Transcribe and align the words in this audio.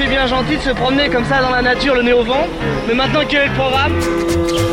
c'est 0.00 0.08
bien 0.08 0.26
gentil 0.26 0.56
de 0.56 0.62
se 0.62 0.70
promener 0.70 1.10
comme 1.10 1.26
ça 1.26 1.42
dans 1.42 1.50
la 1.50 1.60
nature, 1.60 1.94
le 1.94 2.02
nez 2.02 2.14
au 2.14 2.24
vent. 2.24 2.46
Mais 2.88 2.94
maintenant, 2.94 3.20
quel 3.28 3.42
est 3.42 3.46
le 3.48 3.54
programme? 3.54 3.92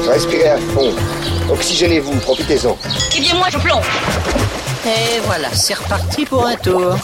Respirez 0.08 0.50
à 0.50 0.58
fond. 0.58 0.94
Oxygénez-vous, 1.52 2.18
profitez-en. 2.20 2.78
Eh 3.18 3.20
bien, 3.20 3.36
moi, 3.36 3.48
je 3.52 3.58
plonge. 3.58 3.86
Et 4.86 5.20
voilà, 5.26 5.50
c'est 5.52 5.74
reparti 5.74 6.26
pour 6.26 6.46
un 6.46 6.56
tour. 6.56 6.96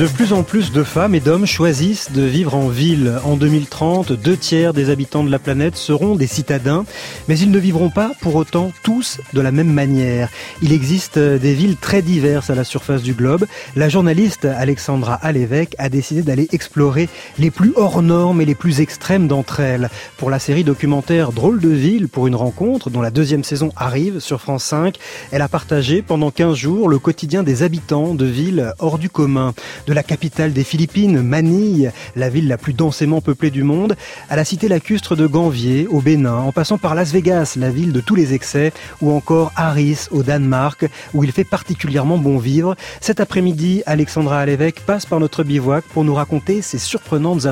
De 0.00 0.06
plus 0.06 0.32
en 0.32 0.42
plus 0.42 0.72
de 0.72 0.82
femmes 0.82 1.14
et 1.14 1.20
d'hommes 1.20 1.44
choisissent 1.44 2.10
de 2.10 2.22
vivre 2.22 2.54
en 2.54 2.68
ville. 2.68 3.20
En 3.22 3.36
2030, 3.36 4.12
deux 4.12 4.38
tiers 4.38 4.72
des 4.72 4.88
habitants 4.88 5.24
de 5.24 5.30
la 5.30 5.38
planète 5.38 5.76
seront 5.76 6.16
des 6.16 6.26
citadins, 6.26 6.86
mais 7.28 7.38
ils 7.38 7.50
ne 7.50 7.58
vivront 7.58 7.90
pas 7.90 8.12
pour 8.22 8.34
autant 8.36 8.72
tous 8.82 9.20
de 9.34 9.42
la 9.42 9.52
même 9.52 9.70
manière. 9.70 10.30
Il 10.62 10.72
existe 10.72 11.18
des 11.18 11.52
villes 11.52 11.76
très 11.76 12.00
diverses 12.00 12.48
à 12.48 12.54
la 12.54 12.64
surface 12.64 13.02
du 13.02 13.12
globe. 13.12 13.44
La 13.76 13.90
journaliste 13.90 14.46
Alexandra 14.46 15.16
Alévèque 15.16 15.76
a 15.76 15.90
décidé 15.90 16.22
d'aller 16.22 16.48
explorer 16.50 17.10
les 17.38 17.50
plus 17.50 17.74
hors 17.76 18.00
normes 18.00 18.40
et 18.40 18.46
les 18.46 18.54
plus 18.54 18.80
extrêmes 18.80 19.28
d'entre 19.28 19.60
elles. 19.60 19.90
Pour 20.16 20.30
la 20.30 20.38
série 20.38 20.64
documentaire 20.64 21.30
Drôle 21.32 21.60
de 21.60 21.68
ville 21.68 22.08
pour 22.08 22.26
une 22.26 22.36
rencontre, 22.36 22.88
dont 22.88 23.02
la 23.02 23.10
deuxième 23.10 23.44
saison 23.44 23.70
arrive 23.76 24.20
sur 24.20 24.40
France 24.40 24.64
5, 24.64 24.96
elle 25.30 25.42
a 25.42 25.48
partagé 25.48 26.00
pendant 26.00 26.30
15 26.30 26.56
jours 26.56 26.88
le 26.88 26.98
quotidien 26.98 27.42
des 27.42 27.62
habitants 27.62 28.14
de 28.14 28.24
villes 28.24 28.72
hors 28.78 28.98
du 28.98 29.10
commun 29.10 29.52
de 29.90 29.94
la 29.94 30.04
capitale 30.04 30.52
des 30.52 30.62
Philippines, 30.62 31.20
Manille, 31.20 31.90
la 32.14 32.28
ville 32.28 32.46
la 32.46 32.56
plus 32.56 32.74
densément 32.74 33.20
peuplée 33.20 33.50
du 33.50 33.64
monde, 33.64 33.96
à 34.28 34.36
la 34.36 34.44
cité 34.44 34.68
lacustre 34.68 35.16
de 35.16 35.26
Ganvier, 35.26 35.88
au 35.90 36.00
Bénin, 36.00 36.36
en 36.36 36.52
passant 36.52 36.78
par 36.78 36.94
Las 36.94 37.10
Vegas, 37.10 37.54
la 37.56 37.70
ville 37.70 37.92
de 37.92 38.00
tous 38.00 38.14
les 38.14 38.32
excès, 38.32 38.72
ou 39.00 39.10
encore 39.10 39.50
Aris, 39.56 40.06
au 40.12 40.22
Danemark, 40.22 40.88
où 41.12 41.24
il 41.24 41.32
fait 41.32 41.42
particulièrement 41.42 42.18
bon 42.18 42.38
vivre. 42.38 42.76
Cet 43.00 43.18
après-midi, 43.18 43.82
Alexandra 43.84 44.38
Alévèque 44.38 44.78
passe 44.86 45.06
par 45.06 45.18
notre 45.18 45.42
bivouac 45.42 45.84
pour 45.86 46.04
nous 46.04 46.14
raconter 46.14 46.62
ses 46.62 46.78
surprenantes 46.78 47.48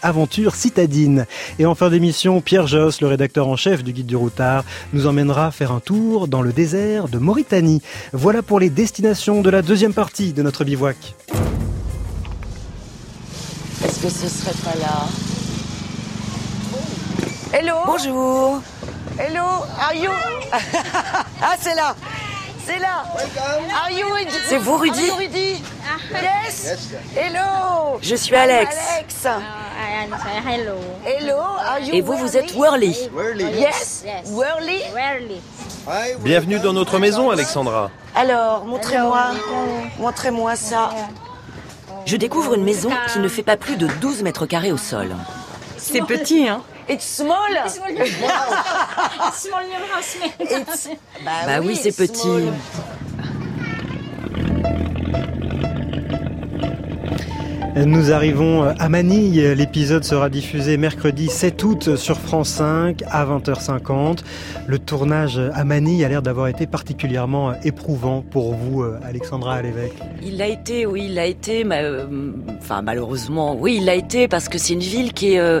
aventures 0.00 0.54
citadines. 0.54 1.26
Et 1.58 1.66
en 1.66 1.74
fin 1.74 1.90
d'émission, 1.90 2.40
Pierre 2.40 2.68
Josse, 2.68 3.02
le 3.02 3.08
rédacteur 3.08 3.48
en 3.48 3.56
chef 3.56 3.84
du 3.84 3.92
Guide 3.92 4.06
du 4.06 4.16
Routard, 4.16 4.64
nous 4.94 5.06
emmènera 5.06 5.50
faire 5.50 5.72
un 5.72 5.80
tour 5.80 6.26
dans 6.26 6.40
le 6.40 6.54
désert 6.54 7.08
de 7.08 7.18
Mauritanie. 7.18 7.82
Voilà 8.14 8.40
pour 8.40 8.60
les 8.60 8.70
destinations 8.70 9.42
de 9.42 9.50
la 9.50 9.60
deuxième 9.60 9.92
partie 9.92 10.32
de 10.32 10.42
notre 10.42 10.64
bivouac. 10.64 11.14
Est-ce 13.84 14.00
que 14.00 14.08
ce 14.08 14.28
serait 14.28 14.54
pas 14.64 14.76
là 14.78 15.06
Hello 17.52 17.74
Bonjour. 17.86 18.60
Hello 19.18 19.44
Are 19.80 19.94
you 19.94 20.10
Ah, 21.42 21.54
c'est 21.60 21.74
là 21.74 21.94
C'est 22.66 22.78
là 22.78 23.04
Are 23.74 23.90
you 23.90 24.06
C'est 24.48 24.58
vous, 24.58 24.76
Rudy 24.78 25.10
Are 25.10 25.20
you 25.22 25.28
Rudy? 25.28 25.62
Yes 26.12 26.76
Hello 27.16 27.98
Je 28.00 28.14
suis 28.16 28.34
Alex. 28.34 28.76
Alex 28.94 29.26
Hello. 30.46 30.76
Hello 31.04 31.38
Are 31.38 31.78
you 31.80 31.94
Et 31.94 32.00
vous, 32.00 32.16
vous 32.16 32.36
êtes 32.36 32.54
Whirly. 32.54 32.96
Yes 33.58 34.04
Yes. 34.04 34.30
Whirly 34.30 34.82
Rarely. 34.94 35.40
Bienvenue 36.20 36.58
dans 36.58 36.72
notre 36.72 36.98
maison, 36.98 37.30
Alexandra. 37.30 37.90
Alors, 38.14 38.64
montrez-moi. 38.64 39.26
Montrez-moi 39.98 40.56
ça. 40.56 40.90
Je 42.06 42.16
découvre 42.16 42.54
une 42.54 42.62
maison 42.62 42.90
qui 43.12 43.18
ne 43.18 43.28
fait 43.28 43.42
pas 43.42 43.56
plus 43.56 43.76
de 43.76 43.88
12 44.00 44.22
mètres 44.22 44.46
carrés 44.46 44.70
au 44.70 44.76
sol. 44.76 45.08
C'est 45.76 46.02
petit, 46.02 46.48
hein 46.48 46.62
It's 46.88 47.04
small 47.04 47.36
Small 47.68 47.96
house. 49.92 50.16
It's... 50.38 50.88
Bah 51.24 51.60
oui, 51.60 51.76
c'est 51.76 51.90
petit. 51.90 52.48
Nous 57.84 58.10
arrivons 58.10 58.62
à 58.62 58.88
Manille. 58.88 59.52
L'épisode 59.54 60.02
sera 60.02 60.30
diffusé 60.30 60.78
mercredi 60.78 61.28
7 61.28 61.62
août 61.62 61.96
sur 61.96 62.18
France 62.18 62.48
5 62.48 63.02
à 63.06 63.26
20h50. 63.26 64.20
Le 64.66 64.78
tournage 64.78 65.38
à 65.52 65.62
Manille 65.64 66.02
a 66.02 66.08
l'air 66.08 66.22
d'avoir 66.22 66.48
été 66.48 66.66
particulièrement 66.66 67.52
éprouvant 67.64 68.22
pour 68.22 68.54
vous, 68.54 68.82
Alexandra 69.04 69.56
Alévèque. 69.56 69.92
Il 70.22 70.38
l'a 70.38 70.48
été, 70.48 70.86
oui, 70.86 71.04
il 71.08 71.14
l'a 71.16 71.26
été. 71.26 71.66
euh, 71.70 72.06
Enfin, 72.58 72.80
malheureusement, 72.80 73.54
oui, 73.54 73.76
il 73.78 73.84
l'a 73.84 73.94
été 73.94 74.26
parce 74.26 74.48
que 74.48 74.56
c'est 74.56 74.72
une 74.72 74.80
ville 74.80 75.12
euh, 75.24 75.60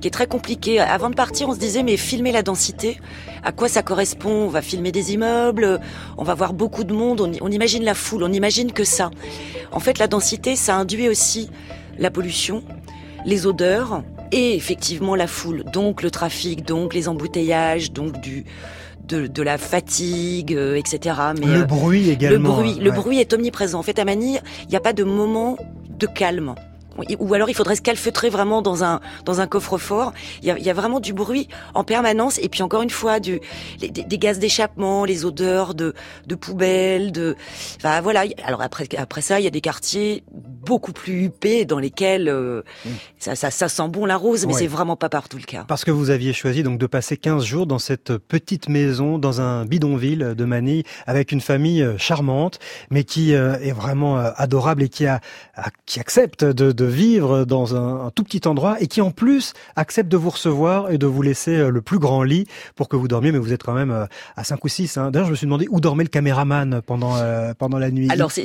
qui 0.00 0.08
est 0.08 0.10
très 0.10 0.26
compliquée. 0.26 0.80
Avant 0.80 1.10
de 1.10 1.14
partir, 1.14 1.48
on 1.48 1.54
se 1.54 1.60
disait, 1.60 1.84
mais 1.84 1.96
filmer 1.96 2.32
la 2.32 2.42
densité, 2.42 2.98
à 3.42 3.52
quoi 3.52 3.68
ça 3.68 3.82
correspond 3.82 4.46
On 4.46 4.48
va 4.48 4.62
filmer 4.62 4.92
des 4.92 5.12
immeubles, 5.12 5.80
on 6.16 6.24
va 6.24 6.34
voir 6.34 6.52
beaucoup 6.52 6.84
de 6.84 6.92
monde, 6.92 7.20
on, 7.20 7.32
on 7.40 7.50
imagine 7.50 7.84
la 7.84 7.94
foule, 7.94 8.22
on 8.22 8.32
imagine 8.32 8.72
que 8.72 8.84
ça. 8.84 9.10
En 9.72 9.80
fait, 9.80 9.98
la 9.98 10.06
densité, 10.06 10.56
ça 10.56 10.76
induit 10.76 11.08
aussi 11.08 11.50
la 11.98 12.10
pollution, 12.10 12.62
les 13.24 13.46
odeurs 13.46 14.02
et 14.30 14.54
effectivement 14.54 15.14
la 15.14 15.26
foule. 15.26 15.64
Donc 15.72 16.02
le 16.02 16.10
trafic, 16.10 16.64
donc 16.64 16.94
les 16.94 17.08
embouteillages, 17.08 17.92
donc 17.92 18.20
du 18.20 18.44
de, 19.08 19.26
de 19.26 19.42
la 19.42 19.58
fatigue, 19.58 20.54
euh, 20.54 20.76
etc. 20.76 21.16
Mais 21.38 21.46
le 21.46 21.60
euh, 21.60 21.64
bruit 21.64 22.04
le 22.04 22.12
également. 22.12 22.52
bruit, 22.54 22.78
le 22.80 22.90
bruit 22.90 23.18
est 23.18 23.32
omniprésent. 23.32 23.78
En 23.78 23.82
fait, 23.82 23.98
à 23.98 24.04
Manille, 24.04 24.40
il 24.62 24.68
n'y 24.68 24.76
a 24.76 24.80
pas 24.80 24.92
de 24.92 25.04
moment 25.04 25.56
de 25.88 26.06
calme. 26.06 26.54
Ou 27.18 27.34
alors 27.34 27.48
il 27.48 27.54
faudrait 27.54 27.76
se 27.76 27.82
calfeutrer 27.82 28.28
vraiment 28.30 28.62
dans 28.62 28.84
un 28.84 29.00
dans 29.24 29.40
un 29.40 29.46
coffre-fort. 29.46 30.12
Il 30.42 30.48
y 30.48 30.50
a, 30.50 30.58
il 30.58 30.64
y 30.64 30.70
a 30.70 30.74
vraiment 30.74 31.00
du 31.00 31.12
bruit 31.12 31.48
en 31.74 31.84
permanence 31.84 32.38
et 32.38 32.48
puis 32.48 32.62
encore 32.62 32.82
une 32.82 32.90
fois 32.90 33.20
du 33.20 33.40
les- 33.80 33.88
des, 33.90 34.02
des 34.04 34.18
gaz 34.18 34.38
d'échappement, 34.38 35.04
les 35.04 35.24
odeurs 35.24 35.74
de 35.74 35.94
de 36.26 36.34
poubelles, 36.34 37.12
de 37.12 37.36
enfin 37.76 38.00
voilà. 38.00 38.24
Alors 38.44 38.62
après 38.62 38.86
après 38.98 39.22
ça 39.22 39.40
il 39.40 39.44
y 39.44 39.46
a 39.46 39.50
des 39.50 39.60
quartiers 39.60 40.22
beaucoup 40.32 40.92
plus 40.92 41.24
huppés 41.24 41.64
dans 41.64 41.78
lesquels 41.78 42.28
euh, 42.28 42.62
ça, 43.18 43.34
ça 43.36 43.50
ça 43.50 43.68
sent 43.68 43.88
bon 43.88 44.04
la 44.04 44.16
rose, 44.16 44.46
mais 44.46 44.52
Ouais. 44.52 44.60
c'est 44.60 44.66
vraiment 44.66 44.96
pas 44.96 45.08
partout 45.08 45.38
le 45.38 45.44
cas. 45.44 45.64
Parce 45.66 45.84
que 45.84 45.90
vous 45.90 46.10
aviez 46.10 46.32
choisi 46.32 46.62
donc 46.62 46.78
de 46.78 46.86
passer 46.86 47.16
15 47.16 47.42
jours 47.44 47.66
dans 47.66 47.78
cette 47.78 48.16
petite 48.18 48.68
maison, 48.68 49.18
dans 49.18 49.40
un 49.40 49.64
bidonville 49.64 50.34
de 50.36 50.44
Manille, 50.44 50.84
avec 51.06 51.32
une 51.32 51.40
famille 51.40 51.82
euh, 51.82 51.96
charmante, 51.98 52.58
mais 52.90 53.04
qui 53.04 53.34
euh, 53.34 53.58
est 53.60 53.72
vraiment 53.72 54.18
euh, 54.18 54.30
adorable 54.36 54.82
et 54.82 54.88
qui 54.88 55.06
a, 55.06 55.20
a- 55.56 55.70
qui 55.86 56.00
accepte 56.00 56.44
de, 56.44 56.70
de 56.72 56.81
vivre 56.84 57.44
dans 57.44 57.74
un, 57.76 58.06
un 58.06 58.10
tout 58.10 58.24
petit 58.24 58.46
endroit 58.46 58.76
et 58.80 58.86
qui 58.86 59.00
en 59.00 59.10
plus 59.10 59.52
accepte 59.76 60.08
de 60.10 60.16
vous 60.16 60.30
recevoir 60.30 60.90
et 60.90 60.98
de 60.98 61.06
vous 61.06 61.22
laisser 61.22 61.56
euh, 61.56 61.68
le 61.70 61.80
plus 61.82 61.98
grand 61.98 62.22
lit 62.22 62.46
pour 62.76 62.88
que 62.88 62.96
vous 62.96 63.08
dormiez. 63.08 63.32
Mais 63.32 63.38
vous 63.38 63.52
êtes 63.52 63.62
quand 63.62 63.74
même 63.74 63.90
euh, 63.90 64.06
à 64.36 64.44
5 64.44 64.64
ou 64.64 64.68
6. 64.68 64.96
Hein. 64.96 65.10
D'ailleurs, 65.10 65.26
je 65.26 65.32
me 65.32 65.36
suis 65.36 65.46
demandé 65.46 65.66
où 65.70 65.80
dormait 65.80 66.04
le 66.04 66.08
caméraman 66.08 66.80
pendant 66.86 67.16
euh, 67.16 67.52
pendant 67.58 67.78
la 67.78 67.90
nuit. 67.90 68.08
Alors 68.10 68.30
c'est- 68.32 68.42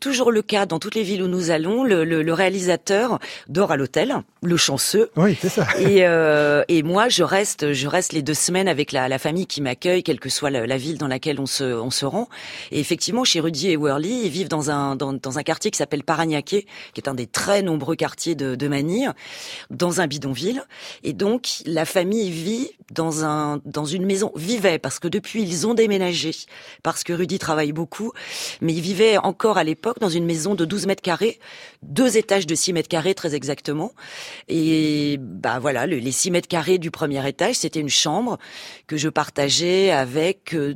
toujours 0.00 0.30
le 0.32 0.42
cas 0.42 0.66
dans 0.66 0.78
toutes 0.78 0.94
les 0.94 1.02
villes 1.02 1.22
où 1.22 1.28
nous 1.28 1.50
allons. 1.50 1.84
Le, 1.84 2.04
le, 2.04 2.22
le 2.22 2.32
réalisateur 2.32 3.18
dort 3.48 3.70
à 3.72 3.76
l'hôtel, 3.76 4.14
le 4.42 4.56
chanceux. 4.56 5.10
oui, 5.16 5.36
c'est 5.40 5.48
ça. 5.48 5.66
Et, 5.78 6.06
euh, 6.06 6.62
et 6.68 6.82
moi, 6.82 7.08
je 7.08 7.22
reste, 7.22 7.72
je 7.72 7.86
reste 7.88 8.12
les 8.12 8.22
deux 8.22 8.34
semaines 8.34 8.68
avec 8.68 8.92
la, 8.92 9.08
la 9.08 9.18
famille 9.18 9.46
qui 9.46 9.60
m'accueille, 9.60 10.02
quelle 10.02 10.20
que 10.20 10.28
soit 10.28 10.50
la, 10.50 10.66
la 10.66 10.76
ville 10.76 10.98
dans 10.98 11.08
laquelle 11.08 11.40
on 11.40 11.46
se, 11.46 11.64
on 11.64 11.90
se 11.90 12.04
rend. 12.06 12.28
Et 12.72 12.80
effectivement, 12.80 13.24
chez 13.24 13.40
Rudy 13.40 13.70
et 13.70 13.76
Worley, 13.76 14.08
ils 14.24 14.30
vivent 14.30 14.48
dans 14.48 14.70
un, 14.70 14.96
dans, 14.96 15.12
dans 15.12 15.38
un 15.38 15.42
quartier 15.42 15.70
qui 15.70 15.78
s'appelle 15.78 16.02
Paranaque, 16.02 16.44
qui 16.46 16.64
est 16.96 17.08
un 17.08 17.14
des 17.14 17.26
très 17.26 17.55
nombreux 17.62 17.96
quartiers 17.96 18.34
de, 18.34 18.54
de 18.54 18.68
Manille, 18.68 19.10
dans 19.70 20.00
un 20.00 20.06
bidonville. 20.06 20.62
Et 21.02 21.12
donc, 21.12 21.48
la 21.66 21.84
famille 21.84 22.30
vit 22.30 22.70
dans 22.92 23.24
un, 23.24 23.60
dans 23.64 23.84
une 23.84 24.06
maison, 24.06 24.30
vivait, 24.36 24.78
parce 24.78 24.98
que 24.98 25.08
depuis, 25.08 25.42
ils 25.42 25.66
ont 25.66 25.74
déménagé, 25.74 26.30
parce 26.82 27.02
que 27.04 27.12
Rudy 27.12 27.38
travaille 27.38 27.72
beaucoup, 27.72 28.12
mais 28.60 28.72
ils 28.72 28.80
vivaient 28.80 29.18
encore 29.18 29.58
à 29.58 29.64
l'époque 29.64 29.98
dans 30.00 30.08
une 30.08 30.24
maison 30.24 30.54
de 30.54 30.64
12 30.64 30.86
mètres 30.86 31.02
carrés, 31.02 31.38
deux 31.82 32.16
étages 32.16 32.46
de 32.46 32.54
6 32.54 32.72
mètres 32.72 32.88
carrés 32.88 33.14
très 33.14 33.34
exactement. 33.34 33.92
Et 34.48 35.16
bah 35.20 35.58
voilà, 35.58 35.86
le- 35.86 35.98
les 35.98 36.12
6 36.12 36.30
mètres 36.30 36.48
carrés 36.48 36.78
du 36.78 36.90
premier 36.90 37.26
étage, 37.28 37.56
c'était 37.56 37.80
une 37.80 37.88
chambre 37.88 38.38
que 38.86 38.96
je 38.96 39.08
partageais 39.08 39.90
avec 39.90 40.54
euh, 40.54 40.74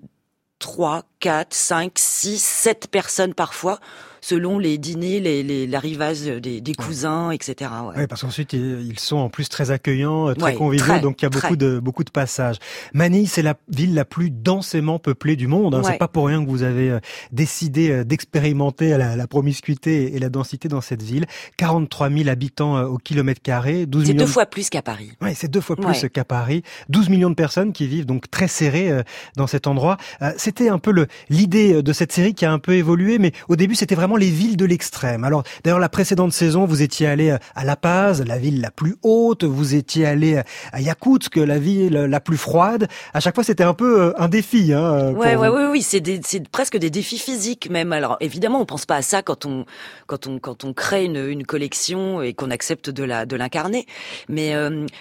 3, 0.58 1.04
4, 1.20 1.54
5, 1.54 1.92
6, 1.96 2.42
7 2.42 2.88
personnes 2.90 3.34
parfois, 3.34 3.78
selon 4.20 4.58
les 4.58 4.78
dîners, 4.78 5.20
les, 5.20 5.42
les, 5.42 5.66
l'arrivage 5.66 6.20
des, 6.22 6.60
des 6.60 6.74
cousins, 6.74 7.30
etc. 7.30 7.70
ouais. 7.88 7.94
Oui, 7.96 8.06
parce 8.06 8.22
qu'ensuite 8.22 8.52
ils 8.52 8.98
sont 8.98 9.16
en 9.16 9.28
plus 9.28 9.48
très 9.48 9.70
accueillants, 9.70 10.28
euh, 10.30 10.34
très 10.34 10.50
Ouais, 10.52 10.54
conviviaux, 10.56 10.86
très, 10.86 11.00
donc 11.00 11.20
il 11.22 11.24
y 11.24 11.26
a 11.26 11.30
très. 11.30 11.40
beaucoup 11.40 11.56
de 11.56 11.78
beaucoup 11.78 12.04
de 12.04 12.10
passages. 12.10 12.56
Manille, 12.94 13.26
c'est 13.26 13.42
la 13.42 13.54
ville 13.68 13.94
la 13.94 14.04
plus 14.04 14.30
densément 14.30 14.98
peuplée 14.98 15.36
du 15.36 15.46
monde. 15.46 15.74
Hein. 15.74 15.82
Ouais. 15.82 15.92
C'est 15.92 15.98
pas 15.98 16.08
pour 16.08 16.26
rien 16.26 16.44
que 16.44 16.48
vous 16.50 16.62
avez 16.62 16.90
euh, 16.90 17.00
décidé 17.32 17.90
euh, 17.90 18.04
d'expérimenter 18.04 18.96
la, 18.96 19.16
la 19.16 19.26
promiscuité 19.26 20.14
et 20.14 20.18
la 20.18 20.28
densité 20.28 20.68
dans 20.68 20.80
cette 20.80 21.02
ville. 21.02 21.26
43 21.56 22.10
000 22.10 22.28
habitants 22.28 22.80
au 22.82 22.98
kilomètre 22.98 23.42
carré, 23.42 23.86
12 23.86 24.02
C'est 24.04 24.12
millions. 24.12 24.24
deux 24.24 24.28
de- 24.28 24.32
fois 24.32 24.46
plus 24.46 24.70
qu'à 24.70 24.82
Paris. 24.82 25.12
Ouais, 25.20 25.34
c'est 25.34 25.48
deux 25.48 25.60
fois 25.60 25.76
plus 25.76 25.86
Ouais. 26.02 26.08
qu'à 26.10 26.24
Paris. 26.24 26.62
12 26.88 27.08
millions 27.08 27.30
de 27.30 27.34
personnes 27.34 27.72
qui 27.72 27.86
vivent 27.86 28.06
donc 28.06 28.30
très 28.30 28.48
serrées 28.48 28.90
dans 29.36 29.46
cet 29.46 29.66
endroit. 29.66 29.96
C'était 30.36 30.68
un 30.68 30.78
peu 30.78 30.90
le 30.92 31.06
l'idée 31.28 31.82
de 31.82 31.92
cette 31.92 32.12
série 32.12 32.34
qui 32.34 32.44
a 32.44 32.52
un 32.52 32.58
peu 32.58 32.72
évolué, 32.74 33.18
mais 33.18 33.32
au 33.48 33.56
début 33.56 33.74
c'était 33.74 33.94
vraiment 33.94 34.09
notamment 34.10 34.16
les 34.16 34.30
villes 34.30 34.56
de 34.56 34.64
l'extrême. 34.64 35.24
Alors 35.24 35.42
d'ailleurs 35.62 35.78
la 35.78 35.88
précédente 35.88 36.32
saison, 36.32 36.64
vous 36.64 36.82
étiez 36.82 37.06
allé 37.06 37.36
à 37.54 37.64
La 37.64 37.76
Paz, 37.76 38.24
la 38.26 38.38
ville 38.38 38.60
la 38.60 38.70
plus 38.70 38.96
haute, 39.02 39.44
vous 39.44 39.74
étiez 39.74 40.06
allé 40.06 40.42
à 40.72 40.80
Yakoutsk, 40.80 41.36
la 41.36 41.58
ville 41.58 41.94
la 41.94 42.20
plus 42.20 42.36
froide. 42.36 42.88
À 43.14 43.20
chaque 43.20 43.34
fois, 43.34 43.44
c'était 43.44 43.64
un 43.64 43.74
peu 43.74 44.12
un 44.16 44.28
défi. 44.28 44.72
Hein, 44.72 45.12
ouais, 45.12 45.36
ouais, 45.36 45.48
oui, 45.48 45.62
oui, 45.70 45.82
c'est 45.82 46.48
presque 46.48 46.76
des 46.76 46.90
défis 46.90 47.18
physiques 47.18 47.70
même. 47.70 47.92
Alors 47.92 48.16
évidemment, 48.20 48.60
on 48.60 48.66
pense 48.66 48.86
pas 48.86 48.96
à 48.96 49.02
ça 49.02 49.22
quand 49.22 49.46
on 49.46 49.64
quand 50.06 50.26
on 50.26 50.38
quand 50.38 50.64
on 50.64 50.72
crée 50.72 51.04
une, 51.04 51.28
une 51.28 51.44
collection 51.44 52.22
et 52.22 52.34
qu'on 52.34 52.50
accepte 52.50 52.90
de 52.90 53.04
la 53.04 53.26
de 53.26 53.36
l'incarner. 53.36 53.86
Mais 54.28 54.54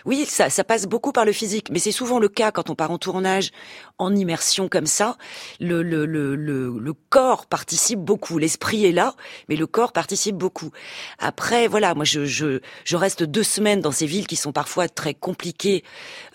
oui, 0.06 0.26
ça, 0.28 0.50
ça 0.50 0.64
passe 0.64 0.86
beaucoup 0.86 1.12
par 1.12 1.26
le 1.26 1.32
physique. 1.32 1.70
Mais 1.72 1.80
c'est 1.80 1.92
souvent 1.92 2.20
le 2.20 2.30
cas 2.30 2.52
quand 2.52 2.70
on 2.70 2.76
part 2.76 2.92
en 2.92 2.98
tournage, 2.98 3.52
en 3.98 4.16
immersion 4.16 4.70
comme 4.70 4.86
ça. 4.86 5.18
Le, 5.60 5.82
le, 5.82 6.06
le, 6.06 6.36
le, 6.36 6.94
corps 7.10 7.46
participe 7.46 8.00
beaucoup. 8.00 8.38
L'esprit 8.38 8.86
est 8.86 8.92
là, 8.92 8.99
mais 9.48 9.56
le 9.56 9.68
corps 9.68 9.92
participe 9.92 10.36
beaucoup. 10.36 10.72
Après, 11.18 11.68
voilà, 11.68 11.96
moi, 11.96 12.06
je, 12.06 12.60
reste 12.96 13.24
deux 13.24 13.44
semaines 13.44 13.82
dans 13.82 13.92
ces 13.92 14.06
villes 14.06 14.28
qui 14.28 14.36
sont 14.36 14.52
parfois 14.52 14.88
très 14.90 15.14
compliquées 15.14 15.84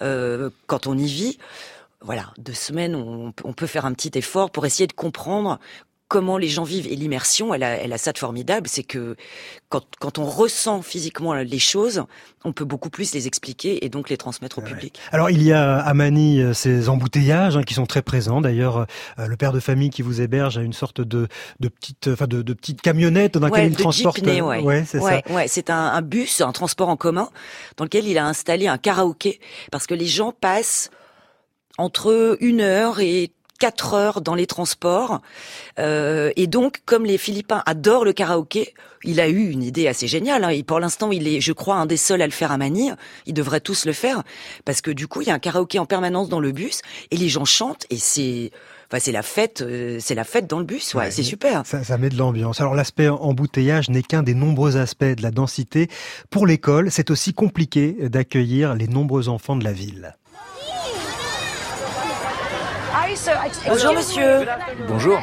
euh, 0.03 0.51
quand 0.67 0.87
on 0.87 0.97
y 0.97 1.07
vit 1.07 1.39
voilà, 2.05 2.35
deux 2.37 2.53
semaines, 2.53 2.95
on, 2.95 3.53
peut 3.55 3.67
faire 3.67 3.87
un 3.87 3.95
petit 3.95 4.11
effort 4.19 4.51
pour 4.51 4.67
essayer 4.67 4.87
de 4.87 4.93
comprendre 4.93 5.59
comment 6.15 6.39
les 6.39 6.49
gens 6.49 6.63
vivent. 6.63 6.87
Et 6.87 6.95
l'immersion, 6.95 7.55
elle 7.55 7.65
a, 7.65 7.71
elle 7.71 7.93
a 7.93 7.99
ça 7.99 8.13
de 8.13 8.19
formidable, 8.19 8.69
c'est 8.69 8.85
que 8.85 9.17
quand, 9.69 9.83
quand, 9.99 10.21
on 10.21 10.25
ressent 10.25 10.81
physiquement 10.81 11.35
les 11.35 11.59
choses, 11.59 12.05
on 12.45 12.53
peut 12.53 12.65
beaucoup 12.65 12.89
plus 12.89 13.13
les 13.15 13.27
expliquer 13.27 13.85
et 13.85 13.89
donc 13.89 14.11
les 14.11 14.17
transmettre 14.17 14.59
au 14.59 14.63
public. 14.63 15.01
Alors 15.11 15.31
il 15.31 15.43
y 15.43 15.53
a 15.53 15.81
à 15.81 15.93
Manille 15.93 16.41
euh, 16.41 16.55
ces 16.55 16.89
embouteillages 16.89 17.57
hein, 17.57 17.65
qui 17.65 17.75
sont 17.75 17.87
très 17.87 18.01
présents. 18.01 18.41
D'ailleurs, 18.41 18.87
euh, 19.19 19.27
le 19.27 19.37
père 19.37 19.51
de 19.51 19.59
famille 19.59 19.91
qui 19.91 20.03
vous 20.03 20.21
héberge 20.21 20.57
a 20.57 20.63
une 20.63 20.73
sorte 20.73 21.01
de, 21.01 21.27
de 21.59 21.69
petite, 21.69 22.07
enfin 22.07 22.29
de, 22.29 22.43
de 22.43 22.53
petite 22.53 22.81
camionnette 22.81 23.37
dans 23.37 23.49
laquelle 23.49 23.73
il 23.73 23.77
transporte. 23.77 24.19
Jeepney, 24.19 24.41
ouais, 24.41 24.61
ouais 24.61 24.85
c'est 24.87 25.01
ça. 25.01 25.21
Ouais, 25.31 25.49
c'est 25.49 25.69
un, 25.69 25.87
un 25.87 26.03
bus, 26.03 26.43
un 26.43 26.53
transport 26.53 26.91
en 26.91 26.97
commun 26.97 27.29
dans 27.77 27.83
lequel 27.83 28.07
il 28.07 28.19
a 28.19 28.25
installé 28.25 28.69
un 28.69 28.79
karaoké 28.79 29.41
parce 29.73 29.89
que 29.89 29.95
les 29.95 30.07
gens 30.07 30.31
passent 30.31 30.93
entre 31.77 32.37
une 32.39 32.61
heure 32.61 33.01
et 33.01 33.33
quatre 33.59 33.95
heures 33.95 34.21
dans 34.21 34.35
les 34.35 34.47
transports. 34.47 35.21
Euh, 35.79 36.31
et 36.37 36.47
donc, 36.47 36.81
comme 36.85 37.05
les 37.05 37.19
Philippins 37.19 37.63
adorent 37.67 38.05
le 38.05 38.13
karaoké, 38.13 38.75
il 39.05 39.21
a 39.21 39.29
eu 39.29 39.51
une 39.51 39.63
idée 39.63 39.87
assez 39.87 40.07
géniale. 40.07 40.45
Hein. 40.45 40.51
Et 40.51 40.63
pour 40.63 40.81
l'instant, 40.81 41.13
il 41.13 41.29
est, 41.29 41.41
je 41.41 41.53
crois, 41.53 41.77
un 41.77 41.87
des 41.87 41.97
seuls 41.97 42.23
à 42.23 42.27
le 42.27 42.33
faire 42.33 42.53
à 42.53 42.59
Manille. 42.59 42.97
Ils 43.27 43.35
devraient 43.35 43.61
tous 43.61 43.85
le 43.85 43.93
faire 43.93 44.23
parce 44.65 44.81
que 44.81 44.91
du 44.91 45.07
coup, 45.07 45.23
il 45.23 45.29
y 45.29 45.31
a 45.31 45.35
un 45.35 45.39
karaoké 45.39 45.79
en 45.79 45.87
permanence 45.87 46.29
dans 46.29 46.41
le 46.41 46.53
bus 46.53 46.81
et 47.11 47.17
les 47.17 47.29
gens 47.29 47.45
chantent 47.45 47.87
et 47.91 47.99
c'est 47.99 48.51
Enfin, 48.91 49.01
c'est 49.01 49.13
la 49.13 49.23
fête, 49.23 49.63
euh, 49.63 49.97
c'est 49.99 50.15
la 50.15 50.25
fête 50.25 50.47
dans 50.47 50.59
le 50.59 50.67
bus, 50.67 50.93
ouais, 50.95 51.11
c'est 51.11 51.23
super. 51.23 51.63
Ça, 51.65 51.83
ça 51.83 51.97
met 51.97 52.11
de 52.11 52.19
l'ambiance. 52.19 52.61
Alors 52.61 52.75
l'aspect 52.75 53.09
embouteillage 53.09 53.89
n'est 53.89 54.03
qu'un 54.03 54.23
des 54.23 54.35
nombreux 54.35 54.77
aspects 54.77 55.05
de 55.05 55.23
la 55.23 55.31
densité. 55.31 55.89
Pour 56.29 56.47
l'école, 56.47 56.91
c'est 56.91 57.11
aussi 57.11 57.33
compliqué 57.33 57.97
d'accueillir 58.11 58.75
les 58.75 58.87
nombreux 58.87 59.31
enfants 59.31 59.57
de 59.57 59.65
la 59.65 59.73
ville. 59.73 60.15
Bonjour 63.67 63.95
monsieur. 63.95 64.47
Bonjour. 64.89 65.19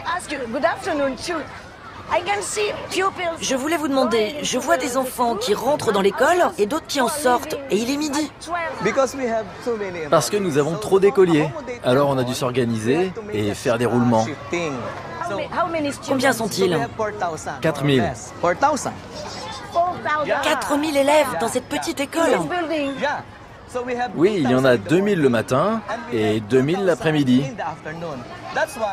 Je 3.39 3.55
voulais 3.55 3.77
vous 3.77 3.87
demander, 3.87 4.35
je 4.41 4.57
vois 4.57 4.77
des 4.77 4.97
enfants 4.97 5.35
qui 5.35 5.53
rentrent 5.53 5.91
dans 5.91 6.01
l'école 6.01 6.43
et 6.57 6.65
d'autres 6.65 6.87
qui 6.87 6.99
en 6.99 7.07
sortent, 7.07 7.55
et 7.69 7.77
il 7.77 7.89
est 7.89 7.97
midi. 7.97 8.31
Parce 10.09 10.29
que 10.29 10.37
nous 10.37 10.57
avons 10.57 10.77
trop 10.77 10.99
d'écoliers. 10.99 11.49
Alors 11.83 12.09
on 12.09 12.17
a 12.17 12.23
dû 12.23 12.33
s'organiser 12.33 13.13
et 13.31 13.53
faire 13.53 13.77
des 13.77 13.85
roulements. 13.85 14.25
Combien 16.07 16.33
sont-ils? 16.33 16.77
4000. 17.61 18.13
4000 20.43 20.97
élèves 20.97 21.27
dans 21.39 21.47
cette 21.47 21.69
petite 21.69 21.99
école 22.01 22.39
oui, 24.15 24.35
il 24.37 24.49
y 24.49 24.55
en 24.55 24.65
a 24.65 24.77
2000 24.77 25.21
le 25.21 25.29
matin 25.29 25.81
et 26.11 26.39
2000 26.39 26.85
l'après-midi. 26.85 27.43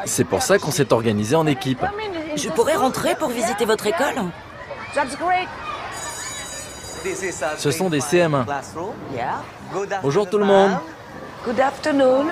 C'est 0.05 0.25
pour 0.25 0.43
ça 0.43 0.59
qu'on 0.59 0.71
s'est 0.71 0.93
organisé 0.93 1.37
en 1.37 1.47
équipe. 1.47 1.85
Je 2.37 2.49
pourrais 2.51 2.77
rentrer 2.77 3.15
pour 3.17 3.29
visiter 3.29 3.65
votre 3.65 3.87
école 3.87 4.15
Ce 7.57 7.71
sont 7.71 7.91
des 7.91 8.01
CM1. 8.01 8.45
Bonjour 10.03 10.29
tout 10.29 10.39
le 10.39 10.45
monde. 10.45 10.73
Good 11.45 11.61
afternoon. 11.61 12.27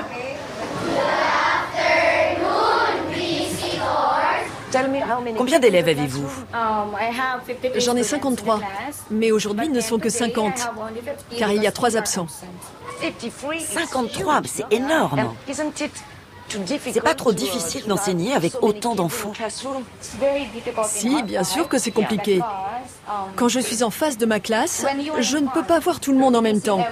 Combien 5.37 5.59
d'élèves 5.59 5.89
avez-vous 5.89 6.27
J'en 7.77 7.97
ai 7.97 8.03
53, 8.03 8.61
mais 9.11 9.33
aujourd'hui 9.33 9.67
ils 9.67 9.73
ne 9.73 9.81
sont 9.81 9.99
que 9.99 10.11
50, 10.11 10.71
car 11.39 11.53
il 11.53 11.63
y 11.63 11.67
a 11.67 11.73
trois 11.73 11.97
absents. 11.97 12.27
53, 13.73 14.43
c'est 14.45 14.65
énorme. 14.71 15.35
C'est 16.81 17.01
pas 17.01 17.15
trop 17.15 17.33
difficile 17.33 17.87
d'enseigner 17.87 18.33
avec 18.35 18.63
autant 18.63 18.95
d'enfants 18.95 19.33
Si, 20.85 21.23
bien 21.23 21.45
sûr 21.45 21.69
que 21.69 21.79
c'est 21.79 21.91
compliqué. 21.91 22.41
Quand 23.35 23.49
je 23.49 23.61
suis 23.61 23.83
en 23.83 23.91
face 23.91 24.17
de 24.17 24.27
ma 24.27 24.41
classe, 24.41 24.87
je 25.19 25.39
ne 25.39 25.49
peux 25.49 25.65
pas 25.65 25.79
voir 25.81 26.01
tout 26.01 26.13
le 26.13 26.19
monde 26.19 26.37
en 26.37 26.43
même 26.43 26.61
temps. 26.61 26.85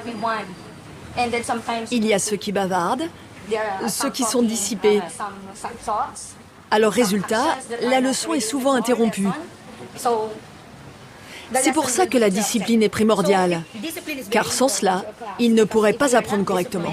Il 1.90 2.04
y 2.04 2.12
a 2.12 2.18
ceux 2.18 2.36
qui 2.36 2.52
bavardent, 2.52 3.08
ceux 3.88 4.10
qui 4.10 4.24
sont 4.24 4.42
dissipés. 4.42 5.00
Alors 6.74 6.90
résultat, 6.90 7.56
la 7.82 8.00
leçon 8.00 8.34
est 8.34 8.40
souvent 8.40 8.72
interrompue. 8.74 9.28
C'est 11.54 11.72
pour 11.72 11.88
ça 11.88 12.08
que 12.08 12.18
la 12.18 12.30
discipline 12.30 12.82
est 12.82 12.88
primordiale, 12.88 13.62
car 14.32 14.50
sans 14.50 14.66
cela, 14.66 15.04
ils 15.38 15.54
ne 15.54 15.62
pourraient 15.62 15.92
pas 15.92 16.16
apprendre 16.16 16.44
correctement. 16.44 16.92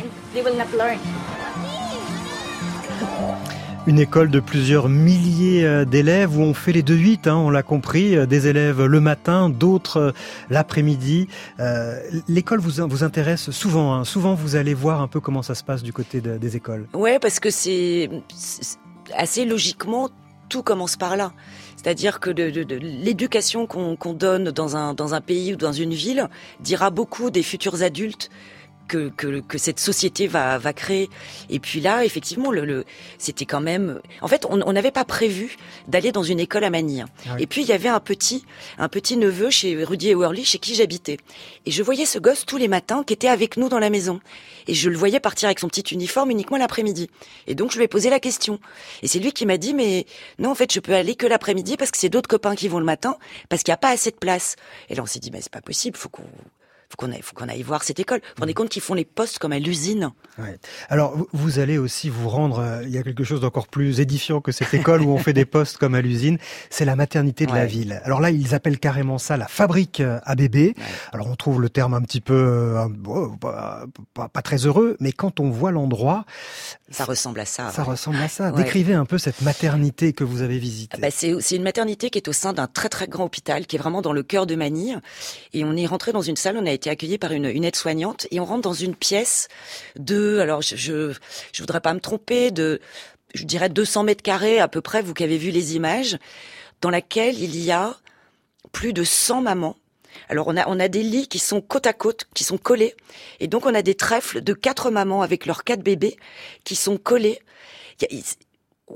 Une 3.88 3.98
école 3.98 4.30
de 4.30 4.40
plusieurs 4.40 4.88
milliers 4.88 5.66
euh, 5.66 5.86
d'élèves 5.86 6.38
où 6.38 6.42
on 6.44 6.54
fait 6.54 6.72
les 6.72 6.84
deux 6.84 6.96
huit, 6.96 7.26
hein, 7.26 7.38
on 7.38 7.50
l'a 7.50 7.64
compris, 7.64 8.16
euh, 8.16 8.28
des 8.28 8.46
élèves 8.46 8.86
le 8.86 9.00
matin, 9.00 9.50
d'autres 9.50 9.98
euh, 9.98 10.12
l'après-midi. 10.52 11.28
L'école 12.28 12.60
vous, 12.60 12.88
vous 12.88 13.04
intéresse 13.04 13.50
souvent, 13.50 13.96
hein. 13.96 14.06
souvent 14.06 14.36
vous 14.36 14.56
allez 14.56 14.76
voir 14.76 15.02
un 15.02 15.08
peu 15.08 15.20
comment 15.20 15.42
ça 15.42 15.56
se 15.56 15.64
passe 15.64 15.82
du 15.82 15.94
côté 15.94 16.22
des 16.22 16.56
écoles. 16.56 16.86
Ouais, 16.94 17.18
parce 17.18 17.40
que 17.40 17.50
c'est 17.50 18.12
assez 19.16 19.46
logiquement, 19.46 20.10
tout 20.50 20.64
commence 20.64 20.98
par 20.98 21.16
là. 21.16 21.32
C'est-à-dire 21.78 22.20
que 22.20 22.30
l'éducation 22.30 23.66
qu'on 23.66 24.14
donne 24.14 24.52
dans 24.52 24.78
un, 24.78 24.94
dans 24.94 25.14
un 25.16 25.22
pays 25.22 25.54
ou 25.54 25.56
dans 25.56 25.72
une 25.72 25.94
ville 25.94 26.30
dira 26.60 26.92
beaucoup 26.92 27.32
des 27.32 27.42
futurs 27.42 27.82
adultes 27.82 28.30
que, 28.88 29.10
que, 29.10 29.58
cette 29.58 29.80
société 29.80 30.28
va, 30.28 30.58
va 30.58 30.74
créer. 30.74 31.10
Et 31.50 31.60
puis 31.60 31.80
là, 31.80 32.04
effectivement, 32.04 32.52
le, 32.52 32.66
le 32.66 32.86
c'était 33.18 33.46
quand 33.46 33.62
même. 33.62 34.02
En 34.22 34.28
fait, 34.28 34.46
on 34.50 34.74
n'avait 34.74 34.92
pas 34.92 35.06
prévu 35.06 35.58
d'aller 35.88 36.12
dans 36.12 36.24
une 36.24 36.40
école 36.40 36.64
à 36.64 36.70
Manille. 36.70 37.06
Ah 37.28 37.36
et 37.40 37.48
puis 37.48 37.62
il 37.62 37.68
y 37.68 37.74
avait 37.74 37.90
un 37.90 38.00
petit, 38.00 38.46
un 38.78 38.90
petit 38.90 39.18
neveu 39.18 39.50
chez 39.50 39.84
Rudy 39.84 40.10
et 40.10 40.16
Worley, 40.16 40.44
chez 40.44 40.60
qui 40.60 40.76
j'habitais. 40.76 41.18
Et 41.66 41.72
je 41.72 41.84
voyais 41.84 42.06
ce 42.06 42.20
gosse 42.20 42.46
tous 42.46 42.58
les 42.58 42.68
matins 42.68 43.04
qui 43.04 43.14
était 43.14 43.28
avec 43.28 43.58
nous 43.58 43.70
dans 43.70 43.80
la 43.80 43.90
maison. 43.90 44.20
Et 44.68 44.74
je 44.74 44.90
le 44.90 44.98
voyais 44.98 45.20
partir 45.20 45.48
avec 45.48 45.60
son 45.60 45.68
petit 45.68 45.94
uniforme 45.94 46.32
uniquement 46.32 46.58
l'après-midi. 46.58 47.10
Et 47.48 47.56
donc 47.56 47.72
je 47.72 47.78
lui 47.78 47.86
ai 47.86 47.88
posé 47.88 48.10
la 48.10 48.20
question. 48.20 48.60
Et 49.02 49.08
c'est 49.08 49.20
lui 49.20 49.32
qui 49.32 49.46
m'a 49.46 49.58
dit 49.58 49.74
mais 49.74 50.06
non 50.40 50.52
en 50.52 50.56
fait 50.56 50.72
je 50.72 50.80
peux 50.80 50.94
aller 50.94 51.16
que 51.16 51.28
l'après-midi 51.28 51.78
parce 51.78 51.92
que 51.92 51.98
c'est 51.98 52.10
d'autres 52.10 52.30
copains 52.30 52.56
qui 52.56 52.68
vont 52.68 52.80
le 52.80 52.86
matin 52.86 53.18
parce 53.50 53.64
qu'il 53.64 53.72
n'y 53.72 53.76
a 53.76 53.78
pas 53.78 53.90
assez 53.90 54.12
de 54.12 54.18
place. 54.18 54.56
Et 54.90 54.96
là 54.96 55.04
on 55.04 55.06
s'est 55.06 55.20
dit 55.20 55.32
mais 55.32 55.42
c'est 55.42 55.52
pas 55.52 55.62
possible, 55.62 55.98
faut 55.98 56.10
qu'on 56.10 56.24
faut 56.92 57.06
qu'on 57.06 57.12
aille, 57.12 57.22
faut 57.22 57.34
qu'on 57.34 57.48
aille 57.48 57.64
voir 57.64 57.84
cette 57.84 58.00
école. 58.00 58.20
Vous 58.20 58.28
vous 58.38 58.42
rendez 58.42 58.54
compte 58.54 58.70
qu'ils 58.70 58.82
font 58.82 58.94
les 58.94 59.06
postes 59.06 59.40
comme 59.40 59.54
à 59.54 59.60
l'usine 59.60 60.12
ouais. 60.38 60.60
Alors, 60.90 61.16
vous 61.32 61.60
allez 61.60 61.78
aussi 61.78 62.10
vous 62.10 62.28
rendre. 62.30 62.60
Euh, 62.60 62.84
il 62.84 62.90
y 62.90 62.98
a 62.98 63.04
quelque 63.04 63.24
chose 63.24 63.42
d'encore 63.42 63.68
plus 63.68 64.00
édifiant 64.00 64.42
que 64.42 64.52
cette 64.52 64.74
école 64.74 65.02
où 65.02 65.12
on 65.12 65.18
fait 65.18 65.34
des 65.34 65.46
postes 65.52 65.78
comme 65.78 65.96
à 65.96 66.02
l'usine. 66.02 66.38
C'est 66.70 66.86
la 66.86 66.96
maternité 66.96 67.46
de 67.46 67.54
la 67.54 67.66
ville. 67.66 68.02
Alors 68.04 68.20
là, 68.20 68.32
ils 68.32 68.54
appellent 68.54 68.80
carrément 68.80 69.18
ça 69.18 69.38
la 69.38 69.48
fabrique 69.48 70.02
euh, 70.02 70.20
à 70.24 70.36
bébés. 70.36 70.76
Alors 71.14 71.28
on 71.28 71.36
trouve 71.36 71.62
le 71.62 71.70
terme 71.70 71.94
un 71.94 72.02
petit 72.02 72.22
peu 72.22 72.34
euh, 72.34 72.88
pas, 73.40 73.86
pas, 74.14 74.42
très 74.42 74.66
heureux, 74.66 74.98
mais 75.00 75.12
quand 75.12 75.40
on 75.40 75.50
voit 75.50 75.72
l'endroit, 75.72 76.26
ça 76.92 77.06
ressemble 77.06 77.40
à 77.40 77.46
ça. 77.46 77.70
Ça 77.72 77.84
ressemble 77.84 78.18
à 78.18 78.28
ça. 78.28 78.52
Décrivez 78.52 78.94
un 78.94 79.06
peu 79.06 79.18
cette 79.18 79.42
maternité 79.42 80.14
que 80.14 80.24
vous 80.24 80.42
avez 80.42 80.58
visitée. 80.58 80.98
Bah 81.00 81.10
c'est, 81.12 81.34
c'est 81.40 81.56
une 81.56 81.64
maternité 81.64 82.10
qui 82.10 82.18
est 82.18 82.28
au 82.28 82.34
sein 82.34 82.54
d'un 82.54 82.68
très 82.68 82.90
très 82.90 83.08
grand 83.08 83.26
hôpital, 83.26 83.66
qui 83.66 83.76
est 83.76 83.80
vraiment 83.80 84.02
dans 84.02 84.14
le 84.14 84.24
cœur 84.24 84.46
de 84.46 84.56
Manille. 84.56 85.00
Et 85.54 85.64
on 85.64 85.76
est 85.76 85.86
rentré 85.86 86.12
dans 86.12 86.22
une 86.22 86.36
salle, 86.36 86.58
on 86.58 86.66
a 86.66 86.72
été 86.72 86.90
accueilli 86.90 87.18
par 87.18 87.32
une, 87.32 87.46
une 87.46 87.64
aide-soignante, 87.64 88.28
et 88.32 88.40
on 88.40 88.46
rentre 88.46 88.62
dans 88.62 88.74
une 88.74 88.96
pièce 88.96 89.48
de, 89.98 90.40
alors 90.40 90.62
je, 90.62 90.76
je, 90.76 91.14
je 91.54 91.62
voudrais 91.62 91.82
pas 91.82 91.94
me 91.94 92.00
tromper, 92.00 92.52
de, 92.52 92.80
je 93.34 93.44
dirais 93.44 93.70
200 93.70 94.04
mètres 94.04 94.24
carrés 94.24 94.60
à 94.60 94.68
peu 94.68 94.82
près, 94.82 95.02
vous 95.02 95.14
qui 95.14 95.24
avez 95.24 95.38
vu 95.38 95.52
les 95.52 95.76
images, 95.76 96.18
dans 96.82 96.90
laquelle 96.90 97.40
il 97.40 97.58
y 97.58 97.72
a 97.72 97.96
plus 98.72 98.94
de 98.94 99.04
100 99.04 99.42
mamans 99.42 99.76
alors 100.30 100.48
on 100.48 100.58
a, 100.58 100.68
on 100.68 100.80
a 100.80 100.88
des 100.88 101.04
lits 101.04 101.28
qui 101.28 101.40
sont 101.40 101.62
côte 101.62 101.88
à 101.88 101.94
côte, 101.94 102.28
qui 102.34 102.44
sont 102.44 102.58
collés, 102.58 102.96
et 103.40 103.48
donc 103.48 103.66
on 103.66 103.74
a 103.74 103.82
des 103.82 103.96
trèfles 103.96 104.42
de 104.42 104.54
quatre 104.54 104.92
mamans 104.92 105.22
avec 105.22 105.46
leurs 105.46 105.64
quatre 105.64 105.84
bébés 105.84 106.18
qui 106.64 106.76
sont 106.76 106.98
collés. 106.98 107.40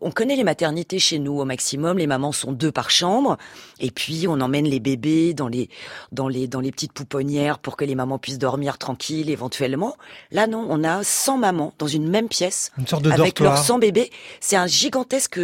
On 0.02 0.12
connaît 0.12 0.36
les 0.36 0.44
maternités 0.44 1.00
chez 1.00 1.20
nous 1.20 1.40
au 1.40 1.46
maximum. 1.46 1.98
Les 1.98 2.08
mamans 2.08 2.32
sont 2.32 2.52
deux 2.52 2.72
par 2.72 2.90
chambre, 2.90 3.38
et 3.80 3.92
puis 3.92 4.28
on 4.28 4.40
emmène 4.42 4.66
les 4.66 4.80
bébés 4.80 5.34
dans 5.34 5.48
les 5.48 5.70
dans 6.12 6.28
les 6.28 6.48
dans 6.48 6.60
les 6.60 6.72
petites 6.72 6.94
pouponnières 6.94 7.60
pour 7.60 7.78
que 7.78 7.86
les 7.86 7.96
mamans 7.96 8.18
puissent 8.20 8.38
dormir 8.40 8.78
tranquilles 8.78 9.30
éventuellement. 9.30 9.96
Là 10.32 10.48
non, 10.48 10.66
on 10.70 10.84
a 10.84 11.04
100 11.04 11.38
mamans 11.38 11.74
dans 11.78 11.88
une 11.88 12.08
même 12.10 12.28
pièce 12.28 12.72
une 12.78 12.88
sorte 12.88 13.04
de 13.04 13.12
avec 13.12 13.36
dortoir. 13.38 13.54
leurs 13.56 13.64
100 13.64 13.80
bébés. 13.80 14.10
C'est 14.40 14.56
un 14.56 14.68
gigantesque, 14.68 15.40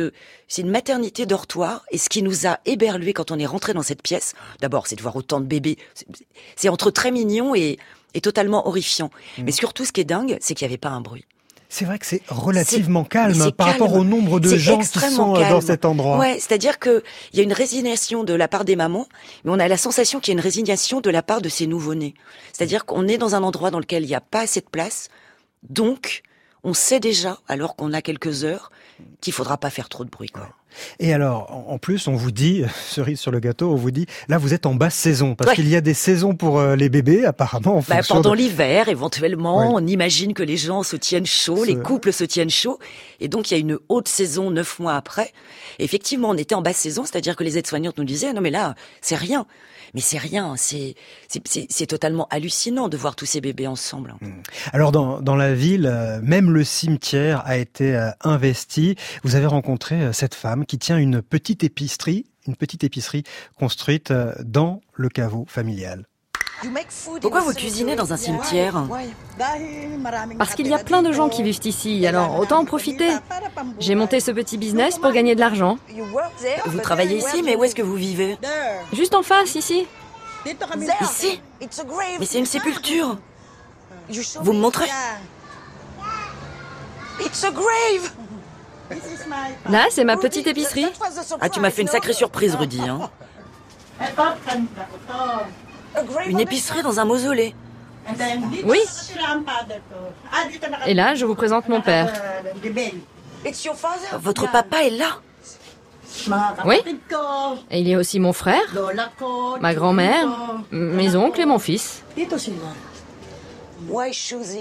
c'est 0.47 0.61
une 0.61 0.69
maternité 0.71 1.25
dortoir. 1.25 1.83
Et 1.91 1.97
ce 1.97 2.09
qui 2.09 2.21
nous 2.23 2.47
a 2.47 2.59
éberlué 2.65 3.13
quand 3.13 3.31
on 3.31 3.39
est 3.39 3.45
rentré 3.45 3.73
dans 3.73 3.83
cette 3.83 4.01
pièce, 4.01 4.33
d'abord, 4.59 4.87
c'est 4.87 4.95
de 4.95 5.01
voir 5.01 5.15
autant 5.15 5.39
de 5.39 5.45
bébés. 5.45 5.77
C'est- 6.55 6.69
entre 6.69 6.91
très 6.91 7.11
mignon 7.11 7.55
et 7.55 7.77
et 8.13 8.19
totalement 8.19 8.67
horrifiant. 8.67 9.09
Mm. 9.37 9.43
Mais 9.45 9.51
surtout, 9.53 9.85
ce 9.85 9.93
qui 9.93 10.01
est 10.01 10.05
dingue, 10.05 10.37
c'est 10.41 10.53
qu'il 10.53 10.67
n'y 10.67 10.71
avait 10.73 10.77
pas 10.77 10.89
un 10.89 10.99
bruit. 10.99 11.23
C'est 11.73 11.85
vrai 11.85 11.99
que 11.99 12.05
c'est 12.05 12.21
relativement 12.27 13.05
calme 13.05 13.49
par 13.53 13.67
rapport 13.67 13.93
au 13.93 14.03
nombre 14.03 14.41
de 14.41 14.57
gens 14.57 14.79
qui 14.79 14.99
sont 14.99 15.37
euh, 15.37 15.49
dans 15.49 15.61
cet 15.61 15.85
endroit. 15.85 16.17
Ouais, 16.17 16.37
c'est-à-dire 16.37 16.79
que 16.79 17.01
il 17.31 17.37
y 17.37 17.39
a 17.39 17.43
une 17.43 17.53
résignation 17.53 18.25
de 18.25 18.33
la 18.33 18.49
part 18.49 18.65
des 18.65 18.75
mamans, 18.75 19.07
mais 19.45 19.51
on 19.51 19.59
a 19.59 19.69
la 19.69 19.77
sensation 19.77 20.19
qu'il 20.19 20.33
y 20.33 20.35
a 20.35 20.37
une 20.37 20.43
résignation 20.43 20.99
de 20.99 21.09
la 21.09 21.23
part 21.23 21.41
de 21.41 21.47
ces 21.47 21.67
nouveau-nés. 21.67 22.13
C'est-à-dire 22.51 22.83
qu'on 22.83 23.07
est 23.07 23.17
dans 23.17 23.35
un 23.35 23.43
endroit 23.43 23.71
dans 23.71 23.79
lequel 23.79 24.03
il 24.03 24.07
n'y 24.07 24.15
a 24.15 24.19
pas 24.19 24.41
assez 24.41 24.59
de 24.59 24.65
place, 24.69 25.07
donc 25.69 26.23
on 26.65 26.73
sait 26.73 26.99
déjà, 26.99 27.39
alors 27.47 27.77
qu'on 27.77 27.93
a 27.93 28.01
quelques 28.01 28.43
heures, 28.43 28.69
qu'il 29.21 29.31
faudra 29.31 29.57
pas 29.57 29.69
faire 29.69 29.87
trop 29.87 30.03
de 30.03 30.09
bruit. 30.09 30.29
Quoi. 30.29 30.49
Et 30.99 31.13
alors, 31.13 31.65
en 31.67 31.77
plus, 31.77 32.07
on 32.07 32.15
vous 32.15 32.31
dit, 32.31 32.63
cerise 32.87 33.19
sur 33.19 33.31
le 33.31 33.39
gâteau, 33.39 33.71
on 33.71 33.75
vous 33.75 33.91
dit, 33.91 34.05
là 34.29 34.37
vous 34.37 34.53
êtes 34.53 34.65
en 34.65 34.75
basse 34.75 34.95
saison, 34.95 35.35
parce 35.35 35.49
Ouais. 35.49 35.55
qu'il 35.55 35.67
y 35.67 35.75
a 35.75 35.81
des 35.81 35.93
saisons 35.93 36.35
pour 36.35 36.59
euh, 36.59 36.75
les 36.75 36.89
bébés, 36.89 37.25
apparemment. 37.25 37.77
En 37.77 37.83
Bah, 37.87 38.01
pendant 38.07 38.31
de- 38.31 38.37
l'hiver, 38.37 38.87
éventuellement, 38.89 39.59
Ouais. 39.59 39.81
on 39.83 39.87
imagine 39.87 40.33
que 40.33 40.43
les 40.43 40.57
gens 40.57 40.83
se 40.83 40.95
tiennent 40.95 41.25
chaud, 41.25 41.63
les 41.63 41.75
couples 41.75 42.13
se 42.13 42.23
tiennent 42.23 42.49
chaud, 42.49 42.79
et 43.19 43.27
donc 43.27 43.51
il 43.51 43.53
y 43.53 43.57
a 43.57 43.59
une 43.59 43.77
haute 43.89 44.07
saison 44.07 44.49
neuf 44.51 44.79
mois 44.79 44.95
après. 44.95 45.31
Effectivement, 45.79 46.29
on 46.29 46.37
était 46.37 46.55
en 46.55 46.61
basse 46.61 46.77
saison, 46.77 47.03
c'est-à-dire 47.03 47.35
que 47.35 47.43
les 47.43 47.57
aides-soignantes 47.57 47.97
nous 47.97 48.03
disaient 48.03 48.33
non 48.33 48.41
mais 48.41 48.51
là, 48.51 48.75
c'est 49.01 49.15
rien, 49.15 49.45
mais 49.93 50.01
c'est 50.01 50.17
rien, 50.17 50.55
c'est 50.57 51.87
totalement 51.87 52.27
hallucinant 52.29 52.89
de 52.89 52.97
voir 52.97 53.15
tous 53.15 53.25
ces 53.25 53.41
bébés 53.41 53.67
ensemble. 53.67 54.15
Alors 54.73 54.91
dans, 54.91 55.21
dans 55.21 55.35
la 55.35 55.53
ville, 55.53 55.85
euh, 55.85 56.19
même 56.21 56.51
le 56.51 56.63
cimetière 56.63 57.41
a 57.45 57.57
été 57.57 57.95
euh, 57.95 58.09
investi. 58.21 58.95
Vous 59.23 59.35
avez 59.35 59.45
rencontré 59.45 60.01
euh, 60.01 60.13
cette 60.13 60.35
femme 60.35 60.65
qui 60.65 60.77
tient 60.77 60.97
une 60.97 61.21
petite 61.21 61.63
épicerie, 61.63 62.25
une 62.47 62.55
petite 62.55 62.83
épicerie 62.83 63.23
construite 63.55 64.13
dans 64.43 64.81
le 64.93 65.09
caveau 65.09 65.45
familial. 65.47 66.05
Pourquoi 67.21 67.41
vous 67.41 67.53
cuisinez 67.53 67.95
dans 67.95 68.13
un 68.13 68.17
cimetière? 68.17 68.83
Parce 70.37 70.55
qu'il 70.55 70.67
y 70.67 70.73
a 70.73 70.79
plein 70.79 71.01
de 71.01 71.11
gens 71.11 71.29
qui 71.29 71.43
vivent 71.43 71.59
ici, 71.63 72.05
alors 72.05 72.39
autant 72.39 72.59
en 72.59 72.65
profiter. 72.65 73.09
J'ai 73.79 73.95
monté 73.95 74.19
ce 74.19 74.31
petit 74.31 74.57
business 74.57 74.97
pour 74.97 75.11
gagner 75.11 75.35
de 75.35 75.39
l'argent. 75.39 75.77
Vous 76.65 76.79
travaillez 76.79 77.17
ici, 77.17 77.41
mais 77.43 77.55
où 77.55 77.63
est-ce 77.63 77.75
que 77.75 77.81
vous 77.81 77.95
vivez? 77.95 78.37
Juste 78.93 79.15
en 79.15 79.23
face, 79.23 79.55
ici. 79.55 79.87
Ici. 81.01 81.41
Mais 82.19 82.25
c'est 82.25 82.39
une 82.39 82.45
sépulture. 82.45 83.17
Vous 84.41 84.53
me 84.53 84.59
montrez? 84.59 84.87
Là, 89.69 89.85
c'est 89.89 90.03
ma 90.03 90.17
petite 90.17 90.47
épicerie. 90.47 90.87
Ah, 91.39 91.49
tu 91.49 91.59
m'as 91.59 91.69
fait 91.69 91.83
une 91.83 91.87
sacrée 91.87 92.13
surprise, 92.13 92.55
Rudy. 92.55 92.81
Hein. 92.81 93.09
Une 96.27 96.39
épicerie 96.39 96.81
dans 96.83 96.99
un 96.99 97.05
mausolée. 97.05 97.55
Oui. 98.65 98.79
Et 100.85 100.93
là, 100.93 101.15
je 101.15 101.25
vous 101.25 101.35
présente 101.35 101.67
mon 101.69 101.81
père. 101.81 102.11
Votre 104.19 104.51
papa 104.51 104.83
est 104.83 104.89
là 104.91 105.19
Oui. 106.65 106.77
Et 107.69 107.79
il 107.79 107.87
y 107.87 107.93
a 107.93 107.97
aussi 107.97 108.19
mon 108.19 108.33
frère, 108.33 108.61
ma 109.59 109.73
grand-mère, 109.73 110.27
mes 110.71 111.15
oncles 111.15 111.41
et 111.41 111.45
mon 111.45 111.59
fils. 111.59 112.03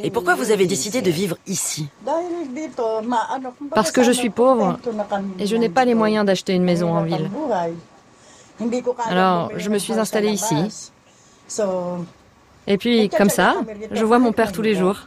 Et 0.03 0.11
pourquoi 0.11 0.35
vous 0.35 0.51
avez 0.51 0.67
décidé 0.67 1.03
de 1.03 1.11
vivre 1.11 1.37
ici? 1.47 1.89
Parce 3.75 3.93
que 3.93 4.03
je 4.03 4.13
suis 4.13 4.31
pauvre 4.31 4.79
et 5.39 5.47
je 5.47 5.57
n'ai 5.57 5.69
pas 5.69 5.85
les 5.85 5.95
moyens 5.95 6.25
d'acheter 6.25 6.55
une 6.55 6.65
maison 6.65 6.95
en 6.95 7.03
ville. 7.03 7.31
Alors, 9.07 9.51
je 9.57 9.69
me 9.69 9.79
suis 9.79 9.95
installée 9.95 10.31
ici. 10.31 10.91
Et 12.67 12.79
puis, 12.79 13.09
comme 13.09 13.31
ça, 13.31 13.57
je 13.91 14.05
vois 14.05 14.19
mon 14.19 14.33
père 14.33 14.53
tous 14.53 14.63
les 14.63 14.75
jours. 14.75 15.07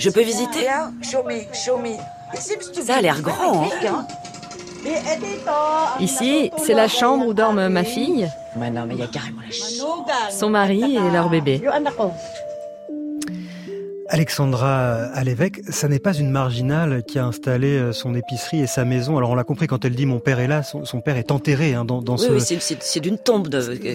Je 0.00 0.10
peux 0.10 0.22
visiter. 0.22 0.66
Ça 2.84 2.96
a 2.96 3.00
l'air 3.00 3.20
grand. 3.22 3.64
Hein. 3.86 4.06
Ici, 6.00 6.50
c'est 6.58 6.74
la 6.74 6.88
chambre 6.88 7.26
où 7.26 7.34
dorment 7.34 7.68
ma 7.68 7.84
fille, 7.84 8.28
Ouais, 8.56 8.70
non, 8.70 8.86
mais 8.86 8.94
il 8.94 9.00
y 9.00 9.02
a 9.02 9.06
carrément 9.08 9.42
la 9.44 9.52
ch- 9.52 9.80
son 10.30 10.48
mari 10.48 10.96
et 10.96 11.10
leur 11.12 11.28
bébé. 11.28 11.60
Alexandra 14.08 15.04
Alévèque, 15.14 15.60
ça 15.68 15.88
n'est 15.88 15.98
pas 15.98 16.14
une 16.14 16.30
marginale 16.30 17.02
qui 17.04 17.18
a 17.18 17.24
installé 17.26 17.76
euh, 17.76 17.92
son 17.92 18.14
épicerie 18.14 18.60
et 18.60 18.66
sa 18.66 18.84
maison. 18.84 19.16
Alors 19.18 19.30
on 19.30 19.34
l'a 19.34 19.44
compris 19.44 19.66
quand 19.66 19.84
elle 19.84 19.94
dit 19.94 20.06
mon 20.06 20.20
père 20.20 20.38
est 20.40 20.46
là, 20.46 20.62
son, 20.62 20.84
son 20.84 21.00
père 21.00 21.16
est 21.16 21.30
enterré 21.30 21.74
hein, 21.74 21.84
dans, 21.84 22.02
dans 22.02 22.16
Oui, 22.16 22.40
ce... 22.40 22.54
oui, 22.54 22.60
c'est- 22.80 23.00
d'une 23.00 23.18
tombe 23.18 23.48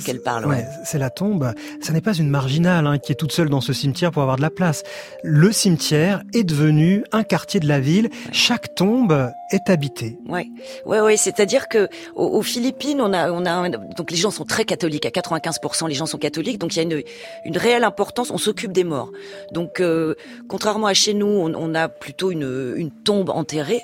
qu'elle 0.06 0.22
parle. 0.22 0.46
Ouais, 0.46 0.56
Ouais. 0.58 0.66
c'est 0.84 0.98
la 0.98 1.10
tombe. 1.10 1.54
Ça 1.82 1.94
n'est 1.94 2.02
pas 2.02 2.14
une 2.14 2.30
marginale 2.30 2.88
hein, 2.88 2.98
qui 3.00 3.12
est 3.12 3.16
toute 3.16 3.32
seule 3.32 3.50
dans 3.50 3.62
ce 3.62 3.74
cimetière 3.74 4.12
pour 4.12 4.22
avoir 4.22 4.38
de 4.38 4.42
la 4.42 4.50
place. 4.50 4.84
Le 5.24 5.52
cimetière 5.52 6.22
est 6.34 6.44
devenu 6.44 7.04
un 7.12 7.24
quartier 7.24 7.60
de 7.60 7.68
la 7.68 7.80
ville. 7.80 8.10
Chaque 8.32 8.76
tombe 8.76 9.32
est 9.52 9.70
habitée. 9.70 10.18
Ouais, 10.28 10.48
ouais, 10.86 11.00
ouais. 11.02 11.18
C'est-à-dire 11.18 11.68
que 11.68 11.88
aux, 12.16 12.26
aux 12.28 12.42
Philippines, 12.42 13.02
on 13.02 13.14
a, 13.14 13.32
on 13.32 13.46
a, 13.46 13.70
donc 13.70 14.12
les 14.12 14.18
gens 14.18 14.32
sont 14.32 14.46
très 14.46 14.66
catholiques. 14.66 15.06
À 15.06 15.10
95%, 15.10 15.88
les 15.88 15.96
gens 15.96 16.06
sont 16.06 16.18
catholiques. 16.18 16.58
Donc 16.60 16.76
il 16.76 16.78
y 16.78 16.80
a 16.80 16.84
une, 16.84 17.02
une 17.46 17.58
réelle 17.58 17.84
importance. 17.84 18.30
On 18.32 18.38
s'occupe 18.38 18.72
des 18.72 18.84
morts. 18.84 19.12
Donc 19.52 19.80
euh, 19.80 20.01
contrairement 20.48 20.88
à 20.88 20.94
chez 20.94 21.14
nous, 21.14 21.28
on, 21.28 21.76
a 21.76 21.90
plutôt 21.90 22.32
une, 22.32 22.92
tombe 23.04 23.30
enterrée, 23.30 23.82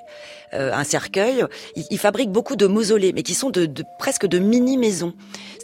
euh, 0.53 0.73
un 0.73 0.83
cercueil. 0.83 1.45
Ils, 1.75 1.85
ils 1.89 1.97
fabriquent 1.97 2.31
beaucoup 2.31 2.55
de 2.55 2.67
mausolées, 2.67 3.13
mais 3.13 3.23
qui 3.23 3.33
sont 3.33 3.49
de, 3.49 3.69
presque 3.99 4.25
de 4.25 4.39
mini 4.39 4.77
maisons. 4.77 5.13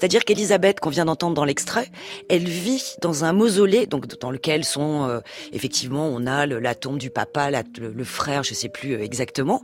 C'est-à-dire 0.04 0.26
qu'Elisabeth, 0.26 0.80
qu'on 0.82 0.90
vient 0.90 1.06
d'entendre 1.06 1.34
dans 1.34 1.46
l'extrait, 1.46 1.88
elle 2.30 2.48
vit 2.48 2.96
dans 3.02 3.24
un 3.24 3.32
mausolée, 3.32 3.86
donc 3.86 4.20
dans 4.20 4.32
lequel 4.32 4.66
sont 4.66 5.08
euh, 5.08 5.20
effectivement, 5.54 6.08
on 6.08 6.26
a 6.26 6.46
la 6.46 6.76
tombe 6.76 6.98
du 6.98 7.10
papa, 7.10 7.50
le, 7.52 8.04
frère, 8.04 8.44
je 8.44 8.54
sais 8.54 8.70
plus 8.70 8.96
euh, 8.96 9.02
exactement. 9.02 9.62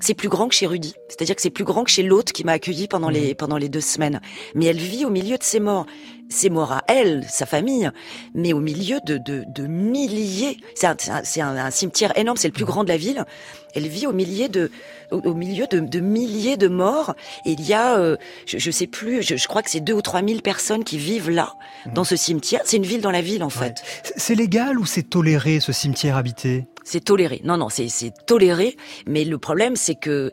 C'est 0.00 0.14
plus 0.14 0.28
grand 0.28 0.48
que 0.48 0.54
chez 0.54 0.66
Rudy. 0.66 0.94
C'est-à-dire 1.08 1.34
que 1.34 1.42
c'est 1.42 1.50
plus 1.50 1.64
grand 1.64 1.84
que 1.84 1.90
chez 1.90 2.02
l'autre 2.02 2.32
qui 2.32 2.44
m'a 2.44 2.52
accueilli 2.52 2.86
pendant 2.88 3.08
les 3.10 3.34
pendant 3.34 3.56
les 3.56 3.68
deux 3.68 3.80
semaines. 3.80 4.20
Mais 4.54 4.66
elle 4.66 4.78
vit 4.78 5.04
au 5.04 5.10
milieu 5.10 5.36
de 5.38 5.42
ses 5.42 5.60
morts. 5.60 5.86
Ses 6.30 6.50
morts 6.50 6.72
à 6.72 6.84
elle, 6.88 7.24
sa 7.26 7.46
famille, 7.46 7.90
mais 8.34 8.52
au 8.52 8.60
milieu 8.60 8.98
de 9.06 9.16
de, 9.16 9.44
de 9.48 9.66
milliers. 9.66 10.58
C'est 10.74 10.86
un, 10.86 10.94
c'est 10.98 11.10
un- 11.10 11.24
c'est 11.24 11.40
un- 11.40 11.56
un 11.56 11.70
cimetière 11.70 12.16
énorme. 12.18 12.36
C'est 12.36 12.48
le 12.48 12.52
plus 12.52 12.66
grand 12.66 12.84
de 12.84 12.88
la 12.90 12.98
ville. 12.98 13.24
Elle 13.74 13.88
vit 13.88 14.06
au 14.06 14.12
milieu 14.12 14.48
de 14.48 14.70
au, 15.10 15.20
au 15.20 15.32
milieu 15.34 15.66
de, 15.66 15.80
de 15.80 16.00
milliers 16.00 16.58
de 16.58 16.68
morts. 16.68 17.14
Et 17.46 17.52
il 17.52 17.62
y 17.66 17.72
a, 17.72 17.96
euh, 17.98 18.16
je, 18.46 18.58
je 18.58 18.70
sais 18.70 18.86
plus, 18.86 19.22
je, 19.22 19.36
je 19.36 19.48
crois 19.48 19.62
que 19.62 19.70
c'est 19.70 19.80
deux 19.80 19.94
ou 19.94 20.02
trois 20.02 20.20
mille 20.20 20.42
personnes 20.42 20.84
qui 20.84 20.98
vivent 20.98 21.30
là, 21.30 21.54
dans 21.94 22.04
ce 22.04 22.14
cimetière. 22.14 22.60
C'est 22.66 22.76
une 22.76 22.84
ville 22.86 23.00
dans 23.00 23.10
la 23.10 23.22
ville 23.22 23.42
en 23.42 23.48
fait. 23.50 23.76
C'est 24.16 24.34
légal 24.34 24.78
ou 24.78 24.84
c'est 24.84 25.04
toléré 25.08 25.60
ce 25.60 25.72
cimetière 25.72 26.16
habité? 26.18 26.66
C'est 26.90 27.04
toléré. 27.04 27.42
Non, 27.44 27.58
non, 27.58 27.68
c'est 27.68 27.90
toléré. 28.24 28.74
Mais 29.06 29.24
le 29.24 29.36
problème, 29.36 29.76
c'est 29.76 29.94
que 29.94 30.32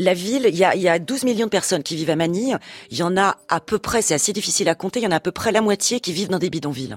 la- 0.00 0.14
ville, 0.14 0.46
il 0.48 0.56
y 0.56 0.64
a, 0.64 0.74
y 0.74 0.88
a 0.88 0.98
12 0.98 1.22
millions 1.22 1.44
de 1.46 1.50
personnes 1.50 1.84
qui 1.84 1.94
vivent 1.94 2.10
à 2.10 2.16
Manille. 2.16 2.58
Il 2.90 2.98
y 2.98 3.04
en 3.04 3.16
a 3.16 3.36
à 3.48 3.60
peu 3.60 3.78
près, 3.78 4.02
c'est 4.02 4.12
assez 4.14 4.32
difficile 4.32 4.68
à 4.68 4.74
compter, 4.74 4.98
il 4.98 5.04
y 5.04 5.06
en 5.06 5.12
a 5.12 5.16
à 5.16 5.20
peu 5.20 5.30
près 5.30 5.52
la 5.52 5.60
moitié 5.60 6.00
qui 6.00 6.12
vivent 6.12 6.28
dans 6.28 6.40
des 6.40 6.50
bidonvilles. 6.50 6.96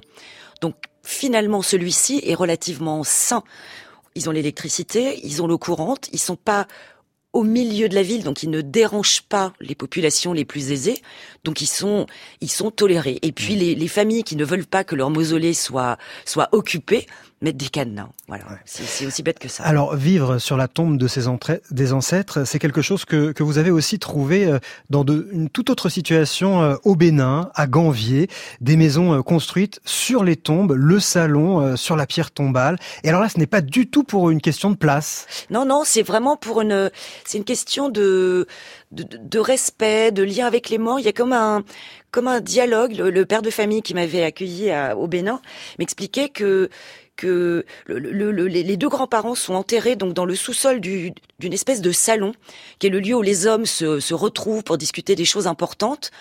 Donc 0.62 0.74
finalement, 1.03 1.62
celui-ci 1.62 2.19
est 2.25 2.33
relativement 2.33 3.03
sain. 3.03 3.43
Ils 4.15 4.27
ont 4.27 4.31
l'électricité, 4.31 5.19
ils 5.24 5.43
ont 5.43 5.45
l'eau 5.45 5.59
courante, 5.59 6.09
ils 6.12 6.19
sont 6.19 6.35
pas 6.35 6.65
au 7.31 7.43
milieu 7.43 7.89
de 7.89 7.95
la 7.95 8.01
ville, 8.01 8.24
donc 8.24 8.41
ils 8.41 8.50
ne 8.50 8.62
dérangent 8.62 9.21
pas 9.21 9.53
les 9.59 9.75
populations 9.75 10.31
les 10.31 10.45
plus 10.45 10.71
aisées, 10.71 11.01
donc 11.43 11.62
ils 11.62 11.67
sont 11.67 12.07
ils 12.39 12.50
sont 12.50 12.71
tolérés. 12.71 13.19
Et 13.21 13.33
puis 13.33 13.55
les, 13.55 13.75
les 13.75 13.88
familles 13.89 14.24
qui 14.24 14.38
ne 14.38 14.45
veulent 14.45 14.65
pas 14.65 14.85
que 14.85 14.95
leur 14.95 15.09
mausolée 15.12 15.53
soit 15.53 15.97
soit 16.24 16.47
occupé 16.53 17.05
mettent 17.42 17.58
des 17.58 17.68
cadenas. 17.68 18.10
Voilà, 18.27 18.46
c'est 18.65 18.84
c'est 18.84 19.06
aussi 19.06 19.22
bête 19.22 19.39
que 19.39 19.48
ça. 19.48 19.63
Alors, 19.63 19.96
vivre 19.96 20.38
sur 20.39 20.58
la 20.58 20.68
tombe 20.68 20.98
de 20.98 21.08
ses 21.08 21.25
des 21.72 21.94
ancêtres, 21.94 22.46
c'est 22.46 22.60
quelque 22.60 22.82
chose 22.82 23.06
que, 23.06 23.32
que 23.32 23.44
vous 23.44 23.58
avez 23.58 23.72
aussi 23.72 24.00
trouvé 24.00 24.46
euh, 24.46 24.60
dans 24.89 25.04
de, 25.04 25.27
une 25.32 25.50
toute 25.50 25.70
autre 25.70 25.89
situation 25.89 26.62
euh, 26.62 26.75
au 26.84 26.96
Bénin, 26.96 27.50
à 27.56 27.68
Ganvier, 27.68 28.30
des 28.62 28.77
maisons 28.77 29.13
euh, 29.13 29.22
construites 29.22 29.80
sur 29.86 30.24
les 30.24 30.36
tombes, 30.36 30.72
le 30.72 31.00
salon 31.00 31.75
sur 31.75 31.96
la 31.96 32.06
pierre 32.06 32.32
tombale. 32.32 32.77
Et 33.04 33.10
alors 33.10 33.22
là, 33.22 33.30
ce 33.30 33.38
n'est 33.38 33.48
pas 33.48 33.62
du 33.62 33.88
tout 33.89 34.04
pour 34.04 34.30
une 34.30 34.42
question 34.42 34.70
de 34.72 34.75
place. 34.75 35.27
Non, 35.50 35.65
non, 35.65 35.84
c'est 35.86 36.04
vraiment 36.04 36.38
pour 36.38 36.62
une, 36.62 36.89
c'est 37.25 37.38
une 37.38 37.44
question 37.44 37.89
de, 37.89 38.48
de, 38.92 39.04
de 39.04 39.39
respect, 39.39 40.12
de 40.12 40.24
lien 40.24 40.46
avec 40.46 40.70
les 40.70 40.77
morts. 40.77 41.00
Il 41.00 41.06
y 41.06 41.10
a 41.10 41.13
comme 41.13 41.34
un, 41.34 41.63
comme 42.12 42.27
un 42.27 42.39
dialogue. 42.42 42.96
Le, 42.96 43.10
le 43.10 43.25
père 43.25 43.42
de 43.42 43.50
famille 43.50 43.82
qui 43.82 43.94
m'avait 43.94 44.24
accueilli 44.24 44.72
à- 44.72 44.96
au 44.96 45.08
Bénin 45.08 45.42
m'expliquait 45.80 46.30
que 46.30 46.70
que 47.15 47.65
les 47.88 48.77
deux 48.77 48.89
grands-parents 48.89 49.36
sont 49.36 49.53
enterrés 49.53 49.95
donc 49.95 50.13
dans 50.13 50.25
le 50.25 50.36
sous-sol 50.36 50.79
d'une 50.79 51.13
espèce 51.53 51.81
de 51.81 51.91
salon, 51.91 52.34
qui 52.79 52.88
est 52.88 52.89
le 52.89 53.00
lieu 53.00 53.15
où 53.15 53.22
les 53.22 53.48
hommes 53.48 53.65
se, 53.65 54.00
se 54.00 54.13
retrouvent 54.13 54.63
pour 54.63 54.77
discuter 54.77 55.15
des 55.15 55.25
choses 55.25 55.48
importantes. 55.48 56.12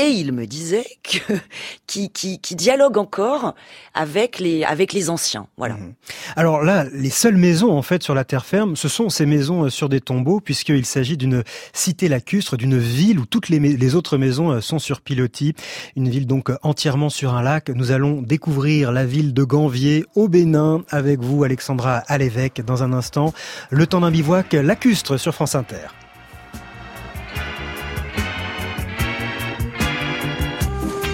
Et 0.00 0.12
il 0.12 0.32
me 0.32 0.46
disait 0.46 0.86
que 1.02 1.34
qui, 1.86 2.08
qui, 2.08 2.38
qui 2.38 2.56
dialogue 2.56 2.96
encore 2.96 3.54
avec 3.92 4.38
les 4.38 4.64
avec 4.64 4.94
les 4.94 5.10
anciens. 5.10 5.46
Voilà. 5.58 5.74
Mhm. 5.74 5.92
Alors 6.36 6.62
là, 6.62 6.86
les 6.90 7.10
seules 7.10 7.36
maisons 7.36 7.70
en 7.70 7.82
fait 7.82 8.02
sur 8.02 8.14
la 8.14 8.24
terre 8.24 8.46
ferme, 8.46 8.76
ce 8.76 8.88
sont 8.88 9.10
ces 9.10 9.26
maisons 9.26 9.64
euh, 9.64 9.68
sur 9.68 9.90
des 9.90 10.00
tombeaux, 10.00 10.40
puisqu'il 10.40 10.86
s'agit 10.86 11.18
d'une 11.18 11.44
cité 11.74 12.08
lacustre, 12.08 12.56
d'une 12.56 12.78
ville 12.78 13.18
où 13.18 13.26
toutes 13.26 13.50
les, 13.50 13.94
autres 13.94 14.16
maisons 14.16 14.52
euh, 14.52 14.60
sont 14.62 14.78
sur 14.78 15.02
pilotis. 15.02 15.52
Une 15.96 16.08
ville 16.08 16.26
donc 16.26 16.50
entièrement 16.62 17.10
sur 17.10 17.34
un 17.34 17.42
lac. 17.42 17.68
Nous 17.68 17.90
allons 17.92 18.22
découvrir 18.22 18.92
la 18.92 19.04
ville 19.04 19.34
de 19.34 19.44
Ganvier 19.44 20.06
au 20.14 20.28
Bénin 20.28 20.82
avec 20.88 21.20
vous, 21.20 21.44
Alexandra 21.44 21.98
Alévèque, 22.06 22.62
dans 22.64 22.82
un 22.82 22.94
instant. 22.94 23.34
Le 23.68 23.86
temps 23.86 24.00
d'un 24.00 24.10
bivouac 24.10 24.54
lacustre 24.54 25.20
sur 25.20 25.34
France 25.34 25.54
Inter. 25.54 25.88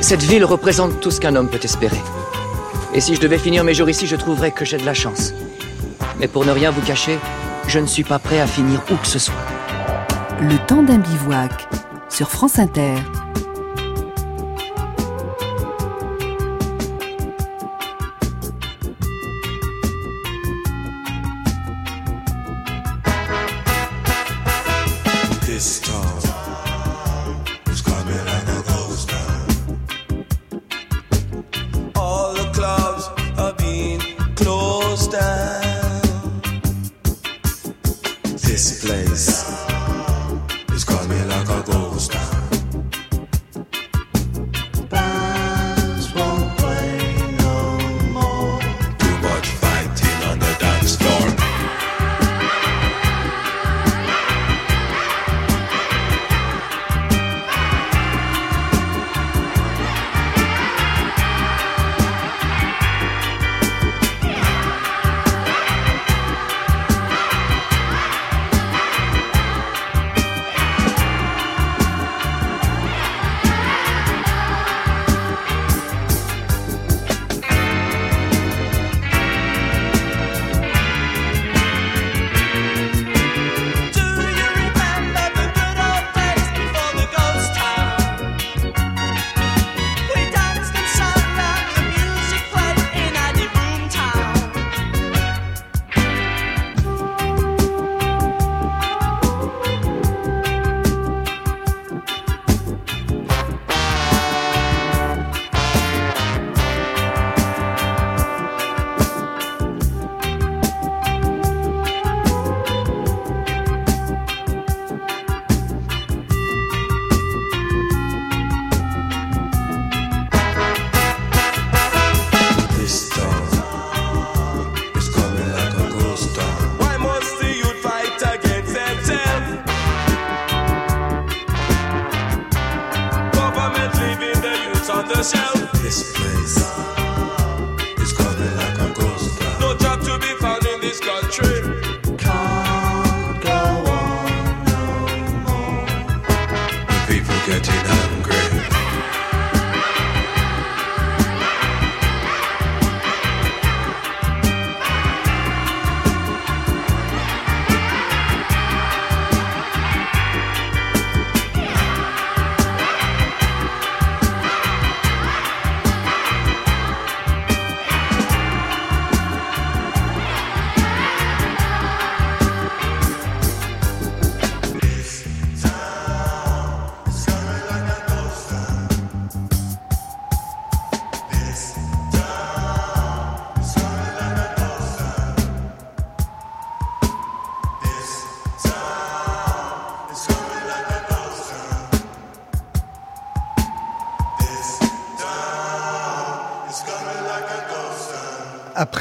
Cette 0.08 0.22
ville 0.22 0.44
représente 0.44 1.00
tout 1.00 1.10
ce 1.10 1.18
qu'un 1.18 1.34
homme 1.34 1.48
peut 1.48 1.58
espérer. 1.64 2.00
Et 2.94 3.00
si 3.00 3.16
je 3.16 3.20
devais 3.20 3.38
finir 3.38 3.64
mes 3.64 3.74
jours 3.74 3.90
ici, 3.90 4.06
je 4.06 4.14
trouverais 4.14 4.52
que 4.52 4.64
j'ai 4.64 4.76
de 4.76 4.86
la 4.86 4.94
chance. 4.94 5.34
Mais 6.20 6.28
pour 6.28 6.44
ne 6.44 6.52
rien 6.52 6.70
vous 6.70 6.80
cacher, 6.80 7.18
je 7.66 7.80
ne 7.80 7.86
suis 7.86 8.04
pas 8.04 8.20
prêt 8.20 8.38
à 8.38 8.46
finir 8.46 8.80
où 8.88 8.94
que 8.94 9.06
ce 9.08 9.18
soit. 9.18 9.34
Le 10.40 10.64
temps 10.68 10.84
d'un 10.84 10.98
bivouac 10.98 11.66
sur 12.08 12.30
France 12.30 12.60
Inter. 12.60 12.94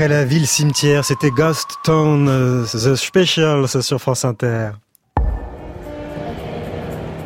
Après 0.06 0.18
la 0.18 0.24
ville 0.24 0.46
cimetière, 0.46 1.04
c'était 1.04 1.32
Ghost 1.32 1.80
Town, 1.84 2.28
euh, 2.30 2.63
The 2.63 2.94
Special, 2.94 3.68
sur 3.68 4.00
France 4.00 4.24
Inter. 4.24 4.70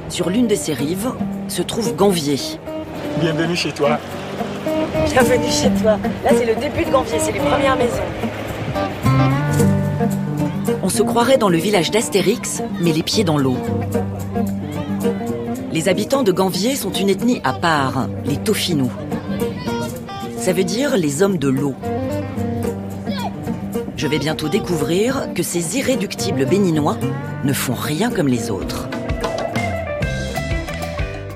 Sur 0.07 0.29
l'une 0.29 0.47
de 0.47 0.55
ces 0.55 0.71
rives 0.71 1.11
se 1.49 1.61
trouve 1.61 1.93
Ganvier. 1.93 2.37
Bienvenue 3.19 3.57
chez 3.57 3.73
toi. 3.73 3.99
Bienvenue 5.11 5.49
chez 5.49 5.69
toi. 5.81 5.99
Là, 6.23 6.29
c'est 6.29 6.45
le 6.45 6.55
début 6.55 6.85
de 6.85 6.89
Ganvier, 6.89 7.19
c'est 7.19 7.33
les 7.33 7.41
premières 7.41 7.75
maisons. 7.75 7.97
On 10.81 10.87
se 10.87 11.03
croirait 11.03 11.37
dans 11.37 11.49
le 11.49 11.57
village 11.57 11.91
d'Astérix, 11.91 12.61
mais 12.79 12.93
les 12.93 13.03
pieds 13.03 13.25
dans 13.25 13.37
l'eau. 13.37 13.57
Les 15.73 15.89
habitants 15.89 16.23
de 16.23 16.31
Ganvier 16.31 16.77
sont 16.77 16.93
une 16.93 17.09
ethnie 17.09 17.41
à 17.43 17.51
part, 17.51 18.07
les 18.23 18.37
Tofinous. 18.37 18.93
Ça 20.37 20.53
veut 20.53 20.63
dire 20.63 20.95
les 20.95 21.21
hommes 21.21 21.39
de 21.39 21.49
l'eau. 21.49 21.75
Je 23.99 24.07
vais 24.07 24.17
bientôt 24.17 24.47
découvrir 24.47 25.27
que 25.35 25.43
ces 25.43 25.77
irréductibles 25.77 26.45
béninois 26.45 26.97
ne 27.43 27.51
font 27.51 27.73
rien 27.73 28.09
comme 28.09 28.29
les 28.29 28.49
autres. 28.49 28.87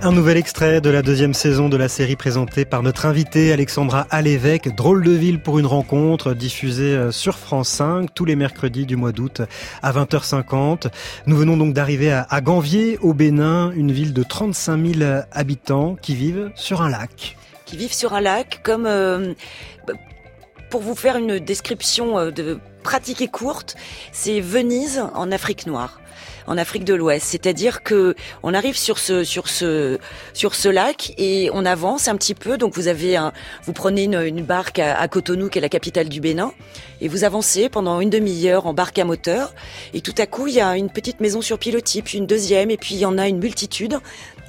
Un 0.02 0.14
nouvel 0.14 0.38
extrait 0.38 0.80
de 0.80 0.90
la 0.90 1.02
deuxième 1.02 1.34
saison 1.34 1.68
de 1.68 1.76
la 1.76 1.90
série 1.90 2.16
présentée 2.16 2.64
par 2.64 2.82
notre 2.82 3.06
invitée 3.06 3.52
Alexandra 3.52 4.08
Alévèque, 4.10 4.74
Drôle 4.78 5.04
de 5.04 5.12
ville 5.12 5.42
pour 5.42 5.60
une 5.60 5.66
rencontre, 5.66 6.34
diffusée 6.34 6.96
euh, 6.96 7.12
sur 7.12 7.38
France 7.38 7.68
5 7.68 8.14
tous 8.14 8.24
les 8.24 8.38
mercredis 8.38 8.86
du 8.86 8.96
mois 8.96 9.12
d'août 9.12 9.42
à 9.82 9.92
20h50. 9.92 10.88
Nous 11.26 11.36
venons 11.36 11.58
donc 11.58 11.74
d'arriver 11.74 12.14
à 12.14 12.40
Ganvier, 12.40 12.98
au 13.02 13.14
Bénin, 13.14 13.74
une 13.76 13.92
ville 13.92 14.14
de 14.14 14.24
35 14.24 14.96
000 15.00 15.22
habitants 15.34 15.98
qui 16.02 16.16
vivent 16.16 16.50
sur 16.56 16.82
un 16.82 16.88
lac. 16.88 17.36
Qui 17.66 17.76
vivent 17.76 17.94
sur 17.94 18.14
un 18.14 18.22
lac 18.22 18.62
comme... 18.64 18.86
Euh, 18.86 19.34
pour 20.74 20.82
vous 20.82 20.96
faire 20.96 21.18
une 21.18 21.38
description 21.38 22.32
de 22.32 22.58
pratique 22.82 23.22
et 23.22 23.28
courte, 23.28 23.76
c'est 24.12 24.40
Venise 24.40 25.04
en 25.14 25.32
Afrique 25.32 25.68
noire 25.68 26.00
en 26.48 26.58
Afrique 26.58 26.84
de 26.84 26.96
l'Ouest. 26.96 27.28
C'est-à-dire 27.28 27.84
que 27.84 28.16
on 28.42 28.56
arrive 28.56 28.76
sur 28.76 28.98
ce 28.98 29.24
sur 29.24 29.50
ce 29.50 30.00
sur 30.34 30.56
ce 30.56 30.70
lac 30.70 31.14
et 31.20 31.52
on 31.54 31.64
avance 31.64 32.08
un 32.08 32.18
petit 32.18 32.34
peu. 32.34 32.58
Donc 32.58 32.74
vous 32.74 32.88
avez 32.88 33.16
un, 33.16 33.34
vous 33.66 33.72
prenez 33.72 34.06
une, 34.06 34.42
barque 34.42 34.80
à, 34.80 35.08
Cotonou 35.08 35.48
qui 35.48 35.60
est 35.60 35.62
la 35.62 35.70
capitale 35.70 36.10
du 36.10 36.20
Bénin 36.20 36.52
et 37.02 37.08
vous 37.08 37.24
avancez 37.24 37.70
pendant 37.70 38.02
une 38.02 38.10
demi-heure 38.10 38.66
en 38.66 38.74
barque 38.74 38.98
à 38.98 39.06
moteur 39.06 39.54
et 39.94 40.02
tout 40.02 40.16
à 40.18 40.26
coup 40.26 40.48
il 40.48 40.56
y 40.56 40.60
a 40.60 40.76
une 40.76 40.90
petite 40.90 41.20
maison 41.20 41.42
sur 41.42 41.60
pilotis, 41.60 42.02
puis 42.02 42.18
une 42.18 42.28
deuxième 42.28 42.72
et 42.72 42.78
puis 42.78 42.96
il 42.96 43.00
y 43.00 43.06
en 43.06 43.20
a 43.20 43.28
une 43.28 43.38
multitude. 43.38 44.00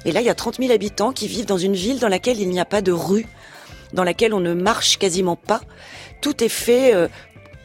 Et 0.05 0.11
là 0.11 0.21
il 0.21 0.25
y 0.25 0.31
a 0.31 0.35
30 0.35 0.57
000 0.57 0.73
habitants 0.73 1.13
qui 1.13 1.27
vivent 1.27 1.45
dans 1.45 1.59
une 1.59 1.75
ville 1.75 1.99
dans 1.99 2.09
laquelle 2.09 2.39
il 2.39 2.49
n'y 2.49 2.59
a 2.59 2.65
pas 2.65 2.81
de 2.81 2.91
rue, 2.91 3.27
dans 3.93 4.03
laquelle 4.03 4.33
on 4.33 4.39
ne 4.39 4.53
marche 4.53 4.97
quasiment 4.97 5.35
pas. 5.35 5.61
Tout 6.21 6.43
est 6.43 6.49
fait 6.49 6.93
euh, 6.93 7.07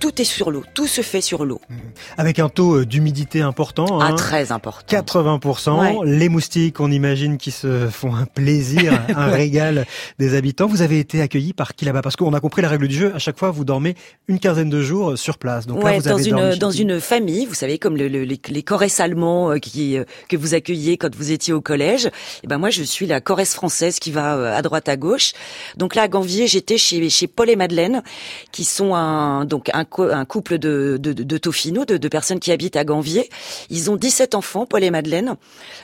tout 0.01 0.21
est 0.21 0.25
sur 0.25 0.51
l'eau, 0.51 0.65
tout 0.75 0.87
se 0.87 1.03
fait 1.03 1.21
sur 1.21 1.45
l'eau. 1.45 1.61
Mmh. 1.69 1.75
Avec 2.17 2.39
un 2.39 2.49
taux 2.49 2.79
euh, 2.79 2.87
d'humidité 2.87 3.43
important. 3.43 4.01
Ah, 4.01 4.07
hein, 4.07 4.15
très 4.15 4.51
important. 4.51 4.85
80%. 4.89 6.05
Les 6.05 6.29
moustiques, 6.29 6.81
on 6.81 6.91
imagine, 6.91 7.37
qui 7.37 7.51
se 7.51 7.89
font 7.89 8.15
un 8.15 8.25
plaisir, 8.25 8.99
un 9.15 9.27
régal 9.27 9.87
des 10.19 10.35
habitants. 10.35 10.67
Vous 10.67 10.83
avez 10.83 10.99
été 10.99 11.21
accueillis 11.21 11.53
par 11.53 11.75
qui 11.75 11.85
là-bas? 11.85 12.01
Parce 12.03 12.17
qu'on 12.17 12.33
a 12.33 12.41
compris 12.41 12.63
la 12.63 12.69
règle 12.69 12.89
du 12.89 12.97
jeu. 12.97 13.13
À 13.15 13.19
chaque 13.19 13.39
fois, 13.39 13.51
vous 13.51 13.65
dormez 13.65 13.95
une 14.27 14.41
quinzaine 14.41 14.71
de 14.71 14.81
jours 14.81 15.19
sur 15.19 15.37
place. 15.37 15.67
Donc 15.67 15.85
là, 15.85 15.99
vous 15.99 16.09
dans 16.09 16.19
une 16.19 16.55
dans 16.57 16.71
une 16.71 16.99
famille, 16.99 17.45
vous 17.45 17.55
savez, 17.55 17.79
comme 17.79 17.97
le, 17.97 18.07
les, 18.07 18.63
Corses 18.63 19.01
allemands 19.01 19.53
euh, 19.53 19.59
qui 19.59 19.99
euh, 19.99 20.05
que 20.29 20.37
vous 20.37 20.55
accueilliez 20.55 20.97
quand 20.97 21.15
vous 21.15 21.31
étiez 21.31 21.53
au 21.53 21.61
collège. 21.61 22.07
Et 22.07 22.11
eh 22.45 22.47
ben 22.47 22.57
moi, 22.57 22.71
je 22.71 22.83
suis 22.83 23.07
la 23.07 23.21
Corrèze 23.21 23.53
française 23.53 23.99
qui 23.99 24.11
va 24.11 24.57
à 24.57 24.63
droite 24.63 24.89
à 24.89 24.97
gauche. 24.97 25.33
Donc 25.77 25.95
là, 25.95 26.03
à 26.03 26.09
Ganvier, 26.09 26.47
j'étais 26.47 26.79
chez 26.79 27.11
chez 27.11 27.27
Paul 27.27 27.51
et 27.51 27.57
Madeleine, 27.57 28.03
qui 28.51 28.65
sont 28.65 28.95
un 28.95 29.45
donc 29.45 29.71
un 29.75 29.85
un 29.99 30.25
couple 30.25 30.59
de, 30.59 30.99
de, 31.01 31.13
de, 31.13 31.97
de 31.97 32.09
personnes 32.09 32.41
qui 32.41 32.53
habitent 32.53 32.77
à 32.77 32.85
Ganvier. 32.85 33.29
Ils 33.71 33.91
ont 33.91 33.97
17 33.97 34.35
enfants, 34.35 34.67
Paul 34.67 34.85
et 34.85 34.91
Madeleine. 34.91 35.37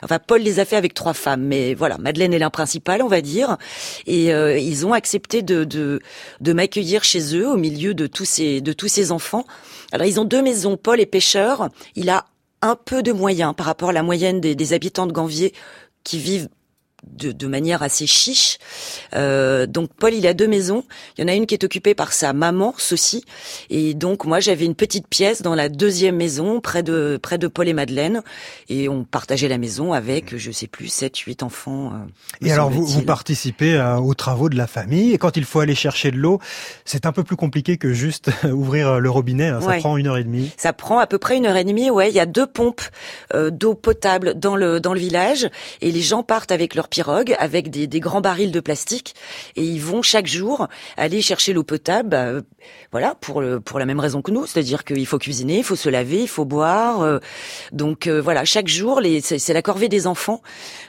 Enfin, 0.03 0.19
Paul 0.19 0.41
les 0.41 0.59
a 0.59 0.65
fait 0.65 0.75
avec 0.75 0.93
trois 0.93 1.13
femmes, 1.13 1.43
mais 1.43 1.73
voilà, 1.73 1.97
Madeleine 1.97 2.33
est 2.33 2.39
la 2.39 2.49
principale, 2.49 3.01
on 3.01 3.07
va 3.07 3.21
dire. 3.21 3.57
Et 4.05 4.33
euh, 4.33 4.57
ils 4.57 4.85
ont 4.85 4.93
accepté 4.93 5.41
de, 5.41 5.63
de, 5.63 5.99
de 6.41 6.53
m'accueillir 6.53 7.03
chez 7.03 7.35
eux 7.35 7.47
au 7.47 7.57
milieu 7.57 7.93
de 7.93 8.07
tous 8.07 8.25
ces, 8.25 8.61
de 8.61 8.73
tous 8.73 8.87
ces 8.87 9.11
enfants. 9.11 9.45
Alors, 9.91 10.07
ils 10.07 10.19
ont 10.19 10.25
deux 10.25 10.41
maisons. 10.41 10.77
Paul 10.77 10.99
est 10.99 11.05
pêcheur. 11.05 11.69
Il 11.95 12.09
a 12.09 12.25
un 12.61 12.75
peu 12.75 13.03
de 13.03 13.11
moyens 13.11 13.53
par 13.55 13.65
rapport 13.65 13.89
à 13.89 13.93
la 13.93 14.03
moyenne 14.03 14.41
des, 14.41 14.55
des 14.55 14.73
habitants 14.73 15.07
de 15.07 15.11
Ganvier 15.13 15.53
qui 16.03 16.19
vivent 16.19 16.49
de, 17.03 17.31
de, 17.31 17.47
manière 17.47 17.83
assez 17.83 18.07
chiche. 18.07 18.57
Euh, 19.13 19.67
donc 19.67 19.89
Paul, 19.93 20.13
il 20.13 20.25
a 20.25 20.33
deux 20.33 20.47
maisons. 20.47 20.83
Il 21.17 21.21
y 21.21 21.23
en 21.23 21.27
a 21.27 21.35
une 21.35 21.45
qui 21.45 21.53
est 21.53 21.63
occupée 21.63 21.93
par 21.93 22.11
sa 22.11 22.33
maman, 22.33 22.73
Sophie, 22.77 23.23
et 23.69 23.93
donc 23.93 24.25
moi 24.25 24.39
j'avais 24.39 24.65
une 24.65 24.75
petite 24.75 25.07
pièce 25.07 25.41
dans 25.41 25.55
la 25.55 25.69
deuxième 25.69 26.15
maison 26.15 26.59
près 26.59 26.83
de 26.83 27.19
près 27.21 27.37
de 27.37 27.47
Paul 27.47 27.67
et 27.67 27.73
Madeleine, 27.73 28.23
et 28.69 28.89
on 28.89 29.03
partageait 29.03 29.47
la 29.47 29.57
maison 29.57 29.93
avec 29.93 30.35
je 30.37 30.51
sais 30.51 30.67
plus 30.67 30.87
sept, 30.87 31.17
huit 31.17 31.43
enfants. 31.43 31.93
Euh, 31.93 32.45
et 32.45 32.51
alors 32.51 32.69
vous, 32.69 32.85
vous 32.85 33.03
participez 33.03 33.75
euh, 33.75 33.97
aux 33.97 34.15
travaux 34.15 34.49
de 34.49 34.57
la 34.57 34.67
famille, 34.67 35.13
et 35.13 35.17
quand 35.17 35.37
il 35.37 35.45
faut 35.45 35.59
aller 35.59 35.75
chercher 35.75 36.11
de 36.11 36.17
l'eau, 36.17 36.39
c'est 36.83 37.05
un 37.05 37.11
peu 37.11 37.23
plus 37.23 37.35
compliqué 37.35 37.77
que 37.77 37.93
juste 37.93 38.31
ouvrir 38.43 38.99
le 38.99 39.09
robinet. 39.09 39.49
Hein. 39.49 39.61
Ça 39.61 39.77
prend 39.77 39.97
une 39.97 40.07
heure 40.07 40.17
et 40.17 40.23
demie. 40.23 40.51
Ça 40.57 40.73
prend 40.73 40.97
à 40.97 41.05
peu 41.05 41.19
près 41.19 41.37
une 41.37 41.45
heure 41.45 41.57
et 41.57 41.63
demie. 41.63 41.91
Ouais, 41.91 42.09
il 42.09 42.15
y 42.15 42.19
a 42.19 42.25
deux 42.25 42.47
pompes 42.47 42.81
d'eau 43.33 43.75
potable 43.75 44.33
dans 44.39 44.55
le 44.55 44.79
dans 44.79 44.93
le 44.93 44.99
village, 44.99 45.47
et 45.81 45.91
les 45.91 46.01
gens 46.01 46.23
partent 46.23 46.51
avec 46.51 46.75
leur 46.75 46.86
pirogue 46.87 47.35
avec 47.39 47.69
des, 47.69 47.87
des, 47.87 47.99
grands 47.99 48.21
barils 48.21 48.51
de 48.51 48.59
plastique 48.59 49.15
et 49.55 49.63
ils 49.63 49.81
vont 49.81 50.01
chaque 50.01 50.27
jour 50.27 50.67
aller 50.95 51.21
chercher 51.21 51.53
l'eau 51.53 51.63
potable, 51.63 52.09
bah, 52.09 52.41
voilà, 52.91 53.15
pour 53.15 53.41
le, 53.41 53.59
pour 53.59 53.79
la 53.79 53.85
même 53.85 53.99
raison 53.99 54.21
que 54.21 54.31
nous, 54.31 54.45
c'est-à-dire 54.45 54.83
qu'il 54.83 55.05
faut 55.05 55.17
cuisiner, 55.17 55.57
il 55.57 55.63
faut 55.63 55.75
se 55.75 55.89
laver, 55.89 56.21
il 56.21 56.27
faut 56.27 56.45
boire. 56.45 57.01
Euh, 57.01 57.19
donc 57.71 58.07
euh, 58.07 58.21
voilà, 58.21 58.45
chaque 58.45 58.67
jour, 58.67 59.01
c'est, 59.21 59.53
la 59.53 59.61
corvée 59.61 59.89
des 59.89 60.07
enfants. 60.07 60.41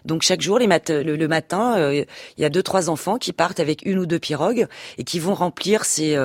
Donc 0.05 0.23
chaque 0.23 0.41
jour, 0.41 0.59
les 0.59 0.67
mat 0.67 0.91
le, 0.91 1.29
matin, 1.29 1.77
euh, 1.77 2.05
il 2.37 2.43
y 2.43 2.45
a 2.45 2.51
deux 2.51 2.63
trois 2.63 2.89
enfants 2.89 3.19
qui 3.19 3.33
partent 3.33 3.61
avec 3.61 3.85
une 3.85 3.99
ou 3.99 4.07
deux 4.07 4.19
pirogues 4.19 4.67
et 4.97 5.05
qui 5.05 5.19
vont 5.19 5.35
remplir 5.35 5.85
ces, 5.85 6.17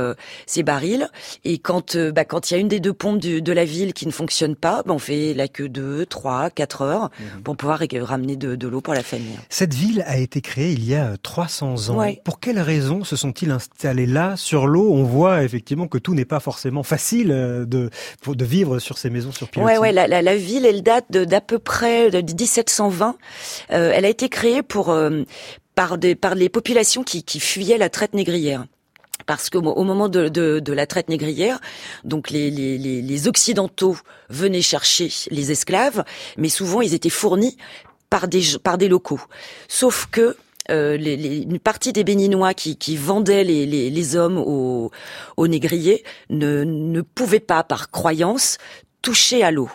ces 0.46 0.64
barils. 0.64 1.10
Et 1.44 1.58
quand 1.58 1.98
bah, 1.98 2.26
quand 2.26 2.50
il 2.50 2.54
y 2.54 2.58
a 2.58 2.60
une 2.60 2.68
des 2.68 2.80
deux 2.80 2.94
pompes 2.94 3.20
de, 3.20 3.54
la 3.54 3.66
ville 3.66 3.94
qui 3.94 4.08
ne 4.08 4.12
fonctionne 4.12 4.56
pas, 4.56 4.84
bah, 4.86 4.94
on 4.94 5.00
fait 5.00 5.34
la 5.34 5.48
queue 5.48 5.70
deux, 5.70 6.06
trois, 6.06 6.50
quatre 6.50 6.82
heures 6.82 7.10
mmh. 7.20 7.42
pour 7.44 7.58
pouvoir 7.58 7.82
ramener 8.02 8.36
de, 8.36 8.56
de 8.56 8.68
l'eau 8.68 8.82
pour 8.82 8.94
la 8.94 9.04
famille. 9.04 9.38
Cette 9.64 9.76
ville 9.76 10.04
a 10.08 10.18
été 10.18 10.42
créée 10.42 10.74
il 10.74 10.84
y 10.84 10.94
a 10.94 11.16
300 11.24 11.90
ans. 11.90 12.06
Pour 12.26 12.42
quelles 12.42 12.60
raisons 12.60 13.06
se 13.06 13.16
sont-ils 13.16 13.50
installés 13.50 14.06
là, 14.06 14.36
sur 14.36 14.68
l'eau? 14.68 14.92
On 14.92 15.06
voit 15.06 15.42
effectivement 15.44 15.88
que 15.88 15.98
tout 15.98 16.14
n'est 16.14 16.26
pas 16.26 16.42
forcément 16.42 16.84
facile 16.84 17.32
euh, 17.32 17.64
de, 17.64 17.90
de 18.28 18.44
vivre 18.44 18.80
sur 18.80 18.98
ces 18.98 19.10
maisons 19.10 19.32
sur 19.32 19.48
pilotis. 19.48 19.66
Ouais, 19.66 19.78
ouais, 19.78 19.94
la, 19.94 20.22
la, 20.22 20.36
ville, 20.36 20.66
elle 20.66 20.84
date 20.84 21.10
d'à 21.14 21.40
peu 21.40 21.60
près 21.60 22.12
de 22.12 22.34
1720. 22.34 23.16
Euh, 23.72 23.92
elle 23.96 24.04
a 24.04 24.10
été 24.10 24.28
créée 24.28 24.64
pour 24.64 24.90
euh, 24.90 25.22
par 25.76 25.98
des 25.98 26.16
par 26.16 26.36
les 26.36 26.50
populations 26.50 27.04
qui, 27.04 27.24
qui 27.24 27.40
fuyaient 27.40 27.78
la 27.78 27.90
traite 27.90 28.16
négrière 28.16 28.66
parce 29.26 29.50
qu'au 29.50 29.60
au 29.60 29.84
moment 29.86 30.10
de, 30.10 30.28
de, 30.28 30.60
de, 30.60 30.74
la 30.74 30.86
traite 30.86 31.08
négrière, 31.08 31.62
donc 32.04 32.30
les, 32.30 32.52
les, 32.52 32.78
les, 32.78 33.28
occidentaux 33.30 33.96
venaient 34.30 34.62
chercher 34.62 35.10
les 35.30 35.52
esclaves, 35.52 36.04
mais 36.36 36.50
souvent 36.50 36.82
ils 36.82 36.94
étaient 36.94 37.10
fournis 37.10 37.56
par 38.14 38.28
des, 38.28 38.44
par 38.64 38.78
des 38.78 38.90
locaux. 38.90 39.22
Sauf 39.68 40.06
que 40.12 40.38
euh, 40.70 40.98
une 41.00 41.58
partie 41.58 41.94
des 41.94 42.04
Béninois 42.04 42.54
qui, 42.54 42.78
qui 42.78 42.96
vendaient 42.96 43.44
les, 43.44 43.66
les, 43.66 43.90
les 43.90 44.16
hommes 44.16 44.38
aux, 44.38 44.92
aux 45.36 45.48
négriers 45.48 46.04
ne, 46.30 46.64
ne 46.64 47.02
pouvaient 47.02 47.40
pas, 47.40 47.64
par 47.64 47.90
croyance, 47.90 48.60
toucher 49.02 49.44
à 49.44 49.50
l'eau. 49.50 49.72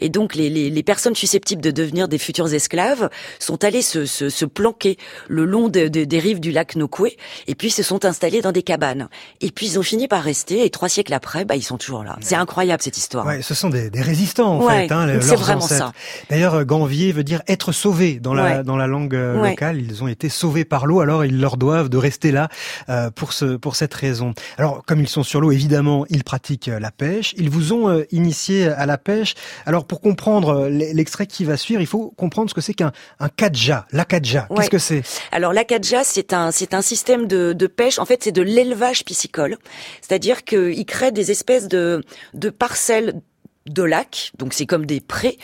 Et 0.00 0.08
donc 0.08 0.34
les, 0.34 0.50
les, 0.50 0.70
les, 0.70 0.82
personnes 0.82 1.14
susceptibles 1.14 1.62
de 1.62 1.70
devenir 1.70 2.08
des 2.08 2.18
futurs 2.18 2.52
esclaves 2.52 3.10
sont 3.38 3.62
allées 3.64 3.82
se, 3.82 4.06
se, 4.06 4.28
se 4.28 4.44
planquer 4.44 4.96
le 5.28 5.44
long 5.44 5.68
de, 5.68 5.88
de, 5.88 6.04
des 6.04 6.18
rives 6.18 6.40
du 6.40 6.52
lac 6.52 6.76
Nokwe 6.76 7.10
et 7.46 7.54
puis 7.54 7.70
se 7.70 7.82
sont 7.82 8.04
installés 8.04 8.40
dans 8.40 8.52
des 8.52 8.62
cabanes. 8.62 9.08
Et 9.40 9.50
puis 9.50 9.66
ils 9.66 9.78
ont 9.78 9.82
fini 9.82 10.08
par 10.08 10.22
rester 10.22 10.64
et 10.64 10.70
trois 10.70 10.88
siècles 10.88 11.14
après, 11.14 11.44
bah, 11.44 11.56
ils 11.56 11.62
sont 11.62 11.78
toujours 11.78 12.04
là. 12.04 12.16
C'est 12.20 12.34
incroyable 12.34 12.82
cette 12.82 12.96
histoire. 12.96 13.26
Ouais, 13.26 13.42
ce 13.42 13.54
sont 13.54 13.70
des, 13.70 13.90
des 13.90 14.02
résistants 14.02 14.58
en 14.58 14.68
fait. 14.68 14.90
Hein, 14.90 15.20
c'est 15.20 15.36
vraiment 15.36 15.60
ça. 15.60 15.92
D'ailleurs, 16.28 16.64
Ganvier 16.64 17.12
veut 17.12 17.24
dire 17.24 17.42
être 17.48 17.72
sauvé 17.72 18.20
dans 18.20 18.34
la, 18.34 18.62
dans 18.62 18.76
la 18.76 18.86
langue 18.86 19.14
euh, 19.14 19.50
locale. 19.50 19.80
Ils 19.80 20.02
ont 20.02 20.08
été 20.08 20.28
sauvés 20.28 20.64
par 20.64 20.86
l'eau, 20.86 21.00
alors 21.00 21.24
ils 21.24 21.40
leur 21.40 21.56
doivent 21.56 21.88
de 21.88 21.96
rester 21.96 22.32
là 22.32 22.48
euh, 22.88 23.10
pour, 23.10 23.32
ce, 23.32 23.56
pour 23.56 23.76
cette 23.76 23.94
raison. 23.94 24.34
Alors 24.58 24.84
comme 24.86 25.00
ils 25.00 25.08
sont 25.08 25.22
sur 25.22 25.40
l'eau, 25.40 25.52
évidemment, 25.52 26.04
ils 26.08 26.24
pratiquent 26.24 26.68
euh, 26.68 26.80
la 26.80 26.90
pêche. 26.90 27.34
Ils 27.36 27.50
vous 27.50 27.72
ont 27.72 27.88
euh, 27.88 28.04
initié 28.10 28.68
à 28.68 28.86
la 28.86 28.98
pêche. 28.98 29.34
Alors 29.66 29.84
pour 29.90 30.00
comprendre 30.00 30.50
euh, 30.50 30.68
l'extrait 30.68 31.26
qui 31.26 31.44
va 31.44 31.56
suivre, 31.56 31.80
il 31.80 31.86
faut 31.88 32.12
comprendre 32.16 32.48
ce 32.48 32.54
que 32.54 32.60
c'est 32.60 32.74
qu'un 32.74 32.92
un 33.18 33.28
kadja. 33.28 33.88
L'akadja, 33.90 34.46
qu'est-ce 34.54 34.70
que 34.70 34.78
c'est? 34.78 35.02
Alors 35.32 35.52
l'akadja, 35.52 36.04
c'est 36.04 36.32
un 36.32 36.52
c'est 36.52 36.74
un 36.74 36.80
système 36.80 37.26
de, 37.26 37.52
de 37.52 37.66
pêche. 37.66 37.98
En 37.98 38.04
fait, 38.04 38.22
c'est 38.22 38.30
de 38.30 38.40
l'élevage 38.40 39.04
piscicole, 39.04 39.56
c'est-à-dire 40.00 40.44
qu'il 40.44 40.86
crée 40.86 41.10
des 41.10 41.32
espèces 41.32 41.66
de 41.66 42.04
de 42.34 42.50
parcelles 42.50 43.20
de 43.68 43.82
lacs, 43.82 44.30
donc 44.38 44.54
c'est 44.54 44.64
comme 44.64 44.86
des 44.86 45.00
prés 45.00 45.38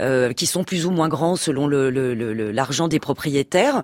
euh, 0.00 0.32
qui 0.32 0.46
sont 0.46 0.62
plus 0.62 0.86
ou 0.86 0.90
moins 0.90 1.08
grands 1.08 1.36
selon 1.36 1.66
l'argent 1.66 2.84
le, 2.84 2.88
le, 2.88 2.88
des 2.90 3.00
propriétaires 3.00 3.82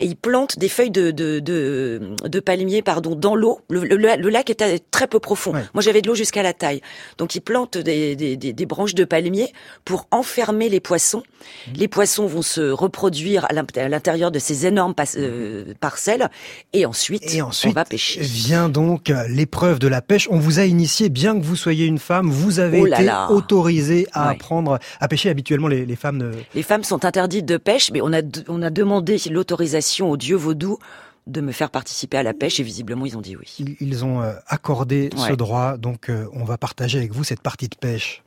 et 0.00 0.06
ils 0.06 0.16
plantent 0.16 0.58
des 0.58 0.68
feuilles 0.68 0.90
de, 0.90 1.10
de, 1.10 1.38
de, 1.40 2.00
de 2.24 2.40
palmier 2.40 2.82
pardon, 2.82 3.14
dans 3.14 3.36
l'eau. 3.36 3.60
Le, 3.68 3.84
le, 3.84 4.30
lac 4.30 4.48
est 4.50 4.90
très 4.90 5.06
peu 5.06 5.20
profond. 5.20 5.52
Moi, 5.52 5.82
j'avais 5.82 6.00
de 6.00 6.08
l'eau 6.08 6.14
jusqu'à 6.14 6.42
la 6.42 6.54
taille. 6.54 6.80
Donc, 7.18 7.34
ils 7.34 7.40
plantent 7.40 7.76
des, 7.76 8.16
des, 8.16 8.36
des, 8.36 8.66
branches 8.66 8.94
de 8.94 9.04
palmier 9.04 9.52
pour 9.84 10.06
enfermer 10.10 10.68
les 10.68 10.80
poissons. 10.80 11.18
Mmh. 11.18 11.72
Les 11.76 11.88
poissons 11.88 12.26
vont 12.26 12.42
se 12.42 12.70
reproduire 12.70 13.46
à 13.50 13.52
l'intérieur 13.52 14.30
de 14.30 14.38
ces 14.38 14.66
énormes 14.66 14.94
euh, 15.16 15.74
parcelles. 15.80 16.30
Et 16.72 16.86
ensuite, 16.86 17.34
et 17.34 17.42
ensuite, 17.42 17.72
on 17.72 17.74
va 17.74 17.84
pêcher. 17.84 18.20
Vient 18.20 18.68
donc 18.68 19.12
l'épreuve 19.28 19.78
de 19.78 19.88
la 19.88 20.00
pêche. 20.00 20.28
On 20.30 20.38
vous 20.38 20.60
a 20.60 20.64
initié, 20.64 21.10
bien 21.10 21.38
que 21.38 21.44
vous 21.44 21.56
soyez 21.56 21.84
une 21.84 21.98
femme, 21.98 22.30
vous 22.30 22.58
avez 22.58 22.80
oh 22.80 22.86
été 22.86 23.10
autorisée 23.28 24.06
à 24.12 24.30
apprendre 24.30 24.78
à 25.00 25.08
pêcher. 25.08 25.28
Habituellement, 25.28 25.68
les, 25.68 25.84
les 25.84 25.96
femmes 25.96 26.16
ne... 26.16 26.32
Les 26.54 26.62
femmes 26.62 26.84
sont 26.84 27.04
interdites 27.04 27.46
de 27.46 27.58
pêche, 27.58 27.90
mais 27.92 28.00
on 28.00 28.12
a, 28.12 28.22
on 28.48 28.62
a 28.62 28.70
demandé 28.70 29.18
l'autorisation 29.30 29.89
au 29.98 30.16
dieu 30.16 30.36
vaudou 30.36 30.78
de 31.26 31.40
me 31.40 31.52
faire 31.52 31.70
participer 31.70 32.16
à 32.18 32.22
la 32.22 32.34
pêche 32.34 32.60
et 32.60 32.62
visiblement 32.62 33.06
ils 33.06 33.16
ont 33.16 33.20
dit 33.20 33.36
oui. 33.36 33.76
Ils 33.80 34.04
ont 34.04 34.22
euh, 34.22 34.32
accordé 34.46 35.10
ce 35.16 35.32
droit, 35.32 35.76
donc 35.76 36.08
euh, 36.08 36.26
on 36.32 36.44
va 36.44 36.58
partager 36.58 36.98
avec 36.98 37.12
vous 37.12 37.24
cette 37.24 37.40
partie 37.40 37.68
de 37.68 37.76
pêche. 37.76 38.22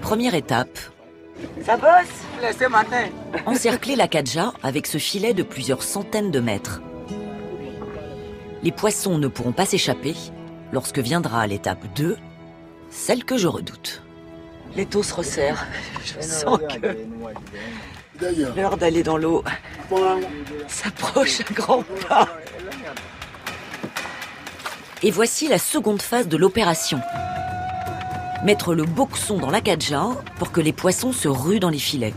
Première 0.00 0.34
étape. 0.34 0.78
Ça 1.64 1.76
bosse? 1.76 1.88
Encercler 3.46 3.96
la 3.96 4.08
cadja 4.08 4.52
avec 4.62 4.86
ce 4.86 4.98
filet 4.98 5.34
de 5.34 5.42
plusieurs 5.42 5.82
centaines 5.82 6.30
de 6.30 6.40
mètres. 6.40 6.82
Les 8.62 8.72
poissons 8.72 9.18
ne 9.18 9.28
pourront 9.28 9.52
pas 9.52 9.66
s'échapper 9.66 10.14
lorsque 10.72 10.98
viendra 10.98 11.46
l'étape 11.46 11.84
2, 11.94 12.16
celle 12.90 13.24
que 13.24 13.36
je 13.36 13.48
redoute. 13.48 14.02
Les 14.76 14.86
taux 14.86 15.02
se 15.02 15.14
resserrent. 15.14 15.66
Je 16.04 16.20
sens 16.24 16.58
que 16.58 16.96
l'heure 18.56 18.76
d'aller 18.76 19.02
dans 19.02 19.16
l'eau 19.16 19.44
s'approche 20.68 21.40
à 21.40 21.52
grands 21.52 21.84
pas. 22.08 22.28
Et 25.02 25.10
voici 25.10 25.48
la 25.48 25.58
seconde 25.58 26.00
phase 26.00 26.28
de 26.28 26.36
l'opération. 26.36 27.00
Mettre 28.44 28.74
le 28.74 28.84
boxon 28.84 29.38
dans 29.38 29.50
la 29.50 29.60
cadja 29.60 30.06
pour 30.38 30.52
que 30.52 30.60
les 30.60 30.72
poissons 30.72 31.12
se 31.12 31.28
ruent 31.28 31.60
dans 31.60 31.70
les 31.70 31.78
filets. 31.78 32.14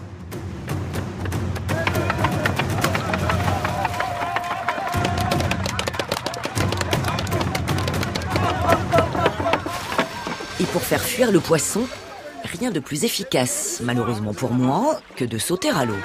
Et 10.59 10.63
pour 10.65 10.81
faire 10.81 11.01
fuir 11.01 11.31
le 11.31 11.39
poisson, 11.39 11.81
rien 12.45 12.71
de 12.71 12.79
plus 12.79 13.03
efficace, 13.03 13.79
malheureusement 13.83 14.33
pour 14.33 14.51
moi, 14.51 14.99
que 15.15 15.25
de 15.25 15.37
sauter 15.37 15.69
à 15.69 15.85
l'eau. 15.85 15.95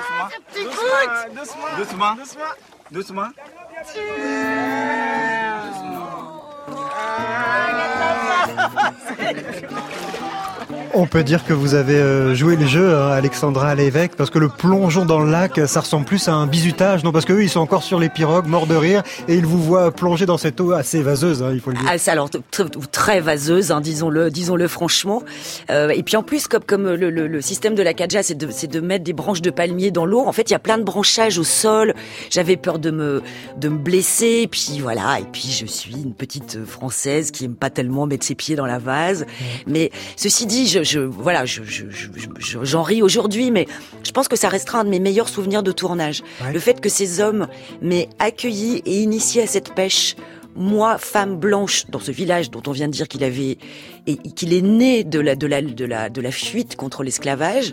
On 10.95 11.07
peut 11.07 11.23
dire 11.23 11.45
que 11.45 11.53
vous 11.53 11.75
avez 11.75 11.97
euh, 11.97 12.35
joué 12.35 12.57
le 12.57 12.67
jeu, 12.67 12.95
hein, 12.95 13.09
Alexandra 13.09 13.69
à 13.69 13.75
l'évêque, 13.75 14.17
parce 14.17 14.31
que 14.31 14.39
le 14.39 14.49
plongeon 14.49 15.05
dans 15.05 15.21
le 15.21 15.31
lac, 15.31 15.61
ça 15.67 15.81
ressemble 15.81 16.05
plus 16.05 16.29
à 16.29 16.35
un 16.35 16.47
bizutage, 16.47 17.05
non 17.05 17.13
Parce 17.13 17.25
qu'eux, 17.25 17.43
ils 17.43 17.49
sont 17.49 17.61
encore 17.61 17.83
sur 17.83 17.99
les 17.99 18.09
pirogues, 18.09 18.47
morts 18.47 18.67
de 18.67 18.75
rire, 18.75 19.03
et 19.29 19.35
ils 19.35 19.47
vous 19.47 19.63
voient 19.63 19.91
plonger 19.93 20.27
dans 20.27 20.39
cette 20.39 20.61
eau 20.61 20.73
assez 20.73 21.03
vaseuse, 21.03 21.43
hein, 21.43 21.51
il 21.53 21.61
faut 21.61 21.71
le 21.71 21.77
dire. 21.77 21.87
Ah, 21.89 22.11
alors 22.11 22.31
très, 22.51 22.65
très 22.93 23.21
vaseuse, 23.21 23.71
hein, 23.71 23.81
disons-le, 23.81 24.31
disons-le 24.31 24.69
franchement. 24.69 25.23
Euh, 25.71 25.91
et 25.91 26.03
puis 26.03 26.17
en 26.17 26.23
plus, 26.23 26.47
comme 26.49 26.61
comme 26.67 26.95
le, 26.95 27.11
le, 27.11 27.27
le 27.27 27.41
système 27.41 27.75
de 27.75 27.83
la 27.83 27.95
Kaja, 27.95 28.23
c'est 28.23 28.37
de, 28.37 28.49
c'est 28.51 28.67
de 28.67 28.81
mettre 28.81 29.05
des 29.05 29.13
branches 29.13 29.43
de 29.43 29.51
palmier 29.51 29.91
dans 29.91 30.07
l'eau. 30.07 30.21
En 30.27 30.33
fait, 30.33 30.51
il 30.51 30.53
y 30.53 30.57
a 30.57 30.61
plein 30.61 30.79
de 30.79 30.85
branchages 30.85 31.39
au 31.39 31.45
sol. 31.45 31.95
J'avais 32.31 32.57
peur 32.57 32.79
de 32.79 32.91
me 32.91 33.23
de 33.57 33.69
me 33.69 33.79
blesser. 33.79 34.41
Et 34.43 34.49
puis 34.49 34.79
voilà. 34.81 35.19
Et 35.21 35.27
puis 35.33 35.49
je 35.51 35.67
suis 35.67 35.95
une 35.95 36.15
petite 36.15 36.65
française 36.65 37.31
qui 37.31 37.47
aime 37.47 37.55
pas 37.55 37.71
tellement 37.71 38.07
mettre 38.07 38.25
ses 38.25 38.35
pieds 38.35 38.57
dans 38.57 38.67
la 38.67 38.79
vase. 38.79 39.27
Mais 39.67 39.91
ceci 40.17 40.47
dit, 40.47 40.69
je, 40.69 40.80
je 40.83 41.01
voilà, 41.01 41.45
je, 41.45 41.63
je, 41.65 41.85
je, 41.91 42.59
j'en 42.63 42.83
ris 42.83 43.03
aujourd'hui, 43.03 43.51
mais 43.51 43.67
je 44.05 44.11
pense 44.11 44.29
que 44.29 44.37
ça 44.37 44.49
restera 44.49 44.81
un 44.81 44.85
de 44.85 44.91
mes 44.91 45.01
meilleurs 45.01 45.29
souvenirs 45.29 45.63
de 45.63 45.73
tournage. 45.73 46.23
Ouais. 46.43 46.53
Le 46.53 46.59
fait 46.61 46.81
que 46.81 46.89
ces 46.89 47.21
hommes 47.21 47.49
m'aient 47.83 48.09
accueilli 48.19 48.83
et 48.87 49.01
initié 49.03 49.43
à 49.43 49.47
cette 49.47 49.75
pêche 49.75 50.17
moi, 50.57 50.99
femme 50.99 51.37
blanche, 51.37 51.87
dans 51.89 52.01
ce 52.01 52.11
village 52.11 52.51
dont 52.51 52.63
on 52.67 52.73
vient 52.73 52.89
de 52.89 52.93
dire 52.93 53.09
qu'il 53.09 53.25
avait 53.25 53.59
et 54.07 54.17
qu'il 54.17 54.53
est 54.53 54.63
né 54.63 55.05
de 55.05 55.21
la 55.21 55.37
de 55.37 55.47
la 55.47 55.63
de 55.63 55.85
la 55.85 56.09
de 56.09 56.21
la 56.21 56.31
fuite 56.31 56.77
contre 56.77 57.03
l'esclavage, 57.03 57.73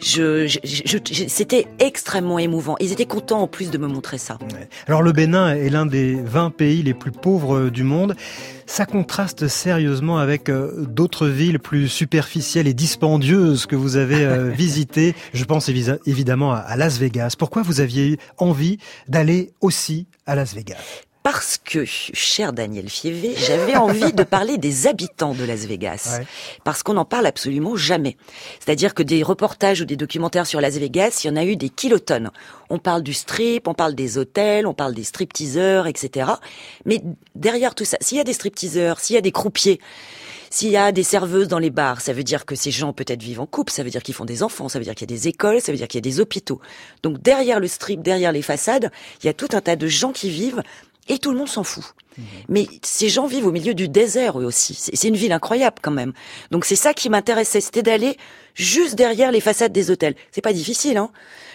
je, 0.00 0.46
je, 0.46 0.58
je, 0.64 1.24
c'était 1.28 1.66
extrêmement 1.78 2.38
émouvant. 2.38 2.76
Ils 2.80 2.92
étaient 2.92 3.06
contents 3.06 3.40
en 3.40 3.48
plus 3.48 3.70
de 3.70 3.78
me 3.78 3.86
montrer 3.86 4.18
ça. 4.18 4.38
Ouais. 4.40 4.68
Alors 4.86 5.02
le 5.02 5.12
Bénin 5.12 5.54
est 5.54 5.70
l'un 5.70 5.86
des 5.86 6.14
20 6.14 6.50
pays 6.50 6.82
les 6.82 6.94
plus 6.94 7.12
pauvres 7.12 7.70
du 7.70 7.82
monde. 7.82 8.14
Ça 8.66 8.86
contraste 8.86 9.48
sérieusement 9.48 10.18
avec 10.18 10.48
euh, 10.48 10.86
d'autres 10.86 11.26
villes 11.26 11.58
plus 11.58 11.88
superficielles 11.88 12.66
et 12.66 12.74
dispendieuses 12.74 13.66
que 13.66 13.76
vous 13.76 13.96
avez 13.96 14.24
euh, 14.24 14.50
visitées. 14.56 15.14
Je 15.34 15.44
pense 15.44 15.68
évidemment 15.68 16.52
à 16.52 16.76
Las 16.76 16.98
Vegas. 16.98 17.34
Pourquoi 17.38 17.62
vous 17.62 17.80
aviez 17.80 18.12
eu 18.12 18.16
envie 18.38 18.78
d'aller 19.08 19.52
aussi 19.60 20.06
à 20.26 20.36
Las 20.36 20.54
Vegas? 20.54 21.02
Parce 21.22 21.58
que, 21.62 21.84
cher 21.84 22.52
Daniel 22.52 22.88
Fievé, 22.88 23.34
j'avais 23.36 23.76
envie 23.76 24.12
de 24.12 24.24
parler 24.24 24.58
des 24.58 24.86
habitants 24.86 25.34
de 25.34 25.44
Las 25.44 25.66
Vegas. 25.66 26.18
Ouais. 26.18 26.26
Parce 26.64 26.82
qu'on 26.82 26.94
n'en 26.94 27.04
parle 27.04 27.26
absolument 27.26 27.76
jamais. 27.76 28.16
C'est-à-dire 28.58 28.92
que 28.94 29.02
des 29.02 29.22
reportages 29.22 29.80
ou 29.80 29.84
des 29.84 29.96
documentaires 29.96 30.46
sur 30.46 30.60
Las 30.60 30.78
Vegas, 30.78 31.20
il 31.22 31.28
y 31.28 31.30
en 31.30 31.36
a 31.36 31.44
eu 31.44 31.56
des 31.56 31.68
kilotonnes. 31.68 32.30
On 32.70 32.78
parle 32.78 33.02
du 33.02 33.12
strip, 33.12 33.68
on 33.68 33.74
parle 33.74 33.94
des 33.94 34.18
hôtels, 34.18 34.66
on 34.66 34.74
parle 34.74 34.94
des 34.94 35.04
stripteaseurs, 35.04 35.86
etc. 35.86 36.30
Mais 36.86 37.00
derrière 37.34 37.74
tout 37.74 37.84
ça, 37.84 37.98
s'il 38.00 38.18
y 38.18 38.20
a 38.20 38.24
des 38.24 38.32
stripteaseurs, 38.32 38.98
s'il 38.98 39.14
y 39.14 39.18
a 39.18 39.22
des 39.22 39.32
croupiers, 39.32 39.78
s'il 40.50 40.70
y 40.70 40.76
a 40.76 40.92
des 40.92 41.02
serveuses 41.02 41.48
dans 41.48 41.58
les 41.58 41.70
bars, 41.70 42.02
ça 42.02 42.12
veut 42.12 42.24
dire 42.24 42.44
que 42.44 42.54
ces 42.54 42.70
gens 42.70 42.92
peut-être 42.92 43.22
vivent 43.22 43.40
en 43.40 43.46
couple, 43.46 43.72
ça 43.72 43.82
veut 43.82 43.90
dire 43.90 44.02
qu'ils 44.02 44.14
font 44.14 44.26
des 44.26 44.42
enfants, 44.42 44.68
ça 44.68 44.78
veut 44.78 44.84
dire 44.84 44.94
qu'il 44.94 45.10
y 45.10 45.12
a 45.12 45.16
des 45.16 45.28
écoles, 45.28 45.62
ça 45.62 45.72
veut 45.72 45.78
dire 45.78 45.88
qu'il 45.88 45.96
y 45.98 46.04
a 46.06 46.08
des 46.10 46.20
hôpitaux. 46.20 46.60
Donc 47.02 47.22
derrière 47.22 47.58
le 47.58 47.68
strip, 47.68 48.02
derrière 48.02 48.32
les 48.32 48.42
façades, 48.42 48.90
il 49.22 49.26
y 49.26 49.30
a 49.30 49.32
tout 49.32 49.48
un 49.52 49.62
tas 49.62 49.76
de 49.76 49.86
gens 49.86 50.12
qui 50.12 50.28
vivent 50.28 50.62
et 51.08 51.18
tout 51.18 51.32
le 51.32 51.38
monde 51.38 51.48
s'en 51.48 51.64
fout. 51.64 51.94
Mais 52.48 52.66
ces 52.82 53.08
gens 53.08 53.26
vivent 53.26 53.46
au 53.46 53.52
milieu 53.52 53.74
du 53.74 53.88
désert 53.88 54.38
eux 54.38 54.44
aussi. 54.44 54.74
C'est 54.74 55.08
une 55.08 55.16
ville 55.16 55.32
incroyable 55.32 55.76
quand 55.80 55.90
même. 55.90 56.12
Donc 56.50 56.64
c'est 56.64 56.76
ça 56.76 56.92
qui 56.92 57.08
m'intéressait, 57.08 57.60
c'était 57.60 57.82
d'aller 57.82 58.16
juste 58.54 58.94
derrière 58.94 59.32
les 59.32 59.40
façades 59.40 59.72
des 59.72 59.90
hôtels. 59.90 60.14
C'est 60.30 60.42
pas 60.42 60.52
difficile, 60.52 60.96
hein. 60.98 61.10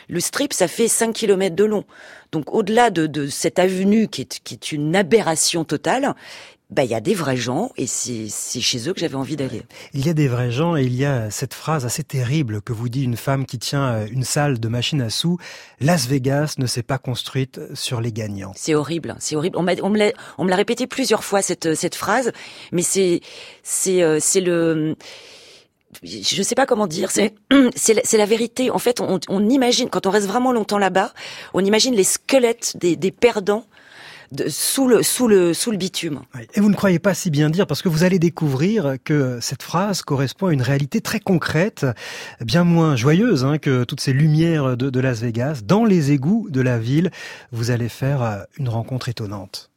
Le 0.09 0.21
strip, 0.21 0.53
ça 0.53 0.69
fait 0.69 0.87
5 0.87 1.13
km 1.13 1.53
de 1.53 1.65
long. 1.65 1.83
Donc 2.31 2.53
au-delà 2.53 2.89
de, 2.91 3.07
de, 3.07 3.27
cette 3.27 3.59
avenue 3.59 4.07
qui 4.07 4.21
est, 4.21 4.39
qui 4.41 4.53
est 4.53 4.71
une 4.71 4.95
aberration 4.95 5.65
totale, 5.65 6.15
bah, 6.69 6.83
il 6.83 6.89
y 6.89 6.95
a 6.95 6.99
des 6.99 7.13
vrais 7.13 7.37
gens 7.37 7.71
et 7.77 7.87
c'est 7.87 8.27
chez 8.29 8.89
eux 8.89 8.93
que 8.93 8.99
j'avais 8.99 9.15
envie 9.15 9.37
d'aller. 9.37 9.63
Il 9.93 10.05
y 10.05 10.09
a 10.09 10.13
des 10.13 10.27
vrais 10.27 10.51
gens 10.51 10.75
et 10.75 10.83
il 10.83 10.93
y 10.93 11.05
a 11.05 11.31
cette 11.31 11.53
phrase 11.53 11.85
assez 11.85 12.03
terrible 12.03 12.61
que 12.61 12.73
vous 12.73 12.89
dit 12.89 13.03
une 13.03 13.15
femme 13.15 13.45
qui 13.45 13.57
tient 13.57 13.87
euh, 13.87 14.07
une 14.11 14.25
salle 14.25 14.59
de 14.59 14.67
machine 14.67 15.01
à 15.01 15.09
sous. 15.09 15.37
Las 15.79 16.07
Vegas 16.07 16.55
ne 16.57 16.65
s'est 16.65 16.83
pas 16.83 16.97
construite 16.97 17.61
sur 17.73 18.01
les 18.01 18.11
gagnants. 18.11 18.51
C'est 18.55 18.75
horrible, 18.75 19.15
c'est 19.19 19.37
horrible. 19.37 19.57
On, 19.57 19.65
on 19.65 19.89
me 19.89 19.97
l'a 19.97 20.11
on 20.37 20.43
me 20.43 20.49
l'a 20.49 20.57
répété 20.57 20.87
plusieurs 20.87 21.23
fois 21.23 21.41
cette 21.41 21.73
cette 21.73 21.95
phrase, 21.95 22.33
mais 22.73 22.81
c'est 22.81 23.21
c'est 23.63 24.03
euh, 24.03 24.17
c'est 24.19 24.41
le 24.41 24.95
je 26.03 26.43
sais 26.43 26.55
pas 26.55 26.65
comment 26.65 26.85
dire, 26.85 27.11
c'est 27.11 27.33
c'est 27.75 28.17
la, 28.17 28.25
vérité. 28.25 28.69
En 28.71 28.79
fait, 28.79 28.99
on, 28.99 29.19
on 29.29 29.49
imagine 29.49 29.89
quand 29.89 30.05
on 30.05 30.09
reste 30.09 30.27
vraiment 30.27 30.51
longtemps 30.51 30.77
là-bas, 30.77 31.13
on 31.53 31.63
imagine 31.63 31.95
les 31.95 32.03
squelettes 32.03 32.75
des, 32.77 32.95
des 32.95 33.11
perdants 33.11 33.65
de, 34.31 34.49
sous 34.49 34.87
le 34.87 35.03
sous 35.03 35.27
le 35.27 35.53
sous 35.53 35.71
le 35.71 35.77
bitume. 35.77 36.21
Et 36.53 36.61
vous 36.61 36.69
ne 36.69 36.75
croyez 36.75 36.99
pas 36.99 37.13
si 37.13 37.29
bien 37.29 37.49
dire 37.49 37.67
parce 37.67 37.81
que 37.81 37.89
vous 37.89 38.03
allez 38.03 38.19
découvrir 38.19 38.97
que 39.03 39.39
cette 39.41 39.63
phrase 39.63 40.01
correspond 40.01 40.47
à 40.47 40.53
une 40.53 40.61
réalité 40.61 41.01
très 41.01 41.19
concrète, 41.19 41.85
bien 42.41 42.63
moins 42.63 42.95
joyeuse 42.95 43.45
hein, 43.45 43.57
que 43.57 43.83
toutes 43.83 44.01
ces 44.01 44.13
lumières 44.13 44.77
de, 44.77 44.89
de 44.89 44.99
Las 44.99 45.19
Vegas. 45.21 45.61
Dans 45.63 45.85
les 45.85 46.11
égouts 46.11 46.47
de 46.49 46.61
la 46.61 46.79
ville, 46.79 47.11
vous 47.51 47.71
allez 47.71 47.89
faire 47.89 48.21
euh, 48.21 48.37
une 48.57 48.69
rencontre 48.69 49.09
étonnante. 49.09 49.71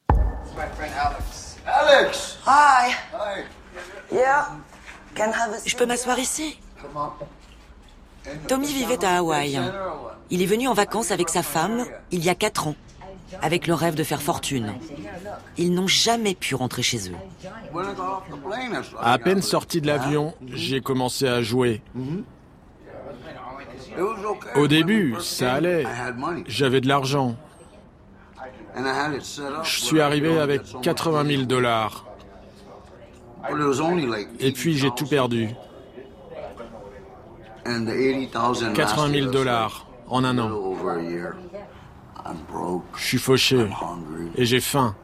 Alex. 0.58 1.56
Alex. 1.66 2.38
Hi. 2.46 2.90
Hi. 3.14 4.14
Yeah. 4.14 4.48
Je 5.66 5.76
peux 5.76 5.86
m'asseoir 5.86 6.18
ici? 6.18 6.58
Tommy 8.48 8.72
vivait 8.72 9.04
à 9.04 9.18
Hawaï. 9.18 9.60
Il 10.30 10.42
est 10.42 10.46
venu 10.46 10.68
en 10.68 10.74
vacances 10.74 11.10
avec 11.10 11.28
sa 11.28 11.42
femme 11.42 11.84
il 12.10 12.24
y 12.24 12.30
a 12.30 12.34
quatre 12.34 12.68
ans, 12.68 12.74
avec 13.42 13.66
le 13.66 13.74
rêve 13.74 13.94
de 13.94 14.04
faire 14.04 14.22
fortune. 14.22 14.72
Ils 15.56 15.72
n'ont 15.72 15.86
jamais 15.86 16.34
pu 16.34 16.54
rentrer 16.54 16.82
chez 16.82 17.10
eux. 17.10 17.16
À 19.00 19.18
peine 19.18 19.42
sorti 19.42 19.80
de 19.80 19.86
l'avion, 19.86 20.34
j'ai 20.52 20.80
commencé 20.80 21.26
à 21.26 21.42
jouer. 21.42 21.82
Au 24.54 24.66
début, 24.68 25.16
ça 25.20 25.54
allait. 25.54 25.84
J'avais 26.46 26.80
de 26.80 26.88
l'argent. 26.88 27.36
Je 28.76 29.80
suis 29.80 30.00
arrivé 30.00 30.38
avec 30.38 30.62
80 30.82 31.26
000 31.26 31.42
dollars. 31.44 32.06
Et 34.38 34.52
puis 34.52 34.76
j'ai 34.76 34.90
tout 34.92 35.06
perdu. 35.06 35.50
80 38.74 39.10
000 39.12 39.30
dollars 39.30 39.86
en 40.08 40.24
un 40.24 40.38
an. 40.38 40.50
Je 42.96 43.04
suis 43.04 43.18
fauché 43.18 43.66
et 44.36 44.44
j'ai 44.44 44.60
faim. 44.60 44.94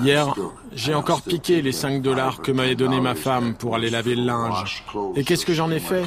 Hier, 0.00 0.34
j'ai 0.72 0.94
encore 0.94 1.22
piqué 1.22 1.62
les 1.62 1.72
5 1.72 2.00
dollars 2.00 2.40
que 2.40 2.52
m'avait 2.52 2.76
donné 2.76 3.00
ma 3.00 3.14
femme 3.14 3.54
pour 3.54 3.74
aller 3.74 3.90
laver 3.90 4.14
le 4.14 4.22
linge. 4.24 4.84
Et 5.16 5.24
qu'est-ce 5.24 5.44
que 5.44 5.54
j'en 5.54 5.70
ai 5.70 5.80
fait 5.80 6.04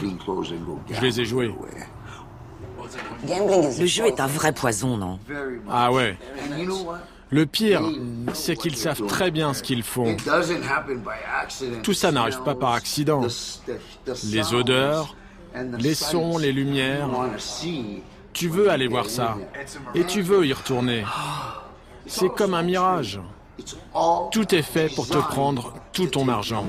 Je 0.89 1.01
les 1.01 1.21
ai 1.21 1.25
joués. 1.25 1.53
Le 3.27 3.85
jeu 3.85 4.05
est 4.05 4.19
un 4.19 4.27
vrai 4.27 4.53
poison, 4.53 4.97
non? 4.97 5.19
Ah 5.69 5.91
ouais. 5.91 6.17
Le 7.29 7.45
pire, 7.45 7.81
c'est 8.33 8.55
qu'ils 8.55 8.75
savent 8.75 9.05
très 9.05 9.31
bien 9.31 9.53
ce 9.53 9.63
qu'ils 9.63 9.83
font. 9.83 10.17
Tout 11.83 11.93
ça 11.93 12.11
n'arrive 12.11 12.41
pas 12.43 12.55
par 12.55 12.73
accident. 12.73 13.25
Les 14.25 14.53
odeurs, 14.53 15.15
les 15.79 15.93
sons, 15.93 16.37
les 16.37 16.51
lumières. 16.51 17.09
Tu 18.33 18.47
veux 18.47 18.69
aller 18.69 18.87
voir 18.87 19.07
ça. 19.07 19.37
Et 19.95 20.03
tu 20.05 20.21
veux 20.21 20.45
y 20.45 20.53
retourner. 20.53 21.03
C'est 22.05 22.29
comme 22.29 22.53
un 22.53 22.63
mirage. 22.63 23.19
Tout 24.31 24.55
est 24.55 24.61
fait 24.61 24.93
pour 24.93 25.07
te 25.07 25.17
prendre 25.17 25.73
tout 25.93 26.07
ton 26.07 26.27
argent. 26.27 26.65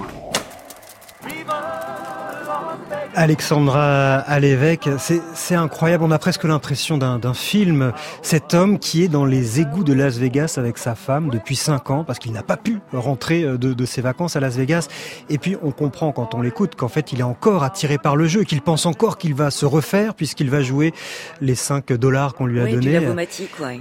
Alexandra 3.14 4.16
Alévèque, 4.16 4.88
c'est 5.34 5.54
incroyable, 5.54 6.04
on 6.04 6.10
a 6.10 6.18
presque 6.18 6.44
l'impression 6.44 6.96
d'un 6.98 7.34
film. 7.34 7.92
Cet 8.22 8.54
homme 8.54 8.78
qui 8.78 9.02
est 9.04 9.08
dans 9.08 9.24
les 9.24 9.60
égouts 9.60 9.84
de 9.84 9.92
Las 9.92 10.16
Vegas 10.16 10.54
avec 10.56 10.78
sa 10.78 10.94
femme 10.94 11.28
depuis 11.30 11.56
5 11.56 11.90
ans 11.90 12.04
parce 12.04 12.18
qu'il 12.18 12.32
n'a 12.32 12.42
pas 12.42 12.56
pu 12.56 12.78
rentrer 12.92 13.44
euh, 13.44 13.58
de, 13.58 13.74
de, 13.74 13.84
ses 13.84 14.00
vacances 14.00 14.36
à 14.36 14.40
Las 14.40 14.56
Vegas. 14.56 14.88
Et 15.28 15.38
puis 15.38 15.56
on 15.62 15.72
comprend 15.72 16.12
quand 16.12 16.34
on 16.34 16.40
l'écoute 16.40 16.74
qu'en 16.74 16.88
fait 16.88 17.12
il 17.12 17.20
est 17.20 17.24
encore 17.24 17.64
attiré 17.64 17.98
par 17.98 18.16
le 18.16 18.26
jeu, 18.26 18.44
qu'il 18.44 18.62
pense 18.62 18.86
encore 18.86 19.18
qu'il 19.18 19.34
va 19.34 19.50
se 19.50 19.66
refaire 19.66 20.14
puisqu'il 20.14 20.50
va 20.50 20.62
jouer 20.62 20.92
les 21.40 21.54
5 21.54 21.92
dollars 21.92 22.34
qu'on 22.34 22.46
lui 22.46 22.60
a 22.60 22.64
oui, 22.64 22.72
donnés. 22.72 22.98
Ouais. 23.60 23.80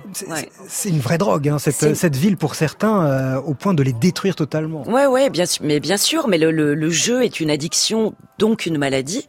C'est 0.67 0.89
une 0.89 1.00
vraie 1.00 1.17
drogue, 1.17 1.48
hein, 1.48 1.60
cette, 1.60 1.96
cette, 1.96 2.15
ville 2.15 2.38
pour 2.38 2.56
certains, 2.56 3.06
euh, 3.06 3.38
au 3.38 3.54
point 3.54 3.74
de 3.74 3.84
les 3.84 3.94
détruire 3.94 4.36
totalement. 4.36 4.88
Ouais, 4.89 5.06
ouais, 5.06 5.30
bien 5.30 5.46
sûr, 5.46 5.63
mais 5.65 5.80
bien 5.80 5.98
sûr, 5.98 6.28
mais 6.28 6.38
le, 6.38 6.52
le, 6.52 6.76
le 6.76 6.89
jeu 6.89 7.24
est 7.24 7.39
une 7.39 7.50
addiction, 7.50 8.13
donc 8.38 8.65
une 8.65 8.78
maladie 8.78 9.20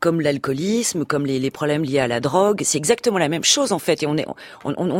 comme 0.00 0.20
l'alcoolisme, 0.20 1.04
comme 1.04 1.26
les, 1.26 1.50
problèmes 1.50 1.84
liés 1.84 1.98
à 1.98 2.08
la 2.08 2.20
drogue. 2.20 2.62
C'est 2.64 2.78
exactement 2.78 3.18
la 3.18 3.28
même 3.28 3.44
chose 3.44 3.72
en 3.72 3.78
fait. 3.78 4.02
Et 4.02 4.06
on 4.06 4.16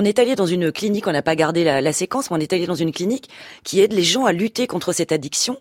est, 0.04 0.18
allé 0.18 0.34
dans 0.36 0.46
une 0.46 0.72
clinique, 0.72 1.06
on 1.06 1.12
n'a 1.12 1.22
pas 1.22 1.36
gardé 1.36 1.64
la, 1.64 1.80
la, 1.80 1.92
séquence, 1.92 2.30
mais 2.30 2.36
on 2.36 2.40
est 2.40 2.52
allé 2.52 2.66
dans 2.66 2.74
une 2.74 2.92
clinique 2.92 3.28
qui 3.64 3.80
aide 3.80 3.92
les 3.92 4.04
gens 4.04 4.24
à 4.24 4.32
lutter 4.32 4.66
contre 4.66 4.92
cette 4.92 5.12
addiction. 5.12 5.58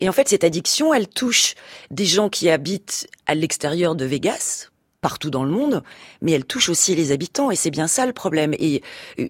Et 0.00 0.08
en 0.08 0.12
fait, 0.12 0.28
cette 0.28 0.44
addiction, 0.44 0.92
elle 0.92 1.08
touche 1.08 1.54
des 1.90 2.06
gens 2.06 2.28
qui 2.28 2.50
habitent 2.50 3.08
à 3.26 3.34
l'extérieur 3.34 3.94
de 3.94 4.04
Vegas, 4.04 4.68
partout 5.00 5.30
dans 5.30 5.44
le 5.44 5.50
monde, 5.50 5.82
mais 6.22 6.32
elle 6.32 6.44
touche 6.44 6.68
aussi 6.68 6.94
les 6.94 7.12
habitants 7.12 7.50
et 7.50 7.56
c'est 7.56 7.70
bien 7.70 7.88
ça 7.88 8.06
le 8.06 8.12
problème. 8.12 8.54
Et 8.58 8.82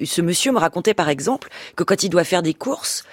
ce 0.04 0.20
monsieur 0.20 0.52
me 0.52 0.58
racontait 0.58 0.94
par 0.94 1.08
exemple 1.08 1.48
que 1.76 1.82
quand 1.82 2.02
il 2.04 2.10
doit 2.10 2.24
faire 2.24 2.42
des 2.42 2.54
courses, 2.54 3.04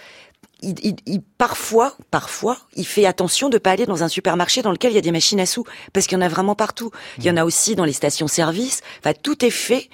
il, 0.61 0.75
il, 0.83 0.95
il, 1.05 1.21
parfois, 1.37 1.95
parfois, 2.11 2.57
il 2.75 2.85
fait 2.85 3.05
attention 3.05 3.49
de 3.49 3.57
pas 3.57 3.71
aller 3.71 3.85
dans 3.85 4.03
un 4.03 4.07
supermarché 4.07 4.61
dans 4.61 4.71
lequel 4.71 4.91
il 4.91 4.95
y 4.95 4.99
a 4.99 5.01
des 5.01 5.11
machines 5.11 5.39
à 5.39 5.45
sous, 5.45 5.65
parce 5.93 6.07
qu'il 6.07 6.17
y 6.17 6.21
en 6.21 6.25
a 6.25 6.29
vraiment 6.29 6.55
partout. 6.55 6.91
Il 7.17 7.25
y 7.25 7.31
en 7.31 7.37
a 7.37 7.45
aussi 7.45 7.75
dans 7.75 7.85
les 7.85 7.93
stations-service. 7.93 8.81
Enfin, 8.99 9.13
tout 9.21 9.45
est 9.45 9.49
fait 9.49 9.89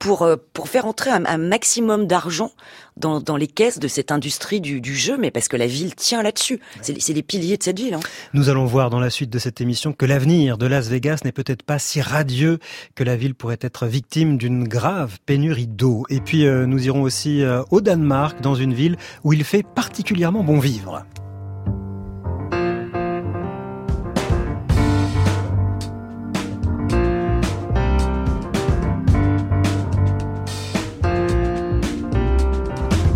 pour 0.00 0.22
euh, 0.22 0.36
pour 0.52 0.68
faire 0.68 0.86
entrer 0.86 1.10
un, 1.10 1.24
un 1.26 1.38
maximum 1.38 2.08
d'argent 2.08 2.50
dans, 2.96 3.20
dans 3.20 3.36
les 3.36 3.46
caisses 3.46 3.78
de 3.78 3.86
cette 3.86 4.10
industrie 4.10 4.60
du, 4.60 4.80
du 4.80 4.96
jeu, 4.96 5.16
mais 5.16 5.30
parce 5.30 5.46
que 5.46 5.56
la 5.56 5.66
ville 5.66 5.94
tient 5.94 6.22
là-dessus. 6.22 6.60
Ouais. 6.88 6.96
C'est 6.98 7.12
les 7.12 7.22
piliers 7.22 7.56
de 7.56 7.62
cette 7.62 7.78
ville. 7.78 7.94
Hein. 7.94 8.00
Nous 8.34 8.48
allons 8.48 8.66
voir 8.66 8.90
dans 8.90 8.98
la 8.98 9.10
suite 9.10 9.30
de 9.30 9.38
cette 9.38 9.60
émission 9.60 9.92
que 9.92 10.06
l'avenir 10.06 10.58
de 10.58 10.66
Las 10.66 10.88
Vegas 10.88 11.20
n'est 11.24 11.32
peut-être 11.32 11.62
pas 11.62 11.78
si 11.78 12.00
radieux 12.00 12.58
que 12.94 13.04
la 13.04 13.16
ville 13.16 13.34
pourrait 13.34 13.58
être 13.60 13.86
victime 13.86 14.36
d'une 14.36 14.66
grave 14.66 15.18
pénurie 15.26 15.68
d'eau. 15.68 16.04
Et 16.08 16.20
puis 16.20 16.46
euh, 16.46 16.66
nous 16.66 16.86
irons 16.86 17.02
aussi 17.02 17.42
euh, 17.42 17.62
au 17.70 17.80
Danemark, 17.80 18.40
dans 18.40 18.54
une 18.54 18.74
ville 18.74 18.96
où 19.22 19.32
il 19.32 19.44
fait 19.44 19.62
particulièrement 19.62 20.42
bon 20.42 20.58
vivre. 20.58 21.04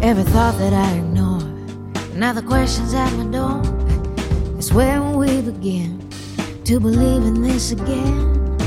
Every 0.04 0.24
thought 0.24 0.58
that 0.58 0.74
I 0.74 0.98
ignore, 0.98 1.40
now 2.12 2.34
the 2.34 2.42
questions 2.42 2.92
at 2.92 3.10
my 3.14 3.24
door. 3.24 3.62
It's 4.58 4.70
when 4.70 5.14
we 5.14 5.40
begin 5.40 6.06
to 6.64 6.78
believe 6.78 7.22
in 7.22 7.40
this 7.40 7.72
again. 7.72 8.58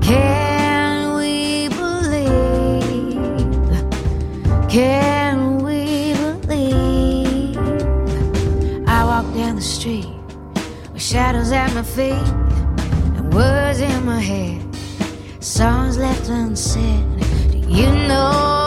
Can 0.00 1.16
we 1.16 1.66
believe? 1.66 3.18
Can 4.70 5.64
we 5.64 6.14
believe? 6.46 7.58
I 8.86 9.04
walk 9.04 9.26
down 9.34 9.56
the 9.56 9.62
street 9.62 10.14
with 10.92 11.02
shadows 11.02 11.50
at 11.50 11.74
my 11.74 11.82
feet 11.82 12.28
and 13.16 13.34
words 13.34 13.80
in 13.80 14.06
my 14.06 14.20
head, 14.20 14.62
songs 15.40 15.98
left 15.98 16.28
unsaid. 16.28 17.04
Do 17.50 17.58
you 17.58 17.90
know 18.06 18.63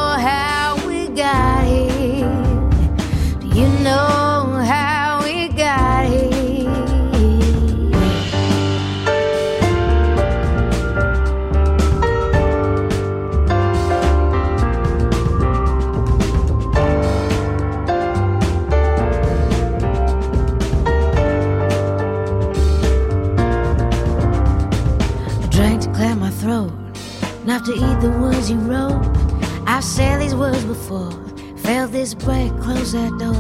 words 28.48 28.52
you 28.52 28.72
wrote. 28.72 29.68
I've 29.68 29.84
said 29.84 30.22
these 30.22 30.36
words 30.36 30.64
before, 30.64 31.12
felt 31.58 31.92
this 31.92 32.14
break, 32.14 32.52
close 32.60 32.94
that 32.94 33.12
door. 33.18 33.36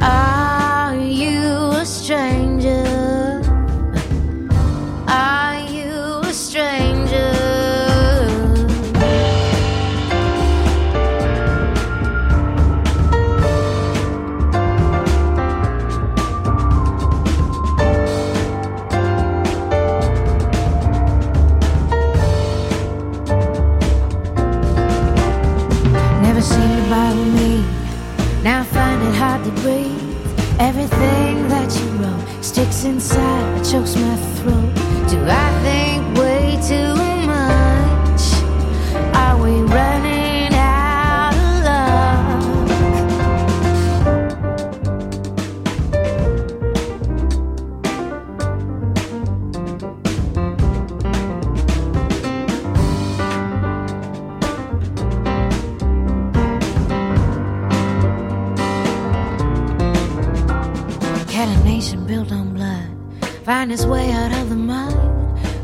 Are 0.00 0.96
you 0.96 1.80
a 1.80 1.84
stranger? 1.84 2.95
Inside, 32.86 33.64
chokes 33.64 33.96
my 33.96 34.16
throat. 34.36 34.74
Do 35.10 35.18
I 35.24 35.45
find 63.56 63.72
its 63.72 63.86
way 63.86 64.10
out 64.10 64.32
of 64.32 64.50
the 64.50 64.54
mud? 64.54 64.92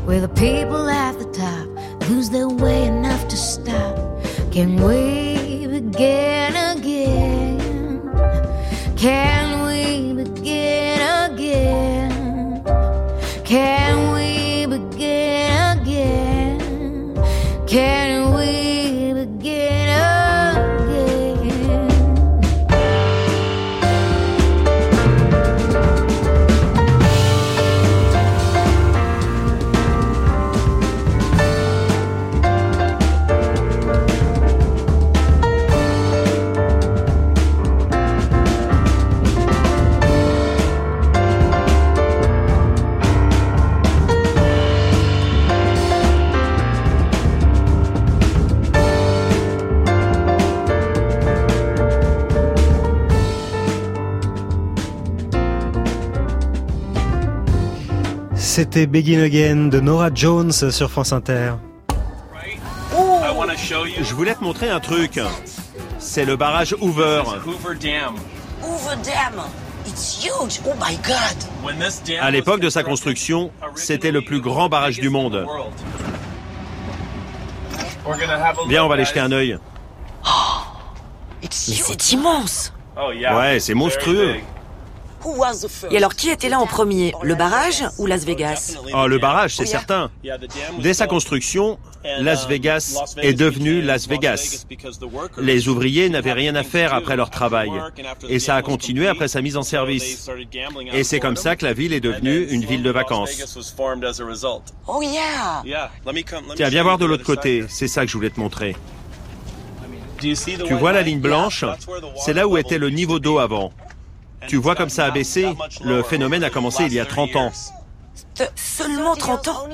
Where 0.07 0.19
the 0.19 0.33
people 0.47 0.89
at 0.89 1.19
the 1.19 1.29
top 1.31 1.67
lose 2.09 2.27
their 2.31 2.49
way 2.49 2.85
enough 2.85 3.27
to 3.27 3.37
stop? 3.37 3.95
Can 4.51 4.81
we 4.81 5.67
begin 5.67 6.52
C'était 58.73 58.87
Begin 58.87 59.21
Again 59.21 59.67
de 59.67 59.79
Nora 59.79 60.09
Jones 60.11 60.51
sur 60.51 60.89
France 60.89 61.13
Inter. 61.13 61.51
Je 64.01 64.13
voulais 64.15 64.33
te 64.33 64.43
montrer 64.43 64.71
un 64.71 64.79
truc. 64.79 65.19
C'est 65.99 66.25
le 66.25 66.37
barrage 66.37 66.75
Hoover. 66.81 67.21
Hoover 67.45 67.75
Dam. 67.79 68.15
Oh 68.63 68.77
à 72.19 72.31
l'époque 72.31 72.61
de 72.61 72.69
sa 72.71 72.81
construction, 72.81 73.51
c'était 73.75 74.09
le 74.09 74.23
plus 74.23 74.41
grand 74.41 74.69
barrage 74.69 74.99
du 74.99 75.09
monde. 75.09 75.45
Viens, 78.67 78.85
on 78.85 78.87
va 78.87 78.95
aller 78.95 79.05
jeter 79.05 79.19
un 79.19 79.31
œil. 79.31 79.59
c'est 81.51 82.11
immense. 82.11 82.73
Ouais, 82.97 83.59
c'est 83.59 83.75
monstrueux. 83.75 84.37
Et 85.91 85.97
alors, 85.97 86.15
qui 86.15 86.29
était 86.29 86.49
là 86.49 86.59
en 86.59 86.67
premier? 86.67 87.13
Le 87.21 87.35
barrage 87.35 87.83
ou 87.97 88.05
Las 88.05 88.25
Vegas? 88.25 88.77
Oh, 88.93 89.07
le 89.07 89.17
barrage, 89.17 89.55
c'est 89.55 89.65
certain. 89.65 90.11
Dès 90.79 90.93
sa 90.93 91.07
construction, 91.07 91.77
Las 92.19 92.47
Vegas 92.47 93.15
est 93.21 93.33
devenu 93.33 93.81
Las 93.81 94.07
Vegas. 94.07 94.65
Les 95.37 95.67
ouvriers 95.67 96.09
n'avaient 96.09 96.33
rien 96.33 96.55
à 96.55 96.63
faire 96.63 96.93
après 96.93 97.15
leur 97.15 97.29
travail. 97.29 97.71
Et 98.29 98.39
ça 98.39 98.55
a 98.55 98.61
continué 98.61 99.07
après 99.07 99.27
sa 99.27 99.41
mise 99.41 99.57
en 99.57 99.63
service. 99.63 100.29
Et 100.93 101.03
c'est 101.03 101.19
comme 101.19 101.35
ça 101.35 101.55
que 101.55 101.65
la 101.65 101.73
ville 101.73 101.93
est 101.93 101.99
devenue 101.99 102.47
une 102.49 102.65
ville 102.65 102.83
de 102.83 102.91
vacances. 102.91 103.57
Oh 104.87 105.01
yeah 105.01 105.63
Tiens, 106.55 106.69
viens 106.69 106.83
voir 106.83 106.97
de 106.97 107.05
l'autre 107.05 107.23
côté. 107.25 107.65
C'est 107.69 107.87
ça 107.87 108.01
que 108.01 108.07
je 108.07 108.17
voulais 108.17 108.29
te 108.29 108.39
montrer. 108.39 108.75
Tu 110.19 110.73
vois 110.73 110.93
la 110.93 111.01
ligne 111.01 111.19
blanche? 111.19 111.65
C'est 112.17 112.33
là 112.33 112.47
où 112.47 112.57
était 112.57 112.77
le 112.77 112.89
niveau 112.89 113.19
d'eau 113.19 113.39
avant. 113.39 113.73
Tu 114.47 114.57
vois 114.57 114.75
comme 114.75 114.89
ça 114.89 115.05
a 115.05 115.11
baissé 115.11 115.55
Le 115.83 116.03
phénomène 116.03 116.43
a 116.43 116.49
commencé 116.49 116.83
il 116.85 116.93
y 116.93 116.99
a 116.99 117.05
30 117.05 117.35
ans. 117.35 117.51
Seulement 118.55 119.15
30 119.15 119.47
ans 119.47 119.67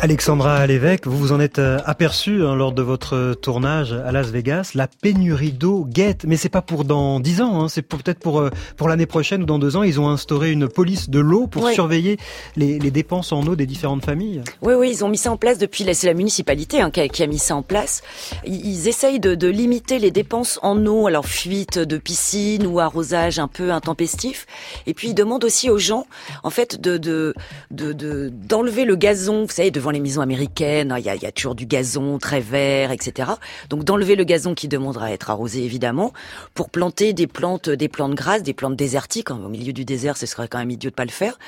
Alexandra 0.00 0.66
Lévesque, 0.66 1.06
vous 1.06 1.16
vous 1.16 1.32
en 1.32 1.40
êtes 1.40 1.58
euh, 1.58 1.78
aperçu 1.86 2.44
hein, 2.44 2.54
lors 2.54 2.72
de 2.72 2.82
votre 2.82 3.34
tournage 3.40 3.92
à 3.92 4.12
Las 4.12 4.28
Vegas. 4.28 4.72
La 4.74 4.88
pénurie 4.88 5.52
d'eau 5.52 5.86
guette, 5.88 6.24
mais 6.26 6.36
c'est 6.36 6.50
pas 6.50 6.60
pour 6.60 6.84
dans 6.84 7.18
dix 7.18 7.40
ans, 7.40 7.62
hein, 7.62 7.68
c'est 7.68 7.82
peut-être 7.82 8.18
pour 8.18 8.40
euh, 8.40 8.50
pour 8.76 8.88
l'année 8.88 9.06
prochaine 9.06 9.42
ou 9.42 9.46
dans 9.46 9.58
deux 9.58 9.76
ans. 9.76 9.82
Ils 9.82 9.98
ont 9.98 10.08
instauré 10.08 10.52
une 10.52 10.68
police 10.68 11.08
de 11.08 11.18
l'eau 11.18 11.46
pour 11.46 11.68
surveiller 11.70 12.18
les, 12.56 12.78
les, 12.78 12.90
dépenses 12.90 13.32
en 13.32 13.46
eau 13.46 13.56
des 13.56 13.64
différentes 13.64 14.04
familles. 14.04 14.42
Oui, 14.60 14.74
oui, 14.74 14.90
ils 14.90 15.04
ont 15.04 15.08
mis 15.08 15.16
ça 15.16 15.32
en 15.32 15.38
place 15.38 15.56
depuis. 15.56 15.86
C'est 15.94 16.06
la 16.06 16.14
municipalité 16.14 16.80
hein, 16.80 16.90
qui, 16.90 17.00
a, 17.00 17.08
qui, 17.08 17.22
a, 17.22 17.26
mis 17.26 17.38
ça 17.38 17.56
en 17.56 17.62
place. 17.62 18.02
Ils, 18.44 18.88
essayent 18.88 19.20
de, 19.20 19.34
de, 19.34 19.48
limiter 19.48 19.98
les 19.98 20.10
dépenses 20.10 20.58
en 20.62 20.84
eau, 20.84 21.06
alors 21.06 21.26
fuite 21.26 21.78
de 21.78 21.96
piscine 21.96 22.66
ou 22.66 22.80
arrosage 22.80 23.38
un 23.38 23.48
peu 23.48 23.70
intempestif. 23.70 24.46
Et 24.86 24.94
puis 24.94 25.08
ils 25.08 25.14
demandent 25.14 25.44
aussi 25.44 25.70
aux 25.70 25.78
gens, 25.78 26.06
en 26.42 26.50
fait, 26.50 26.80
de 26.80 26.98
de 26.98 27.34
d'enlever 27.70 28.82
de, 28.82 28.88
le 28.88 28.96
gazon, 28.96 29.44
vous 29.44 29.52
savez, 29.52 29.70
de 29.70 29.80
les 29.90 30.00
maisons 30.00 30.20
américaines, 30.20 30.94
il 30.98 31.04
y 31.04 31.08
a, 31.08 31.32
toujours 31.32 31.54
du 31.54 31.66
gazon 31.66 32.18
très 32.18 32.40
vert, 32.40 32.90
etc. 32.90 33.32
Donc 33.70 33.84
d'enlever 33.84 34.16
le 34.16 34.24
gazon 34.24 34.54
qui 34.54 34.68
demandera 34.68 35.06
à 35.06 35.10
être 35.10 35.30
arrosé 35.30 35.64
évidemment, 35.64 36.12
pour 36.54 36.70
planter 36.70 37.12
des 37.12 37.26
plantes, 37.26 37.68
des 37.68 37.88
plantes 37.88 38.14
grasses, 38.14 38.42
des 38.42 38.54
plantes 38.54 38.76
désertiques. 38.76 39.30
Au 39.30 39.48
milieu 39.48 39.72
du 39.72 39.84
désert, 39.84 40.16
ce 40.16 40.26
serait 40.26 40.48
quand 40.48 40.58
même 40.58 40.70
idiot 40.70 40.90
de 40.90 40.94
pas 40.94 41.04
le 41.04 41.10
faire 41.10 41.38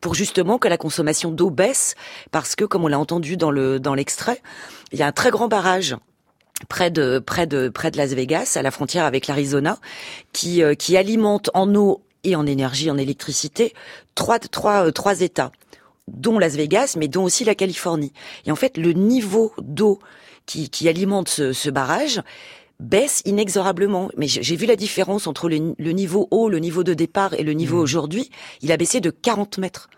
pour 0.00 0.14
justement 0.14 0.58
que 0.58 0.68
la 0.68 0.78
consommation 0.78 1.30
d'eau 1.30 1.50
baisse, 1.50 1.94
parce 2.30 2.56
que 2.56 2.64
comme 2.64 2.84
on 2.84 2.88
l'a 2.88 2.98
entendu 2.98 3.36
dans 3.36 3.50
le 3.50 3.78
dans 3.78 3.94
l'extrait, 3.94 4.40
il 4.92 4.98
y 4.98 5.02
a 5.02 5.06
un 5.06 5.12
très 5.12 5.30
grand 5.30 5.48
barrage 5.48 5.96
près 6.68 6.90
de 6.90 7.18
près 7.18 7.46
de 7.46 7.68
près 7.68 7.90
de 7.90 7.96
Las 7.96 8.12
Vegas, 8.12 8.54
à 8.56 8.62
la 8.62 8.70
frontière 8.70 9.04
avec 9.04 9.26
l'Arizona, 9.26 9.78
qui 10.32 10.62
euh, 10.62 10.74
qui 10.74 10.96
alimente 10.96 11.50
en 11.54 11.74
eau 11.74 12.02
et 12.24 12.36
en 12.36 12.46
énergie, 12.46 12.90
en 12.90 12.98
électricité, 12.98 13.74
trois 14.14 14.38
trois 14.38 14.86
euh, 14.86 14.90
trois 14.90 15.20
États 15.20 15.52
dont 16.12 16.38
Las 16.38 16.56
Vegas, 16.56 16.94
mais 16.98 17.08
dont 17.08 17.24
aussi 17.24 17.44
la 17.44 17.54
Californie. 17.54 18.12
Et 18.46 18.52
en 18.52 18.56
fait, 18.56 18.76
le 18.76 18.92
niveau 18.92 19.52
d'eau 19.58 19.98
qui, 20.46 20.70
qui, 20.70 20.88
alimente 20.88 21.28
ce, 21.28 21.52
ce, 21.52 21.70
barrage 21.70 22.22
baisse 22.80 23.22
inexorablement. 23.24 24.10
Mais 24.16 24.26
j'ai 24.26 24.56
vu 24.56 24.66
la 24.66 24.76
différence 24.76 25.26
entre 25.26 25.48
le, 25.48 25.92
niveau 25.92 26.28
haut, 26.30 26.48
le 26.48 26.58
niveau 26.58 26.82
de 26.82 26.94
départ 26.94 27.34
et 27.34 27.42
le 27.42 27.52
niveau 27.52 27.78
mmh. 27.78 27.82
aujourd'hui. 27.82 28.30
Il 28.62 28.72
a 28.72 28.76
baissé 28.76 29.00
de 29.00 29.10
40 29.10 29.58
mètres. 29.58 29.90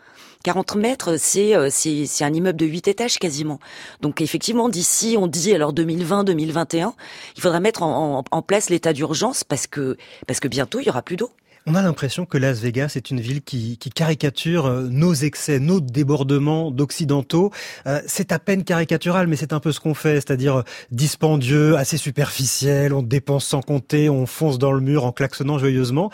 40 0.45 0.75
mètres, 0.75 1.13
euh, 1.13 1.69
c'est 1.71 2.07
c'est 2.07 2.25
un 2.25 2.33
immeuble 2.35 2.59
de 2.59 2.67
8 2.67 2.89
étages 2.89 3.19
quasiment. 3.21 3.61
Donc 4.01 4.21
effectivement, 4.21 4.69
d'ici, 4.69 5.17
on 5.17 5.29
dit 5.29 5.55
alors 5.55 5.73
2020, 5.73 6.25
2021, 6.25 6.95
il 7.37 7.43
faudra 7.43 7.61
mettre 7.61 7.85
en, 7.85 8.19
en, 8.19 8.25
en 8.29 8.43
place 8.43 8.69
l'état 8.69 8.93
d'urgence 8.93 9.45
parce 9.45 9.69
que 9.69 9.97
parce 10.27 10.41
que 10.41 10.49
bientôt 10.49 10.81
il 10.81 10.87
y 10.87 10.91
aura 10.91 11.03
plus 11.03 11.17
d'eau. 11.17 11.31
On 11.65 11.77
a 11.77 11.83
l'impression 11.83 12.27
que 12.27 12.39
Las 12.39 12.59
Vegas 12.59 12.95
est 12.97 13.11
une 13.11 13.21
ville 13.21 13.41
qui, 13.41 13.79
caricature 13.95 14.67
euh, 14.67 14.89
nos 14.91 15.15
excès, 15.15 15.61
nos 15.61 15.81
débordements 15.81 16.73
d'occidentaux. 16.73 17.53
Euh, 17.87 18.01
c'est 18.07 18.33
à 18.33 18.41
peine 18.41 18.65
caricatural, 18.65 19.29
mais 19.29 19.37
c'est 19.37 19.53
un 19.53 19.61
peu 19.61 19.71
ce 19.71 19.79
qu'on 19.79 19.95
fait, 19.95 20.17
c'est-à-dire 20.17 20.59
euh, 20.59 20.63
dispendieux, 20.91 21.77
assez 21.77 21.99
superficiel, 21.99 22.93
on 22.93 23.03
dépense 23.03 23.45
sans 23.47 23.63
compter, 23.63 24.11
on 24.11 24.27
fonce 24.27 24.59
dans 24.59 24.73
le 24.73 24.81
mur 24.81 25.05
en 25.05 25.13
klaxonnant 25.13 25.59
joyeusement 25.59 26.11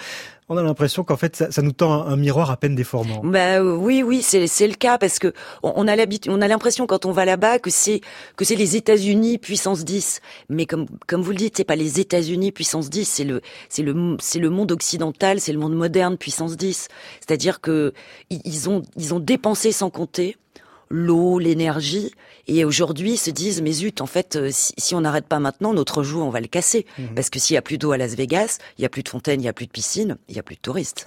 on 0.49 0.57
a 0.57 0.63
l'impression 0.63 1.05
qu'en 1.05 1.17
fait 1.17 1.37
ça, 1.51 1.63
nous 1.63 1.73
tend 1.73 1.93
un, 2.07 2.17
miroir 2.17 2.51
à 2.51 2.57
peine 2.57 2.75
déformant. 2.75 3.21
Bah 3.23 3.63
oui, 3.63 4.03
oui, 4.03 4.23
c'est 4.23 4.47
c'est 4.47 4.67
le 4.67 4.75
cas 4.75 4.99
parce 4.99 5.19
que 5.19 5.33
on, 5.63 5.87
a 5.87 5.97
l'habitude, 5.97 6.33
on 6.33 6.41
a 6.41 6.49
l'impression 6.49 6.87
quand 6.87 7.05
on 7.07 7.13
va 7.13 7.25
là-bas 7.25 7.59
que 7.59 7.71
c'est 7.71 8.01
que 8.37 8.45
c'est 8.45 8.57
les 8.57 8.77
États-Unis 8.77 9.39
puissance 9.39 9.85
10, 9.85 10.21
mais 10.49 10.67
comme 10.67 10.87
comme 11.07 11.23
vous 11.23 11.33
le 11.33 11.37
dites, 11.37 11.57
c'est 11.57 11.65
pas 11.65 11.77
les 11.77 12.01
États-Unis 12.01 12.53
puissance 12.53 12.89
10, 12.91 13.05
c'est 13.05 13.25
le 13.25 13.41
c'est 13.69 13.83
le 13.83 14.17
c'est 14.21 14.39
le 14.39 14.51
monde 14.51 14.73
occidental, 14.73 15.41
c'est 15.41 15.53
le 15.53 15.59
monde 15.59 15.75
moderne 15.75 16.17
puissance 16.17 16.57
10. 16.57 16.89
C'est-à-dire 17.21 17.61
que 17.61 17.93
ils 18.31 18.69
ont 18.69 18.83
ils 18.97 19.15
ont 19.15 19.21
dépensé 19.21 19.73
sans 19.73 19.91
compter 19.91 20.37
l'eau, 20.91 21.39
l'énergie, 21.39 22.13
et 22.49 22.65
aujourd'hui 22.65 23.17
se 23.17 23.31
disent 23.31 23.61
mais 23.63 23.73
zut, 23.73 24.01
en 24.01 24.07
fait, 24.07 24.37
euh, 24.37 24.49
si, 24.51 24.95
on 24.95 25.03
n'arrête 25.03 25.27
pas 25.27 25.39
maintenant, 25.39 25.75
notre 25.75 26.03
jour 26.03 26.27
on 26.27 26.31
va 26.31 26.41
le 26.41 26.47
casser, 26.47 26.87
mhm. 26.99 27.09
parce 27.15 27.31
que 27.31 27.39
s'il 27.39 27.55
y 27.55 27.57
a 27.59 27.63
plus 27.63 27.79
d'eau 27.79 27.93
à 27.93 27.99
Las 27.99 28.15
Vegas, 28.15 28.59
il 28.79 28.83
y 28.83 28.85
a 28.87 28.89
plus 28.89 29.03
de 29.03 29.09
fontaines, 29.09 29.41
il 29.41 29.45
y 29.45 29.49
a 29.49 29.53
plus 29.53 29.67
de 29.67 29.71
piscines, 29.71 30.17
il 30.29 30.37
y 30.37 30.39
a 30.39 30.43
plus 30.43 30.57
de 30.57 30.61
touristes. 30.61 31.05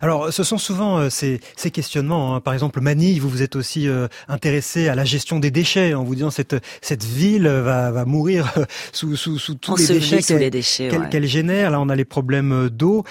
Alors, 0.00 0.32
ce 0.32 0.44
sont 0.44 0.58
souvent 0.58 0.98
euh, 0.98 1.10
ces, 1.10 1.40
ces, 1.56 1.70
questionnements. 1.70 2.36
Hein. 2.36 2.40
Par 2.40 2.52
exemple, 2.52 2.80
Manille, 2.80 3.18
vous 3.18 3.30
vous 3.30 3.42
êtes 3.42 3.56
aussi 3.56 3.88
euh, 3.88 4.06
intéressé 4.28 4.88
à 4.88 4.94
la 4.94 5.04
gestion 5.04 5.38
des 5.38 5.50
déchets, 5.50 5.94
en 5.94 6.04
vous 6.04 6.14
disant 6.14 6.30
cette 6.30 6.56
cette 6.82 7.04
ville 7.04 7.48
va, 7.48 7.90
va 7.90 8.04
mourir 8.04 8.52
sous, 8.92 9.16
sous, 9.16 9.38
sous 9.38 9.54
tous 9.54 9.76
les 9.76 10.50
déchets 10.50 10.90
qu'elle 11.10 11.26
génère. 11.26 11.70
Là, 11.70 11.80
on 11.80 11.88
a 11.88 11.96
les 11.96 12.04
problèmes 12.04 12.68
d'eau. 12.68 13.04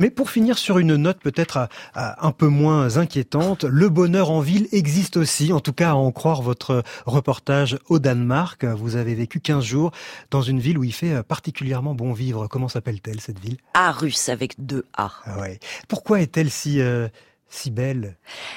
mais 0.00 0.10
pour 0.10 0.30
finir 0.30 0.58
sur 0.58 0.78
une 0.78 0.96
note 0.96 1.18
peut-être 1.22 1.68
un 1.94 2.32
peu 2.32 2.48
moins 2.48 2.96
inquiétante, 2.96 3.64
le 3.64 3.88
bonheur 3.88 4.30
en 4.30 4.40
ville 4.40 4.66
existe 4.72 5.16
aussi. 5.16 5.52
En 5.52 5.60
tout 5.68 5.74
cas, 5.74 5.90
à 5.90 5.94
en 5.94 6.12
croire 6.12 6.40
votre 6.40 6.82
reportage 7.04 7.78
au 7.90 7.98
Danemark. 7.98 8.64
Vous 8.64 8.96
avez 8.96 9.14
vécu 9.14 9.38
15 9.38 9.62
jours 9.62 9.90
dans 10.30 10.40
une 10.40 10.60
ville 10.60 10.78
où 10.78 10.84
il 10.84 10.94
fait 10.94 11.22
particulièrement 11.22 11.94
bon 11.94 12.14
vivre. 12.14 12.46
Comment 12.46 12.68
s'appelle-t-elle 12.68 13.20
cette 13.20 13.38
ville? 13.38 13.58
Arus 13.74 14.30
avec 14.30 14.54
deux 14.56 14.86
A. 14.96 15.10
Ah 15.26 15.40
ouais. 15.40 15.60
Pourquoi 15.86 16.22
est-elle 16.22 16.48
si 16.48 16.80
euh, 16.80 17.08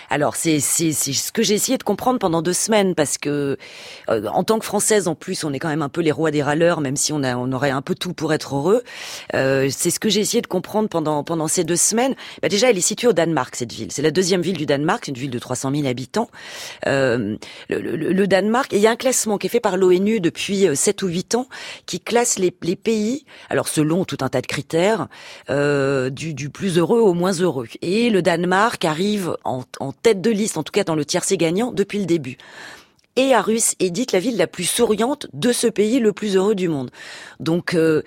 Alors 0.09 0.35
c'est 0.35 0.59
c'est 0.59 0.91
ce 0.91 1.31
que 1.31 1.43
j'ai 1.43 1.53
essayé 1.53 1.77
de 1.77 1.83
comprendre 1.83 2.19
pendant 2.19 2.41
deux 2.41 2.53
semaines 2.53 2.93
parce 2.93 3.17
que 3.17 3.57
euh, 4.09 4.27
en 4.27 4.43
tant 4.43 4.59
que 4.59 4.65
française 4.65 5.07
en 5.07 5.15
plus 5.15 5.43
on 5.43 5.53
est 5.53 5.59
quand 5.59 5.69
même 5.69 5.81
un 5.81 5.89
peu 5.89 6.01
les 6.01 6.11
rois 6.11 6.31
des 6.31 6.43
râleurs 6.43 6.81
même 6.81 6.97
si 6.97 7.13
on 7.13 7.23
a 7.23 7.35
on 7.35 7.51
aurait 7.53 7.69
un 7.69 7.81
peu 7.81 7.95
tout 7.95 8.13
pour 8.13 8.33
être 8.33 8.55
heureux. 8.55 8.83
Euh, 9.33 9.69
c'est 9.71 9.91
ce 9.91 9.99
que 9.99 10.09
j'ai 10.09 10.19
essayé 10.19 10.41
de 10.41 10.47
comprendre 10.47 10.89
pendant 10.89 11.23
pendant 11.23 11.47
ces 11.47 11.63
deux 11.63 11.75
semaines. 11.77 12.15
Bah 12.41 12.49
déjà 12.49 12.69
elle 12.69 12.77
est 12.77 12.81
située 12.81 13.07
au 13.07 13.13
Danemark 13.13 13.55
cette 13.55 13.71
ville. 13.71 13.91
C'est 13.91 14.01
la 14.01 14.11
deuxième 14.11 14.41
ville 14.41 14.57
du 14.57 14.65
Danemark, 14.65 15.03
c'est 15.05 15.11
une 15.11 15.17
ville 15.17 15.31
de 15.31 15.39
300 15.39 15.71
000 15.73 15.87
habitants. 15.87 16.29
Euh, 16.87 17.37
le, 17.69 17.79
le, 17.79 17.95
le, 17.95 18.27
Danemark, 18.27 18.71
il 18.73 18.79
y 18.79 18.87
a 18.87 18.91
un 18.91 18.95
classement 18.95 19.37
qui 19.37 19.47
est 19.47 19.49
fait 19.49 19.59
par 19.59 19.77
l'ONU 19.77 20.19
depuis 20.19 20.67
7 20.73 21.03
euh, 21.03 21.05
ou 21.05 21.09
8 21.09 21.35
ans 21.35 21.47
qui 21.85 21.99
classe 21.99 22.39
les, 22.39 22.53
les 22.61 22.75
pays, 22.75 23.25
alors 23.49 23.67
selon 23.67 24.05
tout 24.05 24.17
un 24.21 24.29
tas 24.29 24.41
de 24.41 24.47
critères, 24.47 25.07
euh, 25.49 26.09
du, 26.09 26.33
du 26.33 26.49
plus 26.49 26.77
heureux 26.77 26.99
au 26.99 27.13
moins 27.13 27.33
heureux. 27.33 27.67
Et 27.81 28.09
le 28.09 28.21
Danemark 28.21 28.80
arrive 28.87 29.37
en, 29.43 29.63
tête 30.03 30.21
de 30.21 30.29
liste, 30.29 30.57
en 30.57 30.63
tout 30.63 30.71
cas 30.71 30.83
dans 30.83 30.95
le 30.95 31.05
tiercé 31.05 31.37
gagnant, 31.37 31.71
depuis 31.71 31.99
le 31.99 32.05
dite 32.05 32.37
Et 33.15 33.33
Arus 33.33 33.75
est 33.79 33.89
dite 33.89 34.11
la 34.11 34.19
ville 34.19 34.37
la 34.37 34.47
plus 34.47 34.65
souriante 34.65 35.27
de 35.33 35.51
ce 35.51 35.67
pays 35.67 35.99
le 35.99 36.13
plus 36.13 36.35
heureux 36.35 36.55
du 36.55 36.67
monde. 36.67 36.91
Donc, 37.39 37.73
euh, 37.73 38.03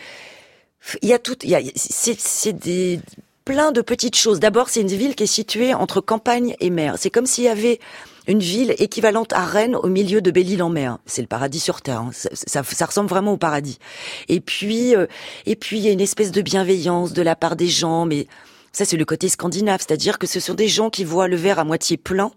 il 1.03 1.09
y 1.09 1.13
a 1.13 1.19
tout, 1.19 1.37
il 1.45 1.73
c'est 1.77 2.53
des 2.53 3.01
plein 3.45 3.73
de 3.73 3.83
petites 3.83 4.17
choses. 4.17 4.41
D'abord, 4.41 4.69
c'est 4.69 4.81
une 4.81 4.89
ville 4.89 5.15
qui 5.15 5.25
est 5.25 5.27
située 5.27 5.75
entre 5.75 6.01
campagne 6.01 6.57
et 6.61 6.71
mer. 6.71 6.95
C'est 6.99 7.11
comme 7.11 7.27
s'il 7.27 7.45
y 7.45 7.49
avait 7.49 7.79
une 8.27 8.41
ville 8.41 8.75
équivalente 8.79 9.33
à 9.35 9.45
Rennes 9.45 9.77
au 9.77 9.89
milieu 9.89 10.23
de 10.23 10.31
Belle-Île-en-Mer. 10.31 10.99
C'est 11.05 11.21
le 11.21 11.29
paradis 11.29 11.61
sur 11.61 11.83
terre. 11.83 12.01
Hein. 12.01 12.11
Ça, 12.13 12.63
ça, 12.63 12.87
ressemble 12.87 13.09
vraiment 13.09 13.33
au 13.33 13.37
paradis. 13.37 13.79
Et 14.29 14.41
puis, 14.41 14.97
euh, 14.97 15.07
et 15.45 15.57
puis 15.57 15.79
il 15.79 15.85
y 15.85 15.89
a 15.89 15.93
une 15.93 16.01
espèce 16.01 16.33
de 16.33 16.41
bienveillance 16.41 17.13
de 17.13 17.21
la 17.21 17.37
part 17.37 17.57
des 17.57 17.69
gens, 17.69 18.07
mais 18.07 18.27
ça, 18.75 18.85
c'est 18.85 18.97
le 18.97 19.05
côté 19.05 19.29
scandinave, 19.29 19.81
c'est-à-dire 19.87 20.19
que 20.19 20.27
ce 20.27 20.41
sont 20.41 20.55
des 20.55 20.67
gens 20.67 20.91
qui 20.91 21.05
voient 21.05 21.29
le 21.29 21.37
verre 21.37 21.61
à 21.61 21.65
moitié 21.65 21.97
plein, 21.97 22.33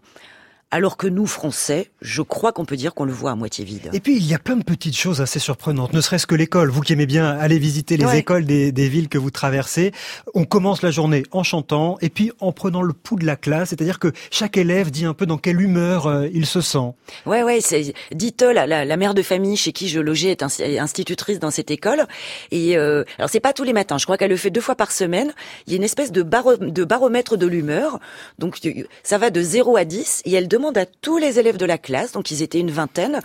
alors 0.69 0.97
que 0.97 1.07
nous, 1.07 1.27
Français, 1.27 1.91
je 2.01 2.21
crois 2.21 2.51
qu'on 2.51 2.65
peut 2.65 2.75
dire 2.75 2.93
qu'on 2.93 3.05
le 3.05 3.13
voit 3.13 3.31
à 3.31 3.35
moitié 3.35 3.63
vide. 3.63 3.89
Et 3.93 4.01
puis, 4.01 4.17
il 4.17 4.27
y 4.27 4.33
a 4.33 4.39
plein 4.39 4.57
de 4.57 4.63
petites 4.63 4.97
choses 4.97 5.21
assez 5.21 5.39
surprenantes, 5.39 5.93
ne 5.93 6.01
serait-ce 6.01 6.27
que 6.27 6.35
l'école. 6.35 6.69
Vous 6.69 6.81
qui 6.81 6.91
aimez 6.91 7.05
bien 7.05 7.25
aller 7.25 7.57
visiter 7.57 7.95
les 7.95 8.17
écoles 8.17 8.45
des, 8.45 8.73
des, 8.73 8.89
villes 8.89 9.07
que 9.07 9.17
vous 9.17 9.31
traversez, 9.31 9.93
on 10.33 10.43
commence 10.43 10.81
la 10.81 10.91
journée 10.91 11.23
en 11.31 11.43
chantant 11.43 11.97
et 12.01 12.09
puis 12.09 12.31
en 12.39 12.51
prenant 12.51 12.81
le 12.81 12.91
pouls 12.93 13.17
de 13.17 13.25
la 13.25 13.37
classe, 13.37 13.69
c'est-à-dire 13.69 13.99
que 13.99 14.11
chaque 14.29 14.57
élève 14.57 14.91
dit 14.91 15.05
un 15.05 15.13
peu 15.13 15.25
dans 15.25 15.37
quelle 15.37 15.61
humeur 15.61 16.07
euh, 16.07 16.27
il 16.33 16.45
se 16.45 16.59
sent. 16.59 16.93
Ouais, 17.25 17.43
ouais, 17.43 17.59
c'est 17.61 17.93
Dite, 18.11 18.41
la, 18.41 18.67
la, 18.67 18.97
mère 18.97 19.13
de 19.13 19.21
famille 19.21 19.55
chez 19.55 19.71
qui 19.71 19.87
je 19.87 20.01
logeais, 20.01 20.31
est 20.31 20.43
institutrice 20.79 21.39
dans 21.39 21.51
cette 21.51 21.71
école. 21.71 22.05
Et 22.51 22.77
euh, 22.77 23.03
alors, 23.19 23.29
c'est 23.29 23.39
pas 23.39 23.53
tous 23.53 23.63
les 23.63 23.73
matins, 23.73 23.97
je 23.97 24.05
crois 24.05 24.17
qu'elle 24.17 24.31
le 24.31 24.37
fait 24.37 24.49
deux 24.49 24.61
fois 24.61 24.75
par 24.75 24.91
semaine. 24.91 25.33
Il 25.65 25.73
y 25.73 25.75
a 25.75 25.77
une 25.77 25.83
espèce 25.83 26.11
de, 26.11 26.23
de 26.23 26.83
baromètre 26.83 27.37
de 27.37 27.47
l'humeur. 27.47 27.99
Donc, 28.37 28.59
ça 29.03 29.17
va 29.17 29.29
de 29.29 29.41
0 29.41 29.77
à 29.77 29.85
10 29.85 30.23
et 30.25 30.33
elle 30.33 30.49
demande 30.57 30.77
à 30.77 30.87
tous 30.87 31.17
les 31.17 31.37
élèves 31.37 31.57
de 31.57 31.65
la 31.65 31.77
classe, 31.77 32.13
donc 32.13 32.31
ils 32.31 32.41
étaient 32.41 32.59
une 32.59 32.71
vingtaine, 32.71 33.21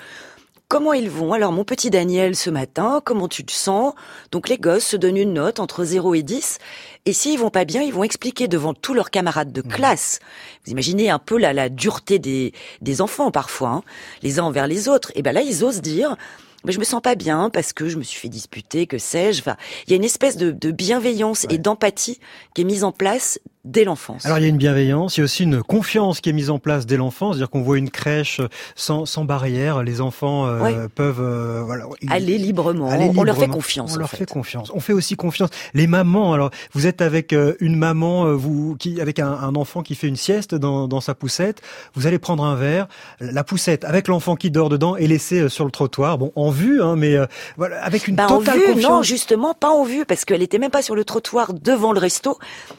comment 0.68 0.92
ils 0.92 1.08
vont. 1.08 1.32
Alors 1.32 1.50
mon 1.50 1.64
petit 1.64 1.88
Daniel 1.88 2.36
ce 2.36 2.50
matin, 2.50 3.00
comment 3.02 3.26
tu 3.26 3.42
te 3.42 3.52
sens? 3.52 3.94
Donc 4.32 4.50
les 4.50 4.58
gosses 4.58 4.84
se 4.84 4.96
donnent 4.98 5.16
une 5.16 5.32
note 5.32 5.58
entre 5.58 5.82
0 5.82 6.14
et 6.14 6.22
10. 6.22 6.58
Et 7.06 7.14
s'ils 7.14 7.38
vont 7.38 7.48
pas 7.48 7.64
bien, 7.64 7.80
ils 7.80 7.92
vont 7.92 8.04
expliquer 8.04 8.48
devant 8.48 8.74
tous 8.74 8.92
leurs 8.92 9.10
camarades 9.10 9.50
de 9.50 9.62
mmh. 9.62 9.68
classe. 9.68 10.18
Vous 10.66 10.72
imaginez 10.72 11.08
un 11.08 11.18
peu 11.18 11.38
la, 11.38 11.54
la 11.54 11.70
dureté 11.70 12.18
des, 12.18 12.52
des 12.82 13.00
enfants 13.00 13.30
parfois, 13.30 13.70
hein, 13.70 13.82
les 14.22 14.38
uns 14.38 14.44
envers 14.44 14.66
les 14.66 14.90
autres. 14.90 15.10
Et 15.14 15.22
ben 15.22 15.32
là, 15.32 15.40
ils 15.40 15.64
osent 15.64 15.80
dire 15.80 16.16
mais 16.64 16.72
je 16.72 16.78
me 16.78 16.84
sens 16.84 17.00
pas 17.02 17.16
bien 17.16 17.50
parce 17.50 17.72
que 17.72 17.88
je 17.88 17.96
me 17.96 18.04
suis 18.04 18.20
fait 18.20 18.28
disputer, 18.28 18.86
que 18.86 18.98
sais-je. 18.98 19.40
Enfin, 19.40 19.56
il 19.86 19.90
y 19.90 19.94
a 19.94 19.96
une 19.96 20.04
espèce 20.04 20.36
de, 20.36 20.52
de 20.52 20.70
bienveillance 20.70 21.44
et 21.50 21.58
d'empathie 21.58 22.20
qui 22.54 22.60
est 22.60 22.64
mise 22.64 22.84
en 22.84 22.92
place 22.92 23.40
dès 23.64 23.84
l'enfance. 23.84 24.26
Alors 24.26 24.38
il 24.38 24.42
y 24.42 24.44
a 24.46 24.48
une 24.48 24.56
bienveillance, 24.56 25.16
il 25.16 25.20
y 25.20 25.22
a 25.22 25.24
aussi 25.24 25.44
une 25.44 25.62
confiance 25.62 26.20
qui 26.20 26.30
est 26.30 26.32
mise 26.32 26.50
en 26.50 26.58
place 26.58 26.84
dès 26.84 26.96
l'enfance, 26.96 27.36
c'est-à-dire 27.36 27.50
qu'on 27.50 27.62
voit 27.62 27.78
une 27.78 27.90
crèche 27.90 28.40
sans, 28.74 29.06
sans 29.06 29.24
barrière, 29.24 29.84
les 29.84 30.00
enfants 30.00 30.46
euh, 30.46 30.88
peuvent 30.92 31.20
euh, 31.20 31.62
voilà, 31.64 31.86
aller, 32.10 32.38
librement. 32.38 32.88
on 32.88 33.22
leur 33.22 33.36
fait 33.36 33.46
confiance. 33.46 33.94
On 33.94 33.98
leur 33.98 34.10
fait. 34.10 34.26
confiance. 34.28 34.72
On 34.74 34.80
fait 34.80 34.92
aussi 34.92 35.14
confiance. 35.14 35.50
Les 35.74 35.86
mamans, 35.86 36.32
alors 36.32 36.50
vous 36.72 36.88
êtes 36.88 37.02
avec 37.02 37.32
euh, 37.32 37.54
une 37.60 37.76
maman, 37.76 38.34
vous 38.34 38.74
qui 38.76 39.00
avec 39.00 39.20
un, 39.20 39.30
un, 39.30 39.54
enfant 39.54 39.82
qui 39.82 39.94
fait 39.94 40.08
une 40.08 40.16
sieste 40.16 40.56
dans, 40.56 40.88
dans 40.88 41.00
sa 41.00 41.14
poussette, 41.14 41.62
vous 41.94 42.08
allez 42.08 42.18
prendre 42.18 42.44
un 42.44 42.56
verre, 42.56 42.88
la 43.20 43.44
poussette 43.44 43.84
avec 43.84 44.08
l'enfant 44.08 44.34
qui 44.34 44.50
dort 44.50 44.70
dedans 44.70 44.96
et 44.96 45.06
laisser 45.06 45.48
sur 45.48 45.64
le 45.64 45.70
trottoir, 45.70 46.18
bon 46.18 46.32
en 46.34 46.50
vue, 46.50 46.82
hein, 46.82 46.96
mais 46.96 47.16
voilà 47.56 47.80
avec 47.84 48.08
une 48.08 48.16
bah, 48.16 48.26
totale 48.26 48.56
en 48.56 48.60
vue, 48.60 48.72
confiance. 48.72 48.90
Non, 48.90 49.02
justement 49.02 49.54
pas 49.54 49.70
en 49.70 49.84
vue 49.84 50.04
parce 50.04 50.24
qu'elle 50.24 50.42
était 50.42 50.58
même 50.58 50.70
pas 50.70 50.82
sur 50.82 50.96
le 50.96 51.04
trottoir 51.04 51.54
devant 51.54 51.92
le 51.92 52.00
resto, 52.00 52.38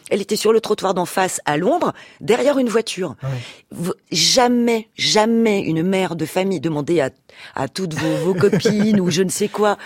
elle 0.10 0.22
était 0.22 0.36
sur 0.36 0.52
le 0.52 0.60
trottoir 0.60 0.73
trottoir 0.74 0.96
d'en 0.96 1.06
face 1.06 1.40
à 1.46 1.58
l'ombre, 1.58 1.94
derrière 2.20 2.58
une 2.58 2.68
voiture. 2.68 3.16
Jamais, 4.12 4.90
jamais 4.96 5.60
une 5.60 5.84
mère 5.84 6.16
de 6.16 6.26
famille 6.26 6.60
demandait 6.60 7.00
à, 7.00 7.12
à 7.56 7.68
toutes 7.68 7.94
vos, 7.94 8.34
copines 8.34 9.00
ou 9.00 9.12
je 9.12 9.22
ne 9.22 9.30
sais 9.30 9.50
quoi, 9.50 9.78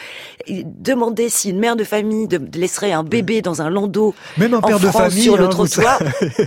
demander 0.47 1.27
si 1.27 1.49
une 1.49 1.59
mère 1.59 1.75
de 1.75 1.83
famille 1.83 2.27
de, 2.29 2.39
laisserait 2.57 2.93
un 2.93 3.03
bébé 3.03 3.41
dans 3.41 3.61
un 3.61 3.69
landau 3.69 4.15
Même 4.37 4.53
un 4.53 4.61
père 4.61 4.79
de 4.79 4.87
famille, 4.87 5.23
sur 5.23 5.37
le 5.37 5.45
hein, 5.45 5.49
trottoir. 5.49 5.99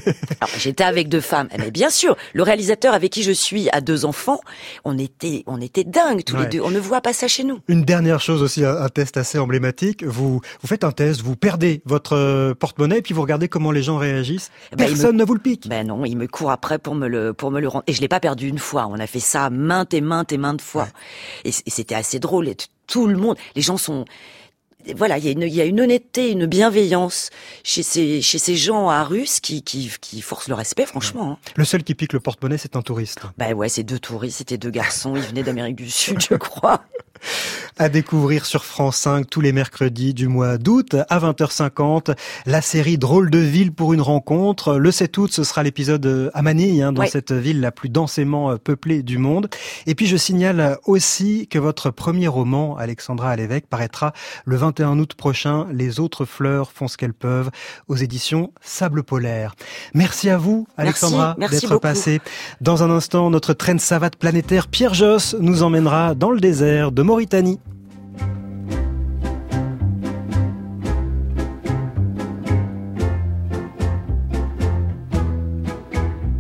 J'étais 0.59 0.85
avec 0.85 1.09
deux 1.11 1.21
femmes, 1.21 1.49
mais 1.59 1.71
bien 1.71 1.91
sûr, 1.91 2.17
le 2.33 2.43
réalisateur 2.43 2.95
avec 2.95 3.13
qui 3.13 3.23
je 3.23 3.33
suis 3.33 3.69
a 3.71 3.83
deux 3.83 4.07
enfants, 4.07 4.41
on 4.85 4.97
était, 4.99 5.45
on 5.47 5.61
était 5.61 5.85
dingues 5.85 6.25
tous 6.25 6.37
les 6.37 6.47
deux. 6.47 6.61
On 6.61 6.71
ne 6.71 6.81
voit 6.81 7.03
pas 7.03 7.13
ça 7.13 7.29
chez 7.29 7.45
nous. 7.45 7.59
Une 7.69 7.85
dernière 7.85 8.21
chose 8.21 8.43
aussi, 8.43 8.65
un, 8.65 8.89
test 8.89 9.19
assez 9.19 9.39
emblématique. 9.39 10.03
Vous, 10.05 10.41
vous 10.63 10.69
faites 10.69 10.85
un 10.85 10.93
test, 10.93 11.21
vous 11.21 11.37
perdez 11.37 11.83
votre 11.85 12.17
euh, 12.17 12.55
porte-monnaie 12.55 12.99
et 12.99 13.03
puis 13.03 13.15
vous 13.15 13.23
regardez 13.23 13.49
comment 13.49 13.71
les 13.71 13.83
gens 13.83 13.99
réagissent 13.99 14.30
eh 14.37 14.77
ben, 14.77 14.87
Personne 14.87 15.17
ne 15.17 15.25
vous 15.25 15.35
le 15.35 15.41
pique. 15.41 15.69
Ben 15.69 15.87
non, 15.87 16.05
il 16.05 16.17
me 16.17 16.27
court 16.27 16.51
après 16.51 16.79
pour 16.79 16.95
me 16.95 17.09
le 17.09 17.33
pour 17.33 17.51
me 17.51 17.61
le 17.61 17.69
rendre. 17.69 17.85
Et 17.87 17.93
je 17.93 18.01
l'ai 18.01 18.09
pas 18.09 18.21
perdu 18.21 18.49
une 18.49 18.59
fois. 18.59 18.87
On 18.87 18.99
a 18.99 19.07
fait 19.07 19.21
ça 19.21 19.51
maintes 19.51 19.95
et 19.95 20.01
maintes 20.01 20.33
et 20.33 20.39
maintes 20.39 20.63
fois. 20.63 20.89
Et 21.45 21.53
c'était 21.53 21.95
assez 21.95 22.19
drôle. 22.19 22.49
Et 22.49 22.57
tout 22.87 23.07
le 23.07 23.17
monde, 23.17 23.37
les 23.55 23.63
gens 23.63 23.77
sont 23.77 24.05
voilà, 24.97 25.19
il 25.19 25.25
y, 25.25 25.29
a 25.29 25.31
une, 25.33 25.43
il 25.43 25.55
y 25.55 25.61
a 25.61 25.65
une 25.65 25.81
honnêteté, 25.81 26.31
une 26.31 26.47
bienveillance 26.47 27.31
chez 27.65 27.83
ces, 27.83 28.23
chez 28.23 28.39
ces 28.39 28.57
gens 28.57 28.89
à 28.89 29.05
Russe 29.05 29.41
qui, 29.41 29.63
qui, 29.63 29.91
qui 30.01 30.21
forcent 30.21 30.49
le 30.49 30.55
respect, 30.55 30.87
franchement. 30.87 31.33
Hein. 31.33 31.51
Le 31.57 31.65
seul 31.65 31.83
qui 31.83 31.95
pique 31.95 32.13
le 32.13 32.21
porte-monnaie, 32.21 32.59
c'est 32.59 32.77
un 32.77 32.83
touriste. 32.83 33.21
Ben 33.39 33.55
ouais, 33.55 33.69
c'est 33.69 33.83
deux 33.83 33.99
touristes, 33.99 34.39
c'était 34.39 34.59
deux 34.59 34.71
garçons, 34.71 35.17
ils 35.17 35.23
venaient 35.23 35.43
d'Amérique 35.43 35.77
du 35.77 35.91
Sud, 35.91 36.21
je 36.21 36.35
crois. 36.35 36.83
À 37.79 37.89
découvrir 37.89 38.45
sur 38.45 38.65
France 38.65 38.97
5 38.99 39.29
tous 39.29 39.41
les 39.41 39.53
mercredis 39.53 40.13
du 40.13 40.29
mois 40.29 40.59
d'août 40.59 40.97
à 41.09 41.19
20h50, 41.19 42.15
la 42.47 42.61
série 42.61 42.99
Drôle 42.99 43.31
de 43.31 43.39
ville 43.39 43.73
pour 43.73 43.95
une 43.95 44.01
rencontre. 44.03 44.77
Le 44.77 44.91
7 44.91 45.17
août, 45.19 45.33
ce 45.33 45.45
sera 45.45 45.63
l'épisode 45.63 46.31
à 46.35 46.43
Manille, 46.43 46.83
hein, 46.83 46.93
dans 46.93 47.07
cette 47.07 47.33
ville 47.33 47.61
la 47.61 47.73
plus 47.73 47.89
densément 47.89 48.51
euh, 48.51 48.57
peuplée 48.57 49.03
du 49.03 49.19
monde. 49.19 49.49
Et 49.87 49.95
puis 49.95 50.07
je 50.07 50.17
signale 50.17 50.79
aussi 50.85 51.47
que 51.49 51.59
votre 51.59 51.91
premier 51.91 52.29
roman, 52.29 52.77
Alexandra 52.77 53.31
à 53.31 53.37
l'évêque, 53.37 53.67
paraîtra 53.67 54.13
le 54.45 54.57
21 54.71 55.01
août 55.01 55.15
prochain. 55.15 55.67
Les 55.73 55.99
autres 55.99 56.25
fleurs 56.25 56.71
font 56.71 56.87
ce 56.87 56.97
qu'elles 56.97 57.13
peuvent 57.15 57.51
aux 57.89 57.97
éditions 57.97 58.53
Sable 58.61 59.03
Polaire. 59.03 59.55
Merci 59.95 60.31
à 60.31 60.39
vous, 60.39 60.69
Alexandra, 60.77 61.35
d'être 61.39 61.79
passée. 61.79 62.21
Dans 62.61 62.85
un 62.85 62.91
instant, 62.91 63.31
notre 63.31 63.53
train 63.53 63.75
de 63.75 63.81
savate 63.81 64.15
planétaire 64.15 64.69
Pierre 64.69 64.95
Josse 64.95 65.35
nous 65.41 65.65
emmènera 65.65 66.15
dans 66.15 66.31
le 66.31 66.39
désert 66.39 66.93
de 66.93 67.03
Mauritanie. 67.03 67.59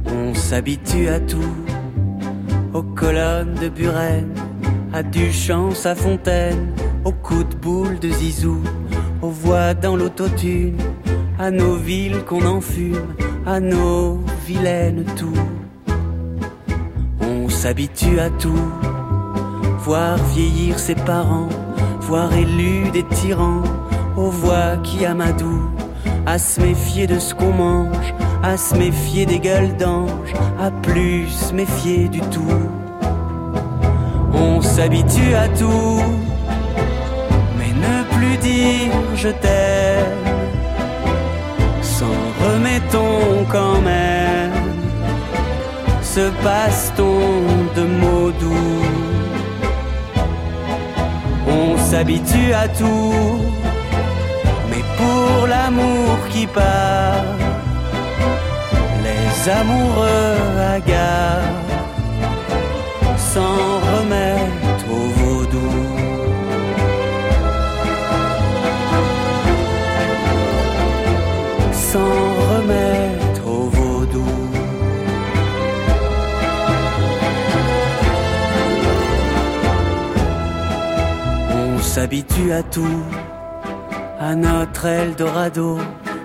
On 0.06 0.34
s'habitue 0.34 1.08
à 1.08 1.18
tout, 1.18 1.56
aux 2.74 2.84
colonnes 2.84 3.54
de 3.54 3.68
Buren, 3.68 4.32
à 4.92 5.02
Duchamp, 5.02 5.70
à 5.84 5.96
Fontaine, 5.96 6.72
aux 7.04 7.12
coups 7.12 7.48
de 7.48 7.56
boule 7.56 7.98
de 7.98 8.10
Zizou, 8.10 8.60
aux 9.22 9.30
voix 9.30 9.74
dans 9.74 9.96
l'autotune, 9.96 10.76
à 11.38 11.50
nos 11.50 11.76
villes 11.76 12.24
qu'on 12.24 12.44
enfume, 12.46 13.14
à 13.46 13.60
nos 13.60 14.20
vilaines 14.46 15.04
tout. 15.16 15.32
On 17.20 17.48
s'habitue 17.48 18.18
à 18.20 18.30
tout 18.30 18.68
voir 19.80 20.18
vieillir 20.34 20.78
ses 20.78 20.94
parents, 20.94 21.48
voir 22.02 22.32
élus 22.34 22.90
des 22.92 23.02
tyrans, 23.04 23.62
aux 24.16 24.30
voix 24.30 24.76
qui 24.82 25.06
amadou, 25.06 25.70
à 26.26 26.38
se 26.38 26.60
méfier 26.60 27.06
de 27.06 27.18
ce 27.18 27.34
qu'on 27.34 27.52
mange, 27.52 28.14
à 28.42 28.56
se 28.56 28.76
méfier 28.76 29.24
des 29.24 29.38
gueules 29.38 29.76
d'ange, 29.76 30.32
à 30.60 30.70
plus 30.70 31.28
se 31.28 31.54
méfier 31.54 32.08
du 32.08 32.20
tout. 32.20 32.60
On 34.34 34.60
s'habitue 34.60 35.34
à 35.34 35.48
tout, 35.48 36.02
je 39.22 39.28
t'aime, 39.28 40.26
s'en 41.82 42.18
remettons 42.44 43.44
quand 43.54 43.80
même, 43.80 44.52
ce 46.02 46.24
passe-t-on 46.44 47.20
de 47.76 47.84
mots 48.02 48.32
doux? 48.40 48.84
On 51.48 51.76
s'habitue 51.88 52.52
à 52.64 52.66
tout, 52.68 53.40
mais 54.70 54.84
pour 54.98 55.46
l'amour 55.46 56.16
qui 56.32 56.46
part, 56.46 57.24
les 59.06 59.50
amoureux 59.60 60.36
hagards 60.74 61.58
s'en 63.32 63.69
s'habitue 82.10 82.50
à 82.50 82.64
tout, 82.64 83.04
à 84.18 84.34
notre 84.34 84.84
Eldorado, 84.84 85.78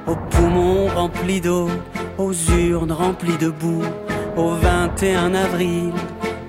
aux 0.08 0.16
poumons 0.32 0.88
remplis 0.88 1.40
d'eau, 1.40 1.70
aux 2.18 2.34
urnes 2.34 2.92
remplies 2.92 3.38
de 3.38 3.50
boue, 3.50 3.84
au 4.36 4.50
21 4.56 5.36
avril, 5.36 5.92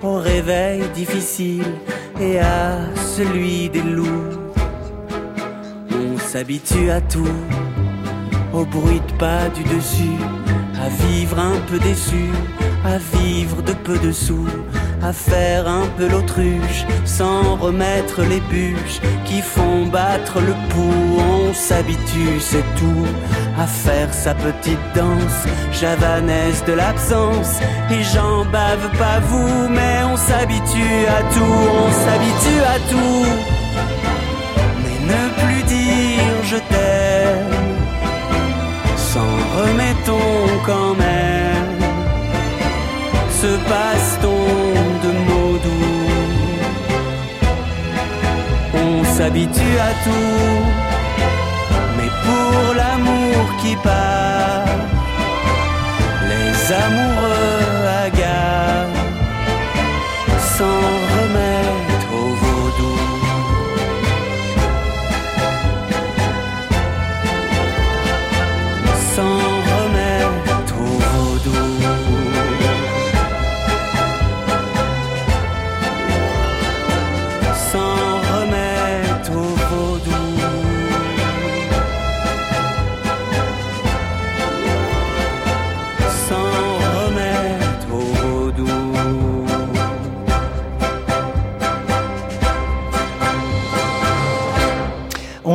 au 0.03 0.15
réveil 0.15 0.85
difficile. 0.95 1.67
Et 2.19 2.41
à 2.41 2.79
celui 2.97 3.69
des 3.69 3.83
loups. 3.83 4.33
On 5.91 6.19
s'habitue 6.19 6.91
à 6.91 7.03
tout, 7.03 7.37
au 8.55 8.65
bruit 8.65 9.03
de 9.07 9.19
pas 9.19 9.51
du 9.51 9.65
dessus, 9.65 10.17
à 10.83 10.89
vivre 10.89 11.39
un 11.39 11.61
peu 11.69 11.79
déçu, 11.79 12.31
à 12.87 12.97
vivre 13.19 13.61
de 13.61 13.75
peu 13.75 13.99
dessous, 13.99 14.49
à 15.03 15.13
faire 15.13 15.69
un 15.69 15.87
peu 15.97 16.09
l'autruche 16.09 16.85
sans 17.05 17.57
remettre 17.57 18.23
les 18.23 18.41
bûches 18.41 19.01
qui 19.25 19.41
font 19.41 19.87
battre 19.87 20.41
le 20.41 20.55
pouls. 20.71 21.19
On 21.19 21.55
s'habitue, 21.55 22.41
c'est 22.41 22.65
tout, 22.77 23.07
à 23.59 23.67
faire 23.67 24.13
sa 24.13 24.35
petite 24.35 24.87
danse 24.95 25.41
javanaise 25.73 26.65
de 26.67 26.73
l'absence. 26.73 27.61
Et 27.91 28.03
j'en 28.03 28.45
bave 28.47 28.91
pas 28.99 29.21
vous, 29.21 29.69
mais 29.69 30.03
on 30.05 30.17
s'habitue 30.17 31.07
à 31.09 31.23
tout, 31.35 31.59
on 31.85 31.93
s'habitue 31.93 32.63
à 32.63 32.79
tout. 32.91 33.56
S'habitue 49.37 49.79
à 49.79 49.93
tout, 50.05 50.65
mais 51.97 52.11
pour 52.25 52.75
l'amour 52.75 53.57
qui 53.61 53.77
part, 53.77 54.65
les 56.29 56.73
amoureux 56.73 57.16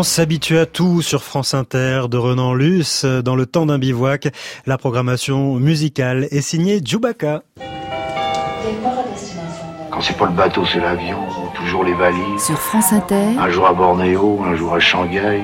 On 0.01 0.03
s'habitue 0.03 0.57
à 0.57 0.65
tout 0.65 1.03
sur 1.03 1.21
France 1.21 1.53
Inter 1.53 2.05
de 2.09 2.17
Renan 2.17 2.55
Luce 2.55 3.05
dans 3.05 3.35
le 3.35 3.45
temps 3.45 3.67
d'un 3.67 3.77
bivouac. 3.77 4.29
La 4.65 4.79
programmation 4.79 5.57
musicale 5.57 6.27
est 6.31 6.41
signée 6.41 6.81
Djoubaka. 6.83 7.43
Quand 9.91 10.01
c'est 10.01 10.17
pas 10.17 10.25
le 10.25 10.31
bateau, 10.31 10.63
c'est 10.65 10.79
l'avion, 10.79 11.19
toujours 11.53 11.83
les 11.83 11.93
valises. 11.93 12.41
Sur 12.43 12.57
France 12.59 12.91
Inter, 12.93 13.37
Un 13.39 13.51
jour 13.51 13.67
à 13.67 13.73
Bornéo, 13.73 14.41
un 14.43 14.55
jour 14.55 14.73
à 14.73 14.79
Shanghai, 14.79 15.39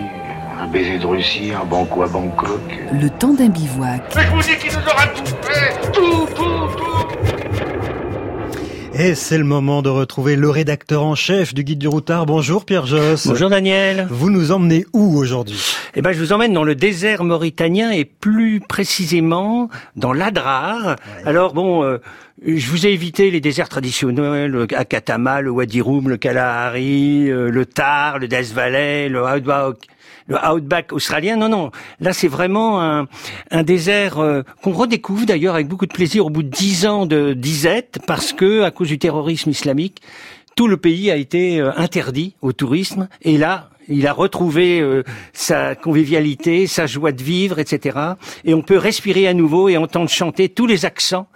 un 0.60 0.66
baiser 0.66 0.98
de 0.98 1.06
Russie, 1.06 1.52
un 1.54 1.64
banco 1.64 2.02
à 2.02 2.08
Bangkok. 2.08 2.80
le 2.92 3.10
temps 3.12 3.34
d'un 3.36 3.50
bivouac. 3.50 4.02
Je 4.10 4.28
vous 4.36 4.42
dis 4.42 4.58
qu'il 4.58 4.72
nous 4.72 4.88
aura 4.88 5.06
tout 5.06 5.36
fait 5.44 5.92
Tout, 5.92 6.26
tout, 6.36 6.44
tout 6.76 7.47
Et 9.00 9.14
c'est 9.14 9.38
le 9.38 9.44
moment 9.44 9.84
de 9.84 9.90
retrouver 9.90 10.36
le 10.36 10.50
rédacteur 10.50 11.04
en 11.04 11.14
chef 11.14 11.54
du 11.54 11.64
Guide 11.64 11.78
du 11.78 11.88
Routard. 11.88 12.26
Bonjour 12.26 12.66
Pierre 12.66 12.88
Josse. 12.88 13.28
Bonjour 13.28 13.48
Daniel. 13.48 14.08
Vous 14.10 14.32
nous 14.32 14.52
emmenez 14.52 14.88
où 14.92 15.20
aujourd'hui? 15.20 15.62
Eh 15.94 16.02
ben, 16.02 16.14
je 16.14 16.18
vous 16.18 16.34
emmène 16.34 16.52
dans 16.52 16.64
le 16.64 16.74
désert 16.74 17.24
mauritanien 17.24 17.92
et 17.92 18.06
plus 18.06 18.60
précisément 18.60 19.70
dans 19.96 20.14
l'Adrar. 20.14 20.96
Alors 21.26 21.54
bon, 21.54 21.84
euh, 21.84 22.00
je 22.44 22.68
vous 22.72 22.88
ai 22.88 22.90
évité 22.90 23.30
les 23.30 23.40
déserts 23.40 23.70
traditionnels, 23.70 24.50
le 24.50 24.66
Akatama, 24.76 25.42
le 25.42 25.52
Wadi 25.52 25.80
Rum, 25.80 26.10
le 26.10 26.18
Kalahari, 26.18 27.30
euh, 27.30 27.52
le 27.52 27.66
Tar, 27.68 28.18
le 28.18 28.28
Death 28.28 28.52
Valley, 28.52 29.10
le 29.10 29.24
Outback. 29.24 29.76
Le 30.28 30.38
outback 30.46 30.92
australien, 30.92 31.38
non, 31.38 31.50
non. 31.50 31.72
Là, 32.00 32.14
c'est 32.14 32.28
vraiment 32.28 32.82
un, 32.82 33.64
désert 33.64 34.20
euh, 34.20 34.44
qu'on 34.62 34.74
redécouvre 34.74 35.26
d'ailleurs 35.26 35.56
avec 35.56 35.68
beaucoup 35.68 35.86
de 35.86 35.94
plaisir 35.94 36.26
au 36.26 36.30
bout 36.30 36.44
de 36.44 36.50
dix 36.50 36.86
ans 36.86 37.06
de 37.06 37.34
disette, 37.34 38.00
parce 38.08 38.34
que 38.34 38.64
à 38.64 38.72
cause 38.72 38.90
du 38.90 39.00
terrorisme 39.00 39.50
islamique, 39.50 40.02
tout 40.56 40.68
le 40.68 40.78
pays 40.78 41.12
a 41.12 41.16
été 41.16 41.62
euh, 41.62 41.72
interdit 41.78 42.36
au 42.42 42.52
tourisme. 42.52 43.08
Et 43.22 43.38
là, 43.38 43.70
il 43.88 44.06
a 44.06 44.14
retrouvé 44.14 44.82
euh, 44.82 45.04
sa 45.34 45.76
convivialité, 45.76 46.68
sa 46.68 46.88
joie 46.88 47.12
de 47.12 47.24
vivre, 47.24 47.60
etc. 47.60 47.98
Et 48.44 48.54
on 48.54 48.62
peut 48.62 48.78
respirer 48.78 49.28
à 49.28 49.34
nouveau 49.34 49.70
et 49.70 49.78
entendre 49.78 50.10
chanter 50.10 50.50
tous 50.50 50.66
les 50.66 50.86
accents 50.86 51.28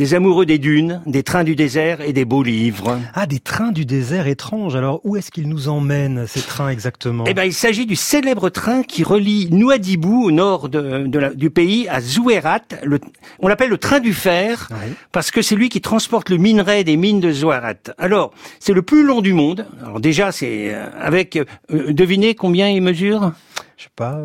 des 0.00 0.14
amoureux 0.14 0.46
des 0.46 0.56
dunes, 0.56 1.02
des 1.04 1.22
trains 1.22 1.44
du 1.44 1.54
désert 1.54 2.00
et 2.00 2.14
des 2.14 2.24
beaux 2.24 2.42
livres. 2.42 2.98
Ah, 3.12 3.26
des 3.26 3.38
trains 3.38 3.70
du 3.70 3.84
désert 3.84 4.28
étranges. 4.28 4.74
Alors, 4.74 5.02
où 5.04 5.18
est-ce 5.18 5.30
qu'ils 5.30 5.46
nous 5.46 5.68
emmènent, 5.68 6.24
ces 6.26 6.40
trains 6.40 6.70
exactement? 6.70 7.24
Eh 7.28 7.34
ben, 7.34 7.44
il 7.44 7.52
s'agit 7.52 7.84
du 7.84 7.96
célèbre 7.96 8.48
train 8.48 8.82
qui 8.82 9.04
relie 9.04 9.48
Nouadhibou, 9.50 10.24
au 10.24 10.30
nord 10.30 10.70
de, 10.70 11.06
de 11.06 11.18
la- 11.18 11.34
du 11.34 11.50
pays, 11.50 11.86
à 11.90 12.00
Zouérat. 12.00 12.60
Le- 12.82 12.98
on 13.40 13.48
l'appelle 13.48 13.68
le 13.68 13.76
train 13.76 14.00
du 14.00 14.14
fer 14.14 14.70
parce 15.12 15.30
que 15.30 15.42
c'est 15.42 15.54
lui 15.54 15.68
qui 15.68 15.82
transporte 15.82 16.30
le 16.30 16.38
minerai 16.38 16.82
des 16.82 16.96
mines 16.96 17.20
de 17.20 17.30
Zouérat. 17.30 17.74
Alors, 17.98 18.32
c'est 18.58 18.72
le 18.72 18.80
plus 18.80 19.04
long 19.04 19.20
du 19.20 19.34
monde. 19.34 19.66
Alors 19.84 20.00
déjà, 20.00 20.32
c'est 20.32 20.74
euh, 20.74 20.86
avec, 20.98 21.36
euh, 21.36 21.44
devinez 21.92 22.34
combien 22.34 22.70
il 22.70 22.80
mesure? 22.80 23.32
Je 23.76 23.82
sais 23.82 23.90
pas. 23.94 24.18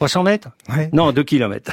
300 0.00 0.22
mètres 0.22 0.48
Non, 0.94 1.12
2 1.12 1.22
kilomètres. 1.24 1.72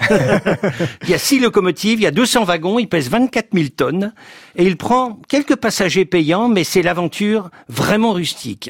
il 1.04 1.10
y 1.10 1.14
a 1.14 1.18
six 1.18 1.40
locomotives, 1.40 2.00
il 2.00 2.04
y 2.04 2.08
a 2.08 2.12
200 2.12 2.44
wagons, 2.44 2.78
il 2.78 2.90
pèse 2.90 3.10
24 3.10 3.48
000 3.54 3.70
tonnes 3.70 4.14
et 4.58 4.66
il 4.66 4.76
prend 4.76 5.22
quelques 5.30 5.56
passagers 5.56 6.04
payants, 6.04 6.50
mais 6.50 6.66
c'est 6.66 6.82
l'aventure 6.82 7.50
vraiment 7.70 8.12
rustique. 8.12 8.70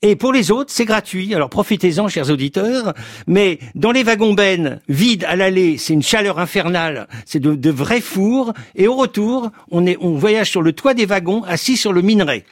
Et 0.00 0.14
pour 0.14 0.32
les 0.32 0.52
autres, 0.52 0.70
c'est 0.72 0.84
gratuit. 0.84 1.34
Alors 1.34 1.50
profitez-en, 1.50 2.06
chers 2.06 2.30
auditeurs. 2.30 2.94
Mais 3.26 3.58
dans 3.74 3.90
les 3.90 4.04
wagons 4.04 4.34
bennes 4.34 4.80
vides 4.88 5.24
à 5.24 5.34
l'aller, 5.34 5.76
c'est 5.76 5.94
une 5.94 6.02
chaleur 6.02 6.38
infernale. 6.38 7.08
C'est 7.26 7.40
de, 7.40 7.56
de 7.56 7.70
vrais 7.70 8.00
fours. 8.02 8.52
Et 8.76 8.86
au 8.86 8.94
retour, 8.94 9.50
on, 9.72 9.86
est, 9.86 9.96
on 10.00 10.14
voyage 10.14 10.50
sur 10.50 10.62
le 10.62 10.72
toit 10.72 10.94
des 10.94 11.06
wagons, 11.06 11.42
assis 11.42 11.76
sur 11.76 11.92
le 11.92 12.02
minerai. 12.02 12.44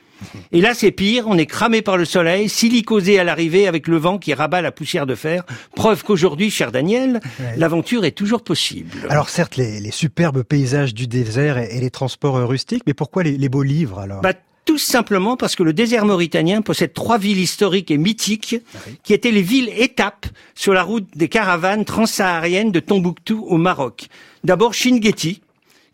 Et 0.52 0.60
là, 0.60 0.74
c'est 0.74 0.90
pire. 0.90 1.24
On 1.28 1.38
est 1.38 1.46
cramé 1.46 1.82
par 1.82 1.96
le 1.96 2.04
soleil, 2.04 2.48
silicosé 2.48 3.18
à 3.18 3.24
l'arrivée 3.24 3.66
avec 3.66 3.88
le 3.88 3.96
vent 3.96 4.18
qui 4.18 4.34
rabat 4.34 4.62
la 4.62 4.72
poussière 4.72 5.06
de 5.06 5.14
fer. 5.14 5.44
Preuve 5.74 6.02
qu'aujourd'hui, 6.04 6.50
cher 6.50 6.72
Daniel, 6.72 7.20
Ouais. 7.40 7.54
l'aventure 7.56 8.04
est 8.04 8.12
toujours 8.12 8.42
possible. 8.42 8.90
Alors 9.08 9.28
certes, 9.28 9.56
les, 9.56 9.80
les 9.80 9.90
superbes 9.90 10.42
paysages 10.42 10.94
du 10.94 11.06
désert 11.06 11.58
et, 11.58 11.76
et 11.76 11.80
les 11.80 11.90
transports 11.90 12.36
rustiques, 12.48 12.82
mais 12.86 12.94
pourquoi 12.94 13.22
les, 13.22 13.36
les 13.36 13.48
beaux 13.48 13.62
livres 13.62 13.98
alors? 14.00 14.20
Bah, 14.20 14.32
tout 14.64 14.78
simplement 14.78 15.36
parce 15.36 15.56
que 15.56 15.64
le 15.64 15.72
désert 15.72 16.04
mauritanien 16.06 16.62
possède 16.62 16.92
trois 16.92 17.18
villes 17.18 17.40
historiques 17.40 17.90
et 17.90 17.98
mythiques 17.98 18.56
qui 19.02 19.12
étaient 19.12 19.32
les 19.32 19.42
villes 19.42 19.70
étapes 19.76 20.26
sur 20.54 20.72
la 20.72 20.84
route 20.84 21.08
des 21.16 21.28
caravanes 21.28 21.84
transsahariennes 21.84 22.70
de 22.70 22.78
Tombouctou 22.78 23.44
au 23.48 23.56
Maroc. 23.56 24.06
D'abord 24.44 24.72
Chinguetti, 24.72 25.42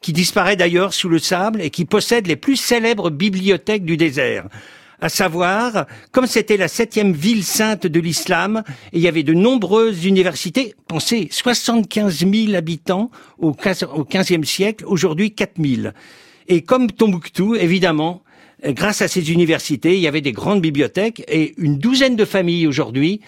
qui 0.00 0.12
disparaît 0.12 0.56
d'ailleurs 0.56 0.94
sous 0.94 1.08
le 1.08 1.18
sable 1.18 1.60
et 1.60 1.70
qui 1.70 1.84
possède 1.84 2.26
les 2.26 2.36
plus 2.36 2.56
célèbres 2.56 3.10
bibliothèques 3.10 3.84
du 3.84 3.96
désert. 3.96 4.46
À 5.00 5.08
savoir, 5.08 5.86
comme 6.10 6.26
c'était 6.26 6.56
la 6.56 6.66
septième 6.66 7.12
ville 7.12 7.44
sainte 7.44 7.86
de 7.86 8.00
l'islam, 8.00 8.64
et 8.92 8.98
il 8.98 9.00
y 9.00 9.06
avait 9.06 9.22
de 9.22 9.32
nombreuses 9.32 10.04
universités, 10.04 10.74
pensez, 10.88 11.28
75 11.30 12.26
000 12.26 12.54
habitants 12.54 13.10
au 13.38 13.52
15 13.52 13.84
au 13.94 14.02
15e 14.02 14.44
siècle, 14.44 14.84
aujourd'hui 14.86 15.32
4 15.32 15.52
000. 15.64 15.88
Et 16.48 16.62
comme 16.62 16.90
Tombouctou, 16.90 17.54
évidemment, 17.54 18.22
grâce 18.64 19.00
à 19.00 19.06
ces 19.06 19.30
universités, 19.30 19.94
il 19.94 20.00
y 20.00 20.08
avait 20.08 20.20
des 20.20 20.32
grandes 20.32 20.60
bibliothèques 20.60 21.22
et 21.28 21.54
une 21.58 21.78
douzaine 21.78 22.16
de 22.16 22.24
familles 22.24 22.66
aujourd'hui 22.66 23.20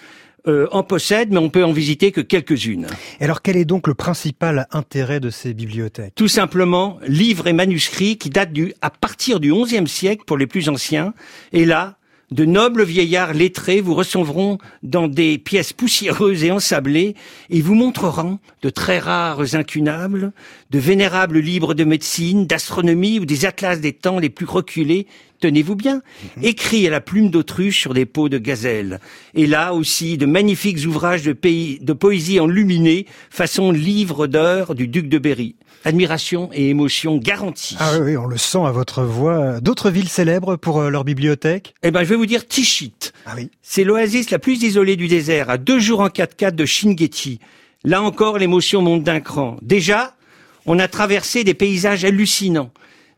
euh, 0.46 0.66
en 0.72 0.82
possèdent, 0.82 1.30
mais 1.30 1.38
on 1.38 1.50
peut 1.50 1.64
en 1.64 1.72
visiter 1.72 2.12
que 2.12 2.20
quelques-unes. 2.20 2.86
Alors 3.20 3.42
quel 3.42 3.56
est 3.56 3.64
donc 3.64 3.86
le 3.86 3.94
principal 3.94 4.66
intérêt 4.72 5.20
de 5.20 5.30
ces 5.30 5.54
bibliothèques? 5.54 6.14
Tout 6.14 6.28
simplement, 6.28 6.98
livres 7.06 7.46
et 7.46 7.52
manuscrits 7.52 8.16
qui 8.16 8.30
datent 8.30 8.52
du, 8.52 8.72
à 8.82 8.90
partir 8.90 9.40
du 9.40 9.52
XIe 9.52 9.86
siècle 9.86 10.24
pour 10.26 10.38
les 10.38 10.46
plus 10.46 10.68
anciens. 10.68 11.14
Et 11.52 11.64
là, 11.64 11.96
de 12.30 12.44
nobles 12.44 12.84
vieillards 12.84 13.34
lettrés 13.34 13.80
vous 13.80 13.94
recevront 13.94 14.58
dans 14.82 15.08
des 15.08 15.38
pièces 15.38 15.72
poussiéreuses 15.72 16.44
et 16.44 16.52
ensablées 16.52 17.14
et 17.50 17.60
vous 17.60 17.74
montreront 17.74 18.38
de 18.62 18.70
très 18.70 18.98
rares 18.98 19.54
incunables, 19.54 20.32
de 20.70 20.78
vénérables 20.78 21.40
livres 21.40 21.74
de 21.74 21.84
médecine, 21.84 22.46
d'astronomie 22.46 23.18
ou 23.18 23.24
des 23.24 23.46
atlas 23.46 23.80
des 23.80 23.92
temps 23.92 24.18
les 24.18 24.30
plus 24.30 24.46
reculés 24.46 25.06
tenez-vous 25.40 25.74
bien, 25.74 26.02
écrits 26.42 26.86
à 26.86 26.90
la 26.90 27.00
plume 27.00 27.30
d'autruche 27.30 27.80
sur 27.80 27.94
des 27.94 28.06
peaux 28.06 28.28
de 28.28 28.38
gazelle. 28.38 29.00
Et 29.34 29.46
là 29.46 29.74
aussi, 29.74 30.18
de 30.18 30.26
magnifiques 30.26 30.86
ouvrages 30.86 31.22
de, 31.22 31.32
pays, 31.32 31.78
de 31.80 31.92
poésie 31.92 32.38
enluminée, 32.38 33.06
façon 33.30 33.72
livre 33.72 34.26
d'heures 34.26 34.74
du 34.74 34.86
duc 34.86 35.08
de 35.08 35.18
Berry. 35.18 35.56
Admiration 35.84 36.50
et 36.52 36.68
émotion 36.68 37.16
garanties. 37.16 37.76
Ah 37.78 37.92
oui, 37.94 38.10
oui, 38.10 38.16
on 38.16 38.26
le 38.26 38.36
sent 38.36 38.58
à 38.58 38.70
votre 38.70 39.02
voix. 39.02 39.60
D'autres 39.60 39.90
villes 39.90 40.08
célèbres 40.10 40.56
pour 40.56 40.80
euh, 40.80 40.90
leur 40.90 41.04
bibliothèque? 41.04 41.74
Eh 41.82 41.90
ben, 41.90 42.00
je 42.04 42.10
vais 42.10 42.16
vous 42.16 42.26
dire 42.26 42.46
Tichit. 42.46 42.92
Ah 43.24 43.32
oui. 43.36 43.50
C'est 43.62 43.84
l'oasis 43.84 44.30
la 44.30 44.38
plus 44.38 44.62
isolée 44.62 44.96
du 44.96 45.08
désert, 45.08 45.48
à 45.48 45.56
deux 45.56 45.78
jours 45.78 46.00
en 46.00 46.08
4x4 46.08 46.54
de 46.54 46.66
Shinguetti. 46.66 47.40
Là 47.84 48.02
encore, 48.02 48.36
l'émotion 48.36 48.82
monte 48.82 49.04
d'un 49.04 49.20
cran. 49.20 49.56
Déjà, 49.62 50.14
on 50.66 50.78
a 50.78 50.86
traversé 50.86 51.44
des 51.44 51.54
paysages 51.54 52.04
hallucinants. 52.04 52.70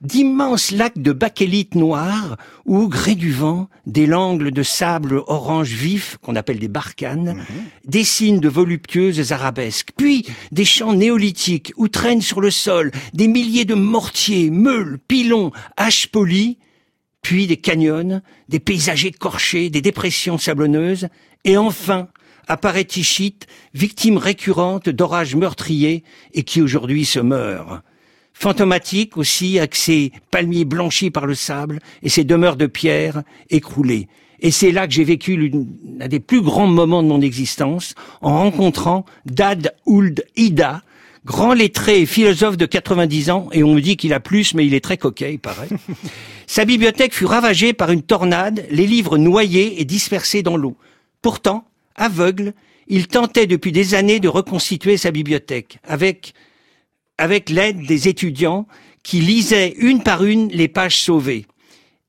D'immenses 0.03 0.73
lacs 0.73 0.99
de 0.99 1.13
bakélite 1.13 1.75
noir 1.75 2.37
où, 2.67 2.89
gré 2.89 3.15
du 3.15 3.33
vent, 3.33 3.69
des 3.87 4.07
langles 4.07 4.51
de 4.51 4.63
sable 4.63 5.23
orange 5.27 5.73
vif, 5.73 6.19
qu'on 6.21 6.37
appelle 6.37 6.59
des 6.59 6.69
barcanes, 6.69 7.35
mhm. 7.35 7.45
dessinent 7.87 8.41
de 8.41 8.49
voluptueuses 8.49 9.33
arabesques. 9.33 9.91
Puis, 9.97 10.27
des 10.51 10.65
champs 10.65 10.95
néolithiques 10.95 11.73
où 11.77 11.89
traînent 11.89 12.21
sur 12.21 12.41
le 12.41 12.51
sol 12.51 12.91
des 13.15 13.29
milliers 13.29 13.65
de 13.65 13.75
mortiers, 13.75 14.51
meules, 14.51 14.99
pilons, 15.07 15.53
haches 15.77 16.09
polies, 16.09 16.59
puis 17.23 17.47
des 17.47 17.57
canyons, 17.57 18.21
des 18.49 18.59
paysages 18.59 19.05
écorchés, 19.05 19.71
des 19.71 19.81
dépressions 19.81 20.39
sablonneuses, 20.39 21.09
et 21.45 21.57
enfin, 21.57 22.09
apparaît 22.49 22.85
Tichit, 22.85 23.39
victime 23.75 24.17
récurrente 24.17 24.89
d'orages 24.89 25.37
meurtriers 25.37 26.03
et 26.35 26.43
qui 26.43 26.61
aujourd'hui 26.61 27.05
se 27.05 27.21
meurt 27.21 27.83
fantomatique 28.35 29.17
aussi 29.17 29.59
avec 29.59 29.75
ses 29.75 30.13
palmiers 30.31 30.65
blanchis 30.65 31.11
par 31.11 31.27
le 31.27 31.35
sable 31.35 31.79
et 32.03 32.09
ses 32.09 32.25
demeures 32.25 32.57
de 32.57 32.67
pierre 32.67 33.23
écroulées. 33.51 34.09
Et 34.41 34.51
c'est 34.51 34.73
là 34.73 34.89
que 34.89 34.93
j'ai 34.93 35.05
vécu 35.05 35.37
l'un 35.37 36.09
des 36.09 36.19
plus 36.19 36.43
grands 36.43 36.67
moments 36.67 37.03
de 37.03 37.09
mon 37.09 37.21
existence, 37.21 37.95
en 38.21 38.39
rencontrant 38.39 39.05
Dad 39.25 39.73
Ould 39.87 40.25
Ida, 40.37 40.83
grand 41.25 41.55
lettré 41.55 42.01
et 42.01 42.07
philosophe 42.07 42.57
de 42.57 42.67
90 42.67 43.31
ans, 43.31 43.49
et 43.53 43.63
on 43.63 43.75
me 43.75 43.81
dit 43.81 43.97
qu'il 43.97 44.13
a 44.13 44.19
plus, 44.19 44.55
mais 44.55 44.67
il 44.67 44.75
est 44.75 44.83
très 44.83 44.97
coquet, 44.97 45.35
il 45.35 45.39
paraît. 45.39 45.69
Sa 46.49 46.65
bibliothèque 46.65 47.15
fut 47.15 47.25
ravagée 47.25 47.73
par 47.73 47.93
une 47.93 48.03
tornade, 48.03 48.67
les 48.69 48.87
livres 48.87 49.17
noyés 49.17 49.81
et 49.81 49.85
dispersés 49.85 50.43
dans 50.43 50.57
l'eau. 50.57 50.77
Pourtant, 51.23 51.65
aveugle, 51.95 52.53
il 52.89 53.07
tentait 53.07 53.47
depuis 53.47 53.71
des 53.71 53.95
années 53.95 54.19
de 54.19 54.29
reconstituer 54.29 54.97
sa 54.97 55.13
bibliothèque, 55.13 55.79
avec 55.87 56.35
avec 57.19 57.51
l'aide 57.51 57.87
des 57.87 58.09
étudiants 58.09 58.67
qui 59.03 59.21
lisaient 59.21 59.75
une 59.79 60.03
par 60.03 60.25
une 60.25 60.49
les 60.49 60.69
pages 60.69 61.01
sauvées. 61.01 61.47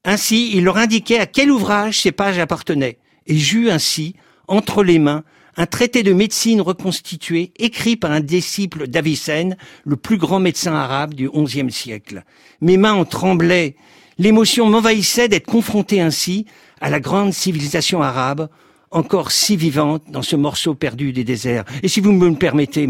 Ainsi, 0.05 0.51
il 0.53 0.63
leur 0.63 0.77
indiquait 0.77 1.19
à 1.19 1.25
quel 1.25 1.51
ouvrage 1.51 2.01
ces 2.01 2.11
pages 2.11 2.39
appartenaient. 2.39 2.97
Et 3.25 3.37
j'eus 3.37 3.69
ainsi, 3.69 4.15
entre 4.47 4.83
les 4.83 4.99
mains, 4.99 5.23
un 5.55 5.65
traité 5.65 6.03
de 6.03 6.13
médecine 6.13 6.61
reconstitué, 6.61 7.51
écrit 7.57 7.95
par 7.95 8.11
un 8.11 8.19
disciple 8.19 8.87
d'Avicenne, 8.87 9.55
le 9.85 9.95
plus 9.95 10.17
grand 10.17 10.39
médecin 10.39 10.73
arabe 10.73 11.13
du 11.13 11.29
XIe 11.29 11.71
siècle. 11.71 12.23
Mes 12.59 12.77
mains 12.77 12.93
en 12.93 13.05
tremblaient. 13.05 13.75
L'émotion 14.17 14.69
m'envahissait 14.69 15.27
d'être 15.27 15.45
confronté 15.45 16.01
ainsi 16.01 16.45
à 16.81 16.89
la 16.89 16.99
grande 16.99 17.33
civilisation 17.33 18.01
arabe, 18.01 18.49
encore 18.93 19.31
si 19.31 19.57
vivante 19.57 20.03
dans 20.09 20.21
ce 20.21 20.35
morceau 20.35 20.75
perdu 20.75 21.11
des 21.11 21.23
déserts. 21.23 21.65
Et 21.81 21.87
si 21.87 21.99
vous 21.99 22.11
me 22.11 22.29
le 22.29 22.35
permettez, 22.35 22.89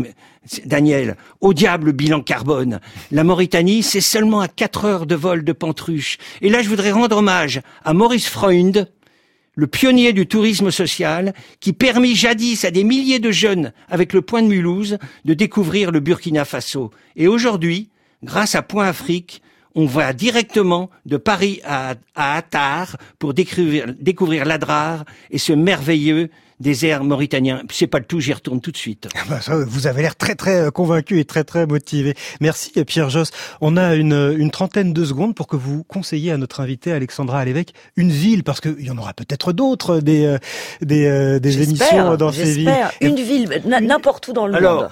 Daniel, 0.65 1.15
au 1.41 1.53
diable 1.53 1.87
le 1.87 1.91
bilan 1.93 2.21
carbone. 2.21 2.79
La 3.11 3.23
Mauritanie, 3.23 3.83
c'est 3.83 4.01
seulement 4.01 4.41
à 4.41 4.47
4 4.47 4.85
heures 4.85 5.05
de 5.05 5.15
vol 5.15 5.43
de 5.43 5.53
Pantruche. 5.53 6.17
Et 6.41 6.49
là, 6.49 6.61
je 6.61 6.69
voudrais 6.69 6.91
rendre 6.91 7.17
hommage 7.17 7.61
à 7.83 7.93
Maurice 7.93 8.27
Freund, 8.27 8.91
le 9.55 9.67
pionnier 9.67 10.13
du 10.13 10.27
tourisme 10.27 10.71
social, 10.71 11.33
qui 11.59 11.73
permit 11.73 12.15
jadis 12.15 12.65
à 12.65 12.71
des 12.71 12.83
milliers 12.83 13.19
de 13.19 13.31
jeunes, 13.31 13.71
avec 13.87 14.11
le 14.13 14.21
Point 14.21 14.41
de 14.41 14.47
Mulhouse, 14.47 14.97
de 15.25 15.33
découvrir 15.33 15.91
le 15.91 15.99
Burkina 15.99 16.43
Faso. 16.43 16.91
Et 17.15 17.27
aujourd'hui, 17.27 17.89
grâce 18.23 18.55
à 18.55 18.61
Point 18.61 18.87
Afrique, 18.87 19.41
on 19.75 19.85
va 19.85 20.13
directement 20.13 20.89
de 21.05 21.17
Paris 21.17 21.61
à, 21.65 21.95
à 22.15 22.37
Attar 22.37 22.97
pour 23.19 23.33
découvrir, 23.33 23.93
découvrir 23.99 24.45
l'Adrar 24.45 25.05
et 25.31 25.37
ce 25.37 25.53
merveilleux 25.53 26.29
désert 26.59 27.03
mauritanien. 27.03 27.63
C'est 27.71 27.87
pas 27.87 27.99
le 27.99 28.05
tout, 28.05 28.19
j'y 28.19 28.31
retourne 28.31 28.61
tout 28.61 28.71
de 28.71 28.77
suite. 28.77 29.09
Ah 29.15 29.23
bah 29.27 29.39
vous 29.65 29.87
avez 29.87 30.01
l'air 30.01 30.15
très 30.15 30.35
très 30.35 30.61
euh, 30.61 30.71
convaincu 30.71 31.19
et 31.19 31.25
très 31.25 31.43
très 31.43 31.65
motivé. 31.65 32.13
Merci 32.39 32.71
Pierre 32.85 33.09
Josse. 33.09 33.31
On 33.59 33.75
a 33.75 33.95
une, 33.95 34.35
une 34.37 34.51
trentaine 34.51 34.93
de 34.93 35.03
secondes 35.03 35.35
pour 35.35 35.47
que 35.47 35.55
vous 35.57 35.83
conseilliez 35.83 36.31
à 36.31 36.37
notre 36.37 36.61
invité 36.61 36.93
Alexandra 36.93 37.39
Alévêque 37.39 37.73
une 37.97 38.11
ville, 38.11 38.43
parce 38.43 38.61
qu'il 38.61 38.79
y 38.81 38.91
en 38.91 38.97
aura 38.97 39.13
peut-être 39.13 39.51
d'autres 39.51 39.99
des, 39.99 40.25
euh, 40.25 40.37
des, 40.81 41.05
euh, 41.07 41.39
des 41.39 41.63
émissions 41.63 42.15
dans 42.15 42.31
ces 42.31 42.53
villes. 42.53 42.73
Une 43.01 43.15
ville, 43.15 43.61
n'importe 43.65 44.27
où 44.29 44.33
dans 44.33 44.47
le 44.47 44.55
Alors, 44.55 44.89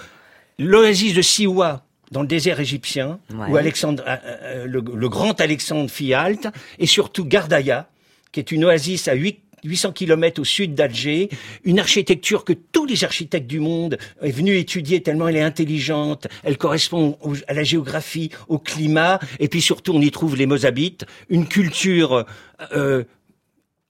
l'oasis 0.60 1.14
de 1.14 1.22
Siwa, 1.22 1.84
dans 2.12 2.22
le 2.22 2.28
désert 2.28 2.60
égyptien, 2.60 3.20
où 3.50 3.56
Alexandre, 3.56 4.04
euh, 4.06 4.18
euh, 4.26 4.66
le, 4.68 5.10
grand 5.10 5.40
Alexandre 5.40 5.90
fit 5.90 6.14
halte, 6.14 6.48
et 6.78 6.86
surtout 6.86 7.26
Gardaïa, 7.26 7.88
qui 8.32 8.40
est 8.40 8.52
une 8.52 8.66
oasis 8.66 9.08
à 9.08 9.14
8 9.14 9.40
800 9.64 9.92
km 9.92 10.42
au 10.42 10.44
sud 10.44 10.74
d'Alger, 10.74 11.30
une 11.64 11.80
architecture 11.80 12.44
que 12.44 12.54
tous 12.54 12.86
les 12.86 13.04
architectes 13.04 13.48
du 13.48 13.60
monde 13.60 13.98
est 14.22 14.32
venu 14.32 14.58
étudier 14.58 15.02
tellement 15.02 15.28
elle 15.28 15.36
est 15.36 15.42
intelligente, 15.42 16.28
elle 16.44 16.58
correspond 16.58 17.18
à 17.48 17.54
la 17.54 17.64
géographie, 17.64 18.32
au 18.48 18.58
climat, 18.58 19.20
et 19.40 19.48
puis 19.48 19.62
surtout 19.62 19.94
on 19.94 20.02
y 20.02 20.12
trouve 20.12 20.36
les 20.36 20.46
Mozabites, 20.46 21.06
une 21.30 21.48
culture 21.48 22.26
euh, 22.74 23.04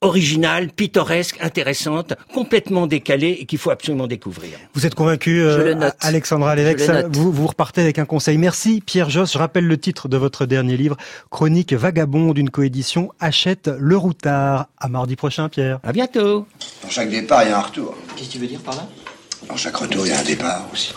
originale, 0.02 0.70
pittoresque, 0.70 1.38
intéressante, 1.42 2.14
complètement 2.34 2.88
décalée 2.88 3.38
et 3.40 3.46
qu'il 3.46 3.60
faut 3.60 3.70
absolument 3.70 4.08
découvrir. 4.08 4.58
Vous 4.74 4.86
êtes 4.86 4.96
convaincu, 4.96 5.42
euh, 5.42 5.90
Alexandra 6.00 6.56
Lévesque, 6.56 6.92
vous, 7.12 7.32
vous 7.32 7.48
repartez 7.48 7.82
avec 7.82 8.00
un 8.00 8.06
conseil. 8.06 8.38
Merci 8.38 8.82
Pierre 8.86 9.10
Josse. 9.10 9.34
Je 9.34 9.38
rappelle 9.38 9.68
le 9.68 9.78
titre 9.78 10.08
de 10.08 10.18
votre 10.18 10.46
dernier 10.46 10.76
livre, 10.76 10.98
Chronique 11.30 11.74
vagabonde, 11.74 12.36
d'une 12.36 12.50
coédition 12.50 13.12
Achète 13.20 13.70
le 13.78 13.96
routard. 13.96 14.68
À 14.80 14.88
mardi 14.88 15.16
prochain, 15.16 15.50
Pierre. 15.50 15.80
À 15.84 15.94
bientôt. 15.94 16.48
Dans 16.84 16.90
chaque 16.90 17.10
départ, 17.10 17.44
il 17.44 17.50
y 17.50 17.52
a 17.52 17.58
un 17.58 17.62
retour. 17.62 17.96
Qu'est-ce 18.16 18.28
que 18.28 18.34
tu 18.34 18.40
veux 18.40 18.48
dire 18.48 18.62
par 18.62 18.76
là? 18.76 18.88
Dans 19.48 19.58
chaque 19.58 19.76
retour, 19.76 20.06
il 20.06 20.10
y 20.10 20.14
a 20.14 20.20
un 20.20 20.24
départ 20.24 20.68
aussi. 20.74 20.94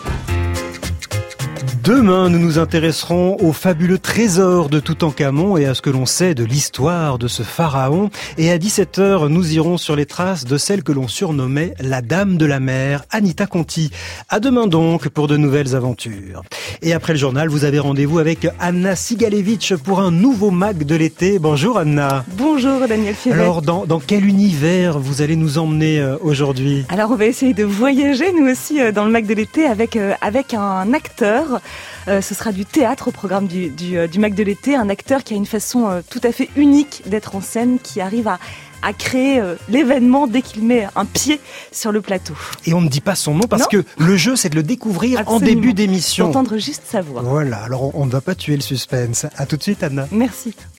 Demain, 1.83 2.29
nous 2.29 2.39
nous 2.39 2.59
intéresserons 2.59 3.37
au 3.39 3.53
fabuleux 3.53 3.97
trésor 3.97 4.69
de 4.69 4.79
Toutankhamon 4.79 5.57
et 5.57 5.65
à 5.65 5.73
ce 5.73 5.81
que 5.81 5.89
l'on 5.89 6.05
sait 6.05 6.33
de 6.33 6.43
l'histoire 6.43 7.17
de 7.17 7.27
ce 7.27 7.43
pharaon. 7.43 8.09
Et 8.37 8.51
à 8.51 8.57
17h, 8.57 9.27
nous 9.27 9.53
irons 9.53 9.77
sur 9.77 9.95
les 9.95 10.05
traces 10.05 10.45
de 10.45 10.57
celle 10.57 10.83
que 10.83 10.91
l'on 10.91 11.07
surnommait 11.07 11.73
la 11.79 12.01
Dame 12.01 12.37
de 12.37 12.45
la 12.45 12.59
Mer, 12.59 13.03
Anita 13.11 13.45
Conti. 13.45 13.91
À 14.29 14.39
demain 14.39 14.67
donc 14.67 15.09
pour 15.09 15.27
de 15.27 15.37
nouvelles 15.37 15.75
aventures. 15.75 16.41
Et 16.81 16.93
après 16.93 17.13
le 17.13 17.19
journal, 17.19 17.49
vous 17.49 17.65
avez 17.65 17.79
rendez-vous 17.79 18.19
avec 18.19 18.47
Anna 18.59 18.95
Sigalevitch 18.95 19.75
pour 19.75 19.99
un 19.99 20.11
nouveau 20.11 20.51
Mac 20.51 20.77
de 20.77 20.95
l'été. 20.95 21.39
Bonjour 21.39 21.77
Anna. 21.77 22.25
Bonjour 22.37 22.87
Daniel 22.87 23.15
Fivet. 23.15 23.35
Alors, 23.35 23.61
dans, 23.61 23.85
dans, 23.85 23.99
quel 23.99 24.25
univers 24.25 24.99
vous 24.99 25.21
allez 25.21 25.35
nous 25.35 25.57
emmener 25.57 25.99
euh, 25.99 26.17
aujourd'hui? 26.21 26.85
Alors, 26.89 27.11
on 27.11 27.15
va 27.15 27.25
essayer 27.25 27.53
de 27.53 27.63
voyager, 27.63 28.31
nous 28.33 28.49
aussi, 28.49 28.81
euh, 28.81 28.91
dans 28.91 29.05
le 29.05 29.11
Mac 29.11 29.25
de 29.25 29.33
l'été 29.33 29.65
avec, 29.65 29.95
euh, 29.95 30.13
avec 30.21 30.53
un 30.53 30.93
acteur 30.93 31.54
euh, 32.07 32.21
ce 32.21 32.33
sera 32.33 32.51
du 32.51 32.65
théâtre 32.65 33.07
au 33.09 33.11
programme 33.11 33.47
du, 33.47 33.69
du, 33.69 33.97
euh, 33.97 34.07
du 34.07 34.19
Mac 34.19 34.35
de 34.35 34.43
l'été, 34.43 34.75
un 34.75 34.89
acteur 34.89 35.23
qui 35.23 35.33
a 35.33 35.37
une 35.37 35.45
façon 35.45 35.87
euh, 35.89 36.01
tout 36.09 36.21
à 36.23 36.31
fait 36.31 36.49
unique 36.55 37.03
d'être 37.05 37.35
en 37.35 37.41
scène, 37.41 37.79
qui 37.81 38.01
arrive 38.01 38.27
à, 38.27 38.39
à 38.81 38.93
créer 38.93 39.41
l'événement 39.67 40.27
dès 40.27 40.41
qu'il 40.41 40.63
met 40.63 40.87
un 40.95 41.05
pied 41.05 41.39
sur 41.71 41.91
le 41.91 42.01
plateau. 42.01 42.35
Et 42.65 42.73
on 42.73 42.81
ne 42.81 42.89
dit 42.89 43.01
pas 43.01 43.15
son 43.15 43.33
nom 43.33 43.47
parce 43.47 43.67
que 43.67 43.83
le 43.97 44.17
jeu, 44.17 44.35
c'est 44.35 44.49
de 44.49 44.55
le 44.55 44.63
découvrir 44.63 45.23
en 45.27 45.39
début 45.39 45.73
d'émission. 45.73 46.27
D'entendre 46.27 46.57
juste 46.57 46.83
sa 46.85 47.01
voix. 47.01 47.21
Voilà, 47.23 47.63
alors 47.63 47.95
on 47.95 48.05
ne 48.05 48.11
va 48.11 48.21
pas 48.21 48.35
tuer 48.35 48.55
le 48.55 48.61
suspense. 48.61 49.25
À 49.37 49.45
tout 49.45 49.57
de 49.57 49.63
suite, 49.63 49.81
Anna. 49.81 50.07
Merci. 50.11 50.53